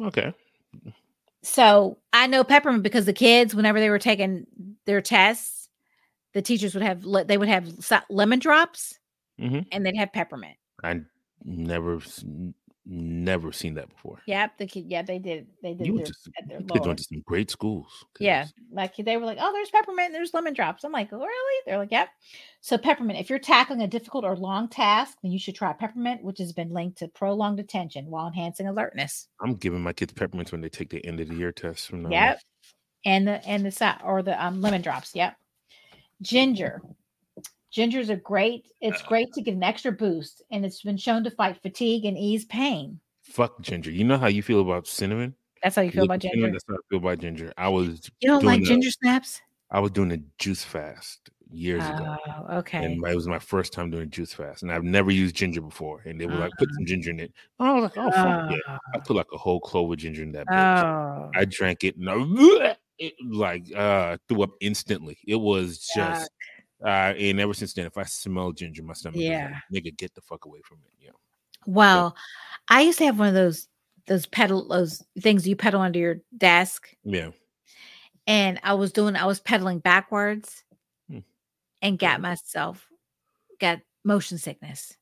[0.00, 0.32] Okay.
[1.44, 4.46] So I know peppermint because the kids, whenever they were taking
[4.86, 5.68] their tests,
[6.32, 7.68] the teachers would have they would have
[8.10, 8.98] lemon drops,
[9.40, 9.60] mm-hmm.
[9.70, 10.56] and they'd have peppermint.
[10.82, 11.00] I
[11.44, 12.00] never
[12.86, 14.20] Never seen that before.
[14.26, 14.84] Yep, the kid.
[14.88, 15.46] Yeah, they did.
[15.62, 15.86] They did.
[15.86, 16.28] You their, just,
[16.70, 18.04] kids went to some great schools.
[18.18, 20.12] Yeah, like they were like, "Oh, there's peppermint.
[20.12, 22.10] There's lemon drops." I'm like, oh, "Really?" They're like, "Yep."
[22.60, 23.18] So peppermint.
[23.18, 26.52] If you're tackling a difficult or long task, then you should try peppermint, which has
[26.52, 29.28] been linked to prolonged attention while enhancing alertness.
[29.40, 31.88] I'm giving my kids peppermints when they take the end of the year test.
[31.88, 32.38] From yep,
[33.06, 35.14] and the and the or the um, lemon drops.
[35.14, 35.36] Yep.
[36.20, 36.82] Ginger.
[37.74, 41.24] Ginger's are great, it's uh, great to get an extra boost, and it's been shown
[41.24, 43.00] to fight fatigue and ease pain.
[43.24, 43.90] Fuck ginger.
[43.90, 45.34] You know how you feel about cinnamon?
[45.60, 46.36] That's how you feel about ginger.
[46.36, 47.52] Cinnamon, that's how I feel about ginger.
[47.58, 49.42] I was You don't like ginger a, snaps?
[49.72, 52.16] I was doing a juice fast years ago.
[52.28, 52.58] oh, ago.
[52.58, 52.84] Okay.
[52.84, 54.62] And it was my first time doing juice fast.
[54.62, 56.00] And I've never used ginger before.
[56.04, 57.32] And they were like, put some ginger in it.
[57.58, 58.56] I was like, oh, fuck yeah.
[58.68, 58.98] I ah.
[59.04, 60.84] put like a whole clove of ginger in that bitch.
[60.84, 61.30] Oh.
[61.34, 65.18] I drank it and I it, like uh threw up instantly.
[65.26, 66.30] It was just
[66.84, 70.14] uh, and ever since then, if I smell ginger, my stomach yeah, like, nigga, get
[70.14, 70.92] the fuck away from it.
[71.00, 71.10] Yeah.
[71.66, 72.14] Well,
[72.68, 73.68] I used to have one of those
[74.06, 76.94] those pedal those things you pedal under your desk.
[77.04, 77.30] Yeah.
[78.26, 80.62] And I was doing I was pedaling backwards
[81.10, 81.20] hmm.
[81.80, 82.86] and got myself
[83.60, 84.94] got motion sickness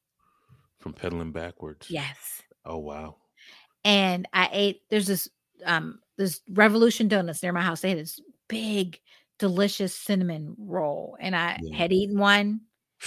[0.78, 1.90] from pedaling backwards.
[1.90, 2.42] Yes.
[2.64, 3.16] Oh wow.
[3.84, 4.82] and I ate.
[4.88, 5.28] There's this
[5.64, 7.80] um this Revolution Donuts near my house.
[7.80, 9.00] They had this big,
[9.38, 11.76] delicious cinnamon roll, and I yeah.
[11.76, 12.62] had eaten one.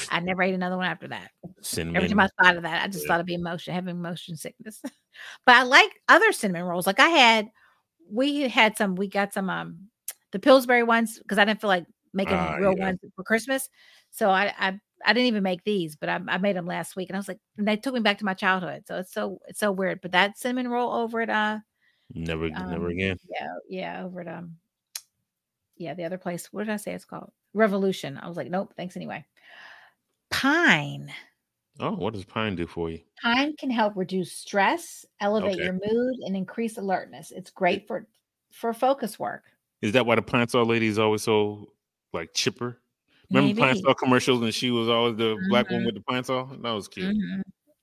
[0.10, 1.32] I never ate another one after that.
[1.62, 1.98] Cinnamon.
[1.98, 3.08] Every time I thought of that, I just yeah.
[3.08, 4.82] thought of being motion, having motion sickness.
[5.46, 6.88] but I like other cinnamon rolls.
[6.88, 7.50] Like I had,
[8.10, 8.96] we had some.
[8.96, 9.90] We got some um
[10.32, 12.86] the Pillsbury ones because I didn't feel like making uh, real yeah.
[12.86, 13.70] ones for Christmas.
[14.12, 17.10] So I, I I didn't even make these, but I, I, made them last week,
[17.10, 18.84] and I was like, and they took me back to my childhood.
[18.88, 20.02] So it's so it's so weird.
[20.02, 21.60] But that cinnamon roll over at uh,
[22.14, 23.18] never um, never again.
[23.30, 24.56] Yeah, yeah, over at um,
[25.78, 26.52] yeah, the other place.
[26.52, 27.32] What did I say it's called?
[27.54, 28.20] Revolution.
[28.22, 29.26] I was like, nope, thanks anyway.
[30.32, 31.12] Pine.
[31.80, 33.00] Oh, what does pine do for you?
[33.22, 35.64] Pine can help reduce stress, elevate okay.
[35.64, 37.32] your mood, and increase alertness.
[37.32, 38.08] It's great for
[38.52, 39.44] for focus work.
[39.82, 41.74] Is that why the Pine-Sol lady is always so
[42.14, 42.80] like chipper?
[43.30, 43.62] Remember maybe.
[43.62, 45.50] Pine-Sol commercials and she was always the mm-hmm.
[45.50, 45.88] black one mm-hmm.
[45.88, 46.58] with the Pine-Sol?
[46.62, 47.14] That was cute.
[47.14, 47.42] Mm-hmm.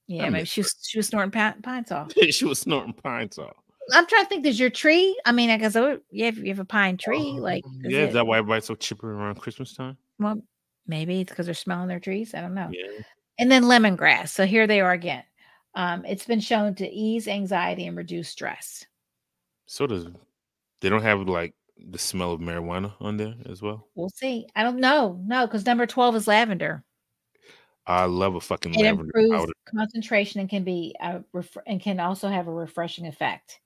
[0.09, 2.09] Yeah, maybe she was she was snorting Pine-Sol.
[2.31, 3.52] she was snorting Pine-Sol.
[3.92, 4.44] I'm trying to think.
[4.44, 5.18] Does your tree?
[5.24, 8.00] I mean, I guess oh, yeah, if you have a pine tree, oh, like yeah,
[8.00, 9.96] is, it, that why everybody's so chipper around Christmas time?
[10.18, 10.42] Well,
[10.86, 12.34] maybe it's because they're smelling their trees.
[12.34, 12.70] I don't know.
[12.72, 13.02] Yeah.
[13.38, 14.28] And then lemongrass.
[14.28, 15.24] So here they are again.
[15.74, 18.84] Um, it's been shown to ease anxiety and reduce stress.
[19.66, 20.06] So does
[20.80, 23.88] they don't have like the smell of marijuana on there as well?
[23.94, 24.46] We'll see.
[24.54, 25.20] I don't know.
[25.24, 26.84] No, because number 12 is lavender.
[27.86, 29.52] I love a fucking it lavender improves powder.
[29.74, 33.60] concentration and can be a ref- and can also have a refreshing effect.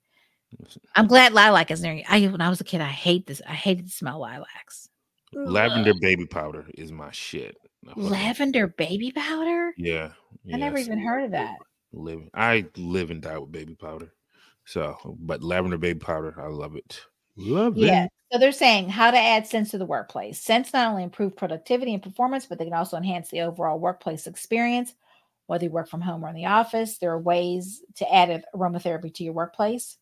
[0.95, 2.01] I'm glad lilac is there.
[2.07, 3.41] I when I was a kid, I hate this.
[3.47, 4.89] I hated to smell lilacs.
[5.33, 6.01] Lavender Ugh.
[6.01, 7.57] baby powder is my shit.
[7.95, 9.73] Lavender baby powder?
[9.77, 10.11] Yeah.
[10.51, 11.57] I never even heard of that.
[11.93, 14.13] Live I live and die with baby powder.
[14.65, 17.01] So, but lavender baby powder, I love it.
[17.37, 18.05] Love yeah.
[18.05, 18.11] It.
[18.31, 20.41] So they're saying how to add scents to the workplace.
[20.41, 24.27] Scents not only improve productivity and performance, but they can also enhance the overall workplace
[24.27, 24.95] experience.
[25.45, 29.13] Whether you work from home or in the office, there are ways to add aromatherapy
[29.13, 29.97] to your workplace,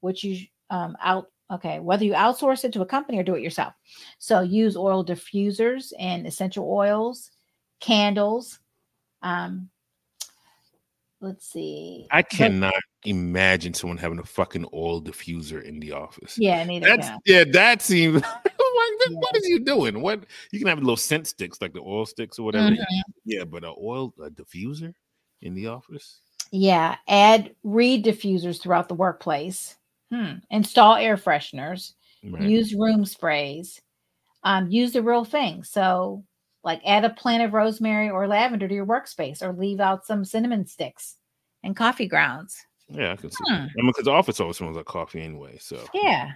[0.00, 3.42] which you um, out okay whether you outsource it to a company or do it
[3.42, 3.74] yourself.
[4.18, 7.30] So use oil diffusers and essential oils,
[7.80, 8.60] candles,
[9.22, 9.70] um,
[11.20, 12.06] let's see.
[12.10, 16.36] I cannot but, imagine someone having a fucking oil diffuser in the office.
[16.38, 16.86] Yeah, neither.
[16.86, 17.18] That's can.
[17.26, 19.16] yeah, that seems like yeah.
[19.18, 20.00] what is you doing?
[20.00, 22.70] What you can have little scent sticks like the oil sticks or whatever.
[22.70, 23.10] Mm-hmm.
[23.24, 24.94] Yeah, but an oil a diffuser
[25.42, 26.20] in the office.
[26.50, 29.76] Yeah, add reed diffusers throughout the workplace.
[30.12, 30.34] Hmm.
[30.50, 31.94] Install air fresheners.
[32.24, 32.42] Right.
[32.42, 33.80] Use room sprays.
[34.42, 35.64] Um, use the real thing.
[35.64, 36.24] So
[36.64, 40.24] like add a plant of rosemary or lavender to your workspace or leave out some
[40.24, 41.16] cinnamon sticks
[41.62, 42.64] and coffee grounds.
[42.88, 43.44] Yeah, I can see.
[43.46, 43.52] Hmm.
[43.52, 45.58] I mean, because the office always smells like coffee anyway.
[45.60, 46.32] So yeah,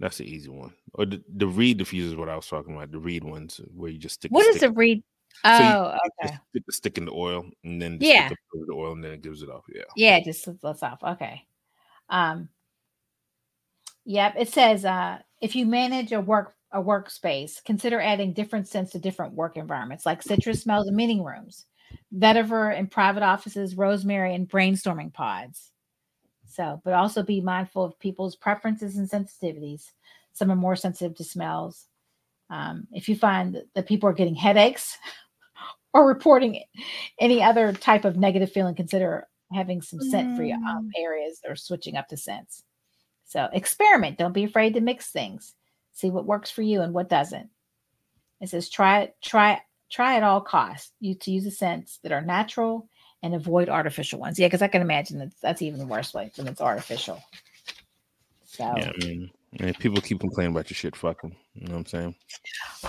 [0.00, 0.72] that's the easy one.
[0.94, 2.92] Or the, the reed diffuser is what I was talking about.
[2.92, 4.30] The reed ones where you just stick.
[4.30, 5.02] What is the reed?
[5.44, 6.36] Oh, so okay.
[6.50, 9.42] Stick the stick in the oil and then yeah, the oil and then it gives
[9.42, 9.64] it off.
[9.74, 11.02] Yeah, yeah, it just lets off.
[11.02, 11.46] Okay.
[12.08, 12.48] Um.
[14.04, 14.34] Yep.
[14.38, 18.98] It says uh if you manage a work a workspace, consider adding different scents to
[18.98, 21.66] different work environments, like citrus smells in meeting rooms,
[22.16, 25.70] vetiver in private offices, rosemary in brainstorming pods.
[26.46, 29.84] So, but also be mindful of people's preferences and sensitivities.
[30.32, 31.86] Some are more sensitive to smells.
[32.50, 34.98] Um, if you find that people are getting headaches
[35.94, 36.62] or reporting
[37.18, 41.02] any other type of negative feeling, consider having some scent free um, mm.
[41.02, 42.64] areas or switching up the scents.
[43.32, 44.18] So, experiment.
[44.18, 45.54] Don't be afraid to mix things
[45.92, 47.48] see what works for you and what doesn't.
[48.40, 49.60] It says try it, try
[49.90, 50.92] try at all costs.
[51.00, 52.88] You to use the scents that are natural
[53.22, 54.38] and avoid artificial ones.
[54.38, 57.22] Yeah, because I can imagine that that's even the worst way when it's artificial.
[58.44, 61.36] So yeah, I mean, if people keep complaining about your shit, fuck them.
[61.54, 62.14] You know what I'm saying?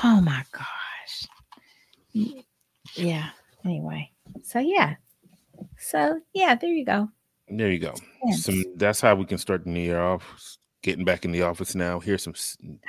[0.03, 1.27] Oh my gosh.
[2.95, 3.29] Yeah.
[3.63, 4.11] Anyway,
[4.41, 4.95] so yeah,
[5.77, 7.09] so yeah, there you go.
[7.47, 7.93] There you go.
[8.37, 11.73] Some that's how we can start the new year off getting back in the office
[11.73, 11.99] now.
[11.99, 12.35] Here's some.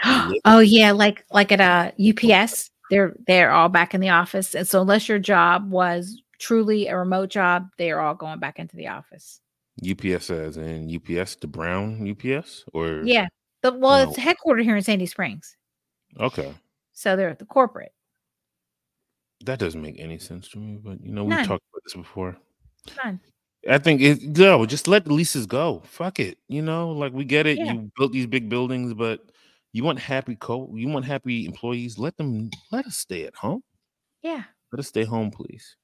[0.45, 4.55] oh yeah, like like at a uh, UPS, they're they're all back in the office,
[4.55, 8.59] and so unless your job was truly a remote job, they are all going back
[8.59, 9.41] into the office.
[9.89, 13.29] UPS as in UPS, the Brown UPS, or yeah,
[13.63, 14.11] the well, no.
[14.11, 15.57] it's headquartered here in Sandy Springs.
[16.21, 16.53] Okay,
[16.93, 17.93] so they're at the corporate.
[19.45, 22.37] That doesn't make any sense to me, but you know we talked about this before.
[23.03, 23.21] None.
[23.69, 25.83] I think it no, just let the leases go.
[25.87, 26.39] Fuck it.
[26.49, 27.59] You know, like we get it.
[27.59, 27.73] Yeah.
[27.73, 29.21] You built these big buildings, but
[29.73, 31.99] you want happy co you want happy employees.
[31.99, 33.63] Let them let us stay at home.
[34.23, 34.45] Yeah.
[34.73, 35.77] Let us stay home, please.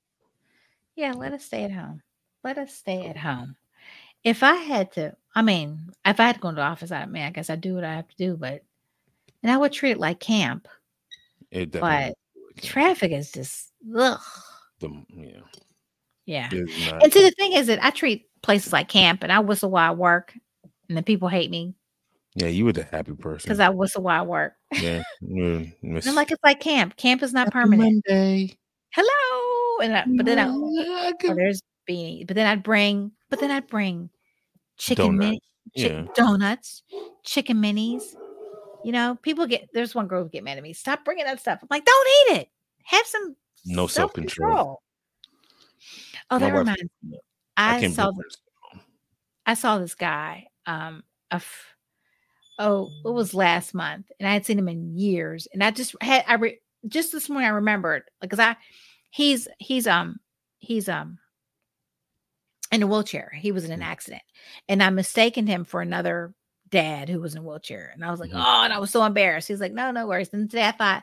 [0.97, 2.03] Yeah, let us stay at home.
[2.45, 3.57] Let us stay at home.
[4.25, 7.07] If I had to, I mean, if I had to go to the office, I
[7.07, 8.63] mean, I guess I do what I have to do, but
[9.43, 10.69] and I would treat it like camp.
[11.51, 12.15] It but
[12.61, 14.21] traffic is just ugh.
[14.81, 15.41] The, yeah.
[16.27, 16.49] Yeah.
[16.51, 19.91] And see, the thing is that I treat places like camp and I whistle while
[19.91, 20.35] I work,
[20.89, 21.75] and then people hate me.
[22.37, 24.53] Yeah, you were the happy person because I whistle while I work.
[24.73, 25.73] Yeah, I'm
[26.15, 26.97] like it's like camp.
[26.97, 28.05] Camp is not happy permanent.
[28.09, 28.57] Monday.
[28.93, 33.51] Hello, and I, but then I, oh, there's beanie, but then I'd bring, but then
[33.51, 34.11] I'd bring
[34.79, 35.41] chicken mini,
[35.75, 36.07] yeah.
[36.15, 36.83] donuts,
[37.25, 38.03] chicken minis.
[38.85, 40.73] You know, people get there's one girl who get mad at me.
[40.73, 41.59] Stop bringing that stuff.
[41.63, 42.49] I'm like, don't eat it.
[42.85, 43.37] Have some
[43.67, 44.83] no self control.
[46.31, 47.19] Oh, that reminds me.
[47.57, 48.37] I, I saw this,
[49.47, 50.47] I saw this guy.
[50.67, 51.43] Um, a
[52.59, 55.95] oh, it was last month, and I had seen him in years, and I just
[56.01, 58.57] had I re, just this morning I remembered because I
[59.11, 60.21] he's he's um
[60.59, 61.19] he's um
[62.71, 63.33] in a wheelchair.
[63.35, 63.87] He was in an mm.
[63.87, 64.23] accident,
[64.69, 66.33] and I mistaken him for another
[66.69, 68.41] dad who was in a wheelchair, and I was like, mm-hmm.
[68.41, 69.49] oh, and I was so embarrassed.
[69.49, 70.31] He's like, no, no worries.
[70.33, 71.03] And today I thought,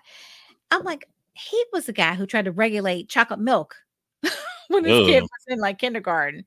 [0.71, 3.75] I'm like, he was the guy who tried to regulate chocolate milk
[4.69, 6.45] when his kid was in like kindergarten.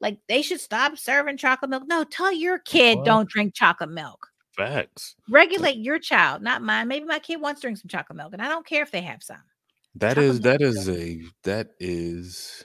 [0.00, 1.84] Like they should stop serving chocolate milk.
[1.86, 3.06] No, tell your kid what?
[3.06, 4.28] don't drink chocolate milk.
[4.52, 5.16] Facts.
[5.30, 6.88] Regulate your child, not mine.
[6.88, 9.02] Maybe my kid wants to drink some chocolate milk, and I don't care if they
[9.02, 9.42] have some.
[9.94, 12.64] That chocolate is that is a that is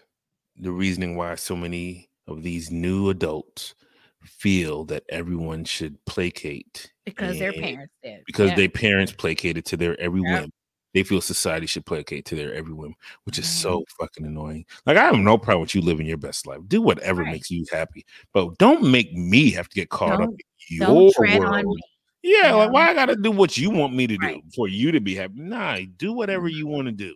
[0.58, 3.76] the reasoning why so many of these new adults
[4.24, 8.22] feel that everyone should placate because their parents did.
[8.26, 8.56] Because yeah.
[8.56, 10.52] their parents placated to their every whim
[10.93, 12.93] they feel society should placate to their every whim,
[13.23, 14.03] which is so mm-hmm.
[14.03, 14.65] fucking annoying.
[14.85, 16.59] Like I have no problem with you living your best life.
[16.68, 17.31] Do whatever right.
[17.31, 20.39] makes you happy, but don't make me have to get caught don't, up
[20.69, 21.80] in your world.
[22.23, 24.91] Yeah, yeah, like why I gotta do what you want me to do for you
[24.91, 25.34] to be happy?
[25.38, 26.73] Nah, do whatever you mm-hmm.
[26.73, 27.15] want to do.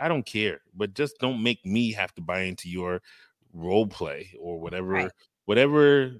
[0.00, 3.02] I don't care, but just don't make me have to buy into your
[3.52, 5.10] role play or whatever, right.
[5.46, 6.12] whatever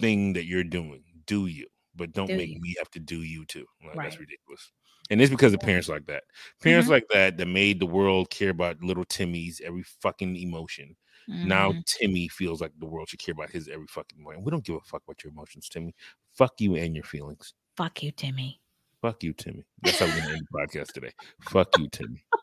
[0.00, 1.02] thing that you're doing.
[1.26, 1.66] Do you?
[1.96, 2.60] But don't do make you.
[2.60, 3.66] me have to do you too.
[3.84, 4.70] Like, That's ridiculous.
[5.10, 6.24] And it's because of parents like that.
[6.62, 6.92] Parents mm-hmm.
[6.92, 10.96] like that that made the world care about little Timmy's every fucking emotion.
[11.28, 11.48] Mm-hmm.
[11.48, 14.44] Now Timmy feels like the world should care about his every fucking emotion.
[14.44, 15.94] We don't give a fuck about your emotions, Timmy.
[16.34, 17.54] Fuck you and your feelings.
[17.76, 18.60] Fuck you, Timmy.
[19.02, 19.64] Fuck you, Timmy.
[19.82, 21.12] That's how we're gonna end the podcast today.
[21.42, 22.24] Fuck you, Timmy.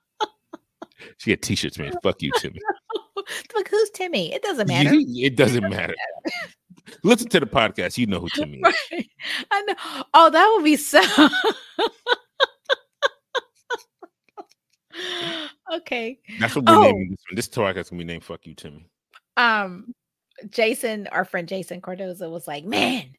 [1.17, 1.93] She had t-shirts, man.
[2.01, 2.59] Fuck you, Timmy.
[3.55, 4.33] Like who's Timmy?
[4.33, 4.91] It doesn't matter.
[4.93, 5.95] it doesn't matter.
[7.03, 7.97] Listen to the podcast.
[7.97, 8.75] You know who Timmy is.
[8.91, 9.09] Right.
[9.51, 10.03] I know.
[10.13, 11.01] Oh, that would be so.
[15.73, 16.19] Okay.
[16.39, 16.81] That's what we're oh.
[16.83, 17.35] naming this one.
[17.35, 18.87] This podcast gonna be named "Fuck You, Timmy."
[19.35, 19.93] Um,
[20.49, 23.15] Jason, our friend Jason Cardoza, was like, "Man,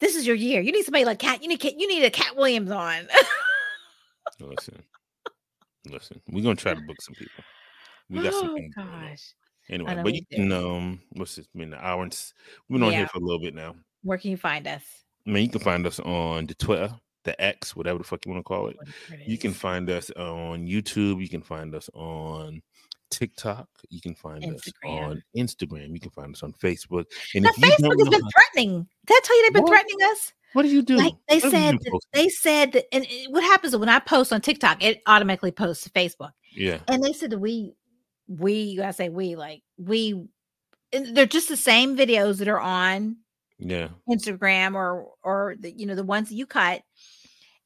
[0.00, 0.60] this is your year.
[0.60, 1.42] You need somebody like Katt.
[1.42, 3.08] You need you need a Katt Williams on."
[4.40, 4.82] listen,
[5.86, 6.20] listen.
[6.28, 7.44] We're gonna try to book some people.
[8.10, 8.70] We got oh, some.
[8.76, 9.34] Gosh.
[9.68, 11.46] Anyway, but you can um, what's this?
[11.54, 12.16] Been an hour and
[12.68, 12.98] we've been on yeah.
[12.98, 13.74] here for a little bit now.
[14.02, 14.84] Where can you find us?
[15.26, 16.94] I mean, you can find us on the Twitter
[17.26, 18.76] the X, whatever the fuck you want to call it.
[19.26, 21.20] You can find us on YouTube.
[21.20, 22.62] You can find us on
[23.10, 23.68] TikTok.
[23.90, 24.54] You can find Instagram.
[24.54, 25.92] us on Instagram.
[25.92, 27.04] You can find us on Facebook.
[27.34, 28.86] And now, Facebook has been how, threatening.
[29.06, 29.70] Did I tell you they've been what?
[29.70, 30.32] threatening us?
[30.54, 30.96] What do you do?
[30.96, 33.98] Like they what said, that, they said that, and eh, what happens is when I
[33.98, 36.30] post on TikTok, it automatically posts to Facebook.
[36.54, 36.78] Yeah.
[36.88, 37.74] And they said that we,
[38.26, 40.28] we, I say we, like we,
[40.92, 43.16] they're just the same videos that are on
[43.58, 46.82] yeah Instagram or or the, you know the ones that you cut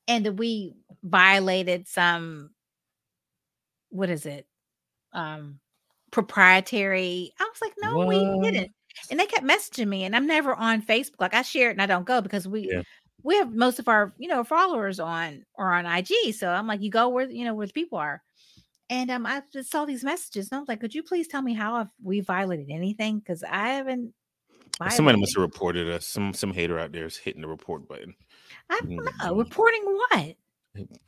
[0.08, 2.50] and we violated some
[3.90, 4.46] what is it
[5.12, 5.58] um
[6.10, 8.08] proprietary i was like no what?
[8.08, 8.72] we didn't
[9.10, 11.82] and they kept messaging me and i'm never on facebook like i share it and
[11.82, 12.82] i don't go because we yeah.
[13.22, 16.80] we have most of our you know followers on or on ig so i'm like
[16.80, 18.22] you go where you know where the people are
[18.88, 21.42] and um i just saw these messages and i was like could you please tell
[21.42, 24.12] me how have we violated anything because i haven't
[24.78, 24.96] violated.
[24.96, 28.14] somebody must have reported us some some hater out there is hitting the report button
[28.70, 29.34] I don't know.
[29.34, 30.36] Reporting what?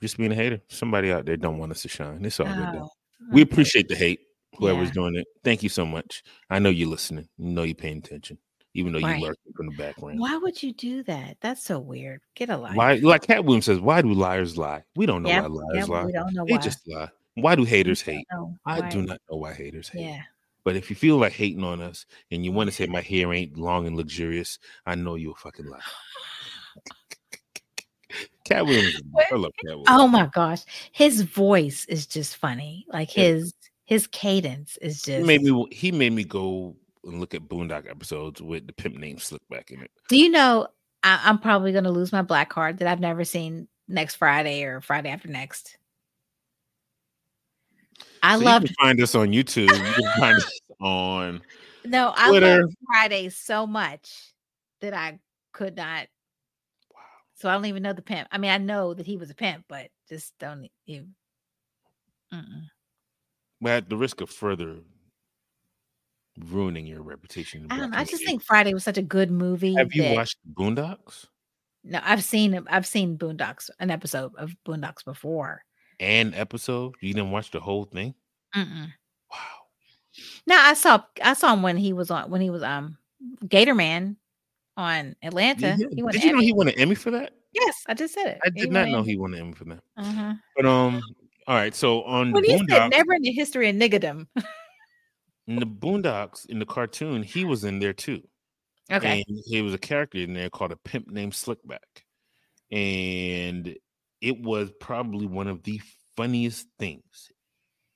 [0.00, 0.60] Just being a hater.
[0.68, 2.24] Somebody out there don't want us to shine.
[2.24, 2.88] It's all oh, good.
[3.32, 4.20] We appreciate the hate.
[4.58, 4.94] Whoever's yeah.
[4.94, 5.26] doing it.
[5.44, 6.22] Thank you so much.
[6.50, 7.28] I know you're listening.
[7.38, 8.36] You know you're paying attention,
[8.74, 9.18] even though right.
[9.18, 10.18] you're lurking from the background.
[10.18, 11.38] Why would you do that?
[11.40, 12.20] That's so weird.
[12.34, 12.76] Get a life.
[12.76, 12.94] Why?
[12.96, 14.82] Like Katt Williams says, why do liars lie?
[14.94, 15.44] We don't know yep.
[15.44, 15.88] why liars yep.
[15.88, 16.04] lie.
[16.04, 16.58] We don't know they why.
[16.58, 17.08] just lie.
[17.36, 18.26] Why do haters hate?
[18.66, 20.02] I do not know why haters hate.
[20.02, 20.22] Yeah.
[20.64, 23.32] But if you feel like hating on us and you want to say my hair
[23.32, 25.80] ain't long and luxurious, I know you're a fucking liar.
[28.44, 29.00] Katt Williams.
[29.30, 29.86] I love Katt oh Williams.
[29.88, 30.62] Oh my gosh,
[30.92, 32.86] his voice is just funny.
[32.92, 33.24] Like yeah.
[33.24, 33.54] his
[33.84, 35.20] his cadence is just.
[35.20, 35.66] He made me.
[35.70, 39.82] He made me go and look at Boondock episodes with the pimp name Slickback in
[39.82, 39.90] it.
[40.08, 40.68] Do you know?
[41.04, 44.62] I, am probably going to lose my black card that I've never seen next Friday
[44.62, 45.76] or Friday after next.
[48.22, 48.64] I so love.
[48.80, 49.62] find us on YouTube.
[49.62, 51.42] You can find us on.
[51.84, 52.46] No, Twitter.
[52.46, 54.32] I love Friday so much
[54.80, 55.18] that I
[55.52, 56.06] could not
[57.42, 58.28] so I don't even know the pimp.
[58.30, 61.16] I mean, I know that he was a pimp, but just don't even.
[63.60, 64.76] But at the risk of further
[66.38, 67.66] ruining your reputation.
[67.68, 69.74] I, I just think Friday was such a good movie.
[69.74, 71.26] Have you watched Boondocks?
[71.82, 75.64] No, I've seen I've seen Boondocks, an episode of Boondocks before.
[75.98, 76.94] An episode?
[77.00, 78.14] You didn't watch the whole thing?
[78.54, 78.92] Mm-mm.
[79.32, 79.38] Wow.
[80.46, 82.98] Now I saw I saw him when he was on when he was um
[83.48, 84.16] Gator Man
[84.76, 85.76] on Atlanta.
[85.76, 87.32] Did, he did you know he won an Emmy for that?
[87.52, 88.38] Yes, I just said it.
[88.44, 89.82] I did he not know he won an Emmy for that.
[89.96, 90.34] Uh-huh.
[90.56, 91.02] But um,
[91.46, 91.74] all right.
[91.74, 94.26] So on when he said never in the history of niggadom.
[95.46, 98.22] in the Boondocks in the cartoon, he was in there too.
[98.90, 99.24] Okay.
[99.26, 101.78] And he was a character in there called a pimp named Slickback.
[102.70, 103.76] And
[104.20, 105.80] it was probably one of the
[106.16, 107.30] funniest things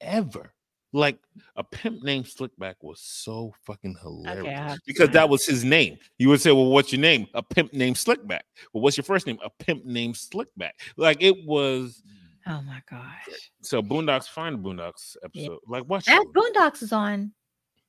[0.01, 0.53] ever.
[0.93, 1.19] Like
[1.57, 5.99] a pimp named Slickback was so fucking hilarious okay, because that was his name.
[6.19, 7.27] You would say, Well, what's your name?
[7.35, 8.41] A pimp named Slickback.
[8.73, 9.39] Well, what's your first name?
[9.45, 10.73] A pimp named Slickback.
[10.97, 12.03] Like it was.
[12.47, 13.51] Oh my gosh.
[13.63, 15.51] So Boondocks, find Boondocks episode.
[15.51, 15.57] Yeah.
[15.69, 17.33] Like watch that Boondocks is on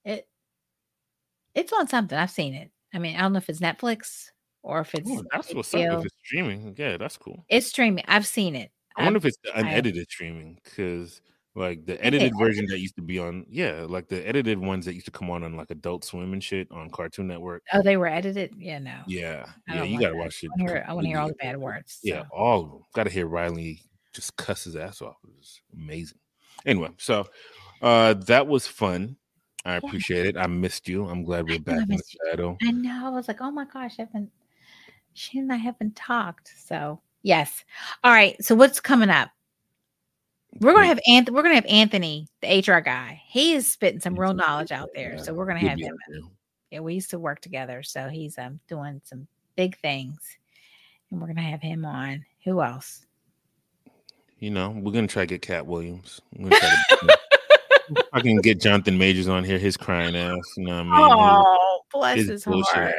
[0.03, 0.28] it.
[1.53, 2.18] It's on something.
[2.18, 2.72] I've seen it.
[2.94, 4.26] I mean, I don't know if it's Netflix
[4.64, 5.10] or if it's.
[5.10, 5.80] Ooh, that's what's up.
[5.80, 7.45] If it's streaming, yeah, that's cool.
[7.49, 8.03] It's streaming.
[8.07, 8.72] I've seen it.
[8.98, 11.22] I wonder I've, if it's unedited I, streaming because
[11.58, 14.94] like the edited version that used to be on, yeah, like the edited ones that
[14.94, 17.64] used to come on on like Adult Swim and shit on Cartoon Network.
[17.74, 18.54] Oh, they were edited.
[18.58, 19.00] Yeah, no.
[19.08, 20.52] Yeah, yeah, you gotta watch it.
[20.88, 22.00] I want to hear all the bad words.
[22.04, 22.10] So.
[22.10, 22.82] Yeah, all of them.
[22.94, 23.82] Got to hear Riley
[24.14, 25.18] just cuss his ass off.
[25.24, 26.20] It was amazing.
[26.66, 27.28] Anyway, so
[27.82, 29.18] uh that was fun.
[29.66, 30.38] I appreciate it.
[30.38, 31.08] I missed you.
[31.08, 32.56] I'm glad we're back in the shadow.
[32.62, 33.08] I know.
[33.08, 34.30] I was like, oh my gosh, I haven't.
[35.14, 36.54] She and I haven't talked.
[36.56, 37.66] So yes.
[38.04, 38.36] All right.
[38.44, 39.30] So what's coming up?
[40.60, 41.36] We're gonna have Anthony.
[41.36, 43.22] We're gonna have Anthony, the HR guy.
[43.28, 45.18] He is spitting some real knowledge out there.
[45.18, 45.98] So we're gonna have him.
[46.72, 47.84] Yeah, we used to work together.
[47.84, 50.20] So he's um doing some big things,
[51.12, 52.26] and we're gonna have him on.
[52.44, 53.06] Who else?
[54.40, 56.22] You know, we're gonna try to get Katt Williams.
[58.14, 60.54] I can get Jonathan Majors on here, his crying ass.
[60.58, 61.18] You know what I mean?
[61.20, 62.94] Oh, bless his, his heart.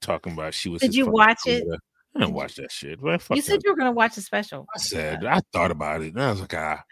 [0.00, 0.80] Talking about she was.
[0.80, 1.66] Did you watch it?
[2.16, 3.00] I didn't watch that shit.
[3.00, 4.66] Well, you said you were gonna watch the special.
[4.74, 6.14] I said I thought about it.
[6.14, 6.82] And I was like, ah,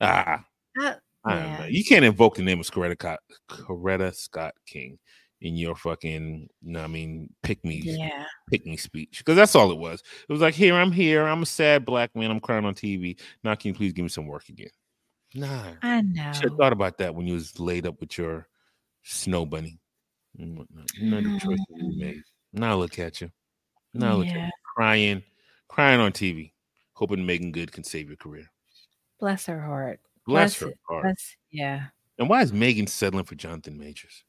[0.00, 0.44] ah.
[0.78, 0.94] Uh,
[1.28, 1.66] yeah.
[1.66, 3.16] You can't invoke the name of Coretta,
[3.50, 4.98] Coretta Scott King
[5.40, 9.56] in your fucking, you know I mean, pick me, yeah, pick me speech because that's
[9.56, 10.02] all it was.
[10.28, 13.18] It was like, here I'm here, I'm a sad black man, I'm crying on TV.
[13.42, 14.70] Now can you please give me some work again?
[15.34, 16.32] Nah, I know.
[16.32, 18.46] Should have thought about that when you was laid up with your
[19.02, 19.80] snow bunny.
[20.38, 22.22] The choice you made.
[22.52, 23.30] Now look at you.
[23.94, 24.32] Now look yeah.
[24.32, 25.22] at you crying,
[25.68, 26.52] crying on TV,
[26.92, 28.46] hoping Meagan Good can save your career.
[29.18, 30.00] Bless her heart.
[30.26, 31.02] Bless, Bless her heart.
[31.04, 31.86] Bless, yeah.
[32.18, 34.24] And why is Meagan settling for Jonathan Majors?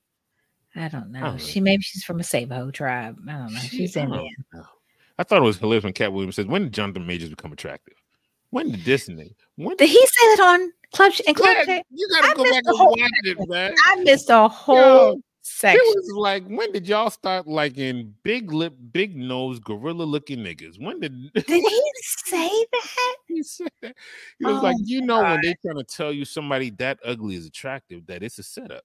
[0.75, 1.19] I don't know.
[1.19, 1.65] I don't she know.
[1.65, 3.17] maybe she's from a Sabo tribe.
[3.27, 3.59] I don't know.
[3.59, 4.35] She's in Indian.
[5.17, 7.95] I thought it was hilarious when Katt Williams says, "When did Jonathan Majors become attractive?
[8.51, 9.35] When did Disney?
[9.55, 12.63] when did he say that on Club and Club yeah, You gotta I go back
[12.65, 13.73] and watch it, man.
[13.87, 15.81] I missed a whole Yo, section.
[15.81, 20.81] It was like, when did y'all start liking big lip, big nose, gorilla looking niggas?
[20.81, 23.15] When did did he say that?
[23.27, 23.95] he said that.
[24.39, 25.31] He was oh like, you know, God.
[25.31, 28.83] when they trying to tell you somebody that ugly is attractive, that it's a setup.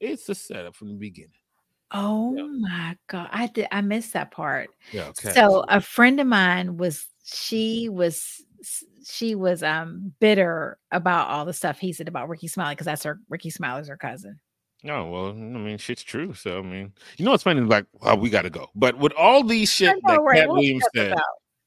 [0.00, 1.30] It's a setup from the beginning.
[1.92, 2.42] Oh yeah.
[2.44, 4.70] my god, I did I missed that part.
[4.92, 5.08] Yeah.
[5.08, 5.32] Okay.
[5.32, 8.42] So a friend of mine was she was
[9.04, 13.04] she was um bitter about all the stuff he said about Rickey Smiley because that's
[13.04, 14.40] her Rickey Smiley's her cousin.
[14.88, 16.34] Oh well, I mean, shit's true.
[16.34, 17.60] So I mean, you know, what's funny?
[17.60, 18.68] Like, well, we got to go.
[18.74, 20.40] But with all these shit know, that right?
[20.40, 21.16] Katt Williams said,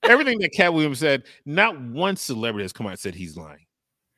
[0.04, 3.66] everything that Katt Williams said, not one celebrity has come out and said he's lying.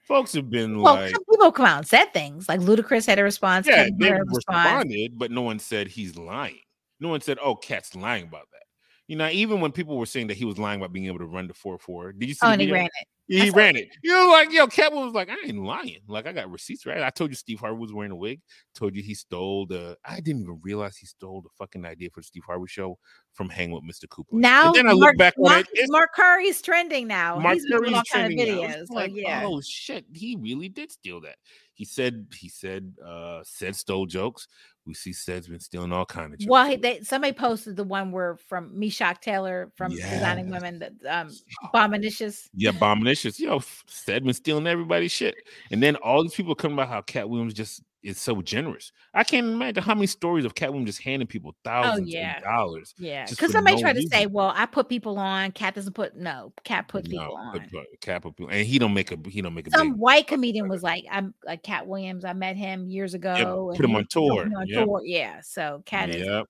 [0.07, 2.49] Folks have been well, like, people come out and said things.
[2.49, 3.67] Like Ludacris had a response.
[3.67, 6.59] Yeah, they responded, but no one said he's lying.
[6.99, 8.63] No one said, "Oh, Katt's lying about that."
[9.07, 11.25] You know, even when people were saying that he was lying about being able to
[11.25, 12.45] run the four four, did you see?
[12.45, 13.07] Oh, and he ran it.
[13.31, 13.87] He ran it.
[14.03, 16.01] You know, like yo, Catwoman was like, I ain't lying.
[16.07, 17.01] Like I got receipts, right?
[17.01, 18.41] I told you Steve Harvey was wearing a wig.
[18.75, 19.97] Told you he stole the.
[20.05, 22.97] I didn't even realize he stole the fucking idea for the Steve Harvey show
[23.33, 24.09] from Hang with Mr.
[24.09, 24.29] Cooper.
[24.35, 25.89] Now, and then I Mark, look back Mark, on it.
[25.89, 27.39] Mark Curry's trending now.
[27.39, 28.87] Mark He's Curry's all trending kind of videos.
[28.87, 29.43] So, like, yeah.
[29.45, 31.37] Oh shit, he really did steal that.
[31.73, 34.47] He said he said uh said stole jokes.
[34.85, 36.49] We see Ced's been stealing all kind of jokes.
[36.49, 40.11] Well, they, somebody posted the one where from Meshach Taylor from yes.
[40.11, 41.29] Designing Women, that um
[41.73, 42.49] Bombinicious.
[42.53, 43.39] Yeah, Bombinicious.
[43.39, 45.35] Yo, Ced been stealing everybody's shit.
[45.71, 48.91] And then all these people come about how Katt Williams just is so generous.
[49.13, 52.37] I can't imagine how many stories of Catwoman just handing people oh, thousands oh, yeah.
[52.37, 52.93] of dollars.
[52.97, 54.09] Yeah, because somebody no tried reason.
[54.09, 55.51] to say, "Well, I put people on.
[55.51, 56.53] Katt doesn't put no.
[56.63, 57.65] Katt put no, people on.
[58.01, 59.71] Katt put people, and he don't make a he don't make a.
[59.71, 62.25] Some white comedian was like, "I'm like Katt Williams.
[62.25, 63.35] I met him years ago.
[63.35, 64.43] Yeah, put him on tour.
[64.43, 64.85] Him on yep.
[64.85, 65.01] tour.
[65.03, 65.41] Yeah.
[65.41, 66.43] So Katt yep.
[66.43, 66.47] is.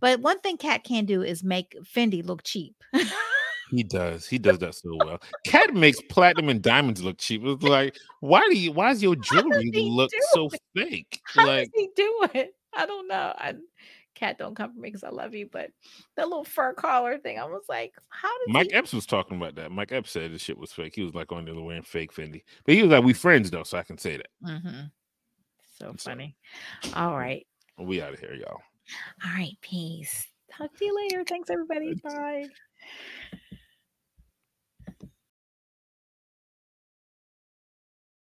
[0.00, 2.74] But one thing Katt can do is make Fendi look cheap.
[3.74, 4.26] He does.
[4.26, 5.20] He does that so well.
[5.44, 7.42] Katt makes platinum and diamonds look cheap.
[7.44, 8.70] It's like, why do you?
[8.70, 10.60] Why does your jewelry does look so it?
[10.76, 11.20] fake?
[11.24, 12.54] How like, does he do it?
[12.72, 13.32] I don't know.
[13.36, 13.54] I,
[14.14, 15.70] Katt, don't come for me because I love you, but
[16.16, 19.36] that little fur collar thing, I was like, how did Mike he- Epps was talking
[19.36, 19.72] about that.
[19.72, 20.94] Mike Epps said the shit was fake.
[20.94, 23.64] He was like on there wearing fake Fendi, but he was like, "We friends though,
[23.64, 24.80] so I can say that." Mm-hmm.
[25.78, 26.36] So funny.
[26.94, 27.44] All right.
[27.76, 28.60] We out of here, y'all.
[29.24, 29.56] All right.
[29.60, 30.28] Peace.
[30.56, 31.24] Talk to you later.
[31.24, 31.94] Thanks, everybody.
[31.94, 32.46] Bye.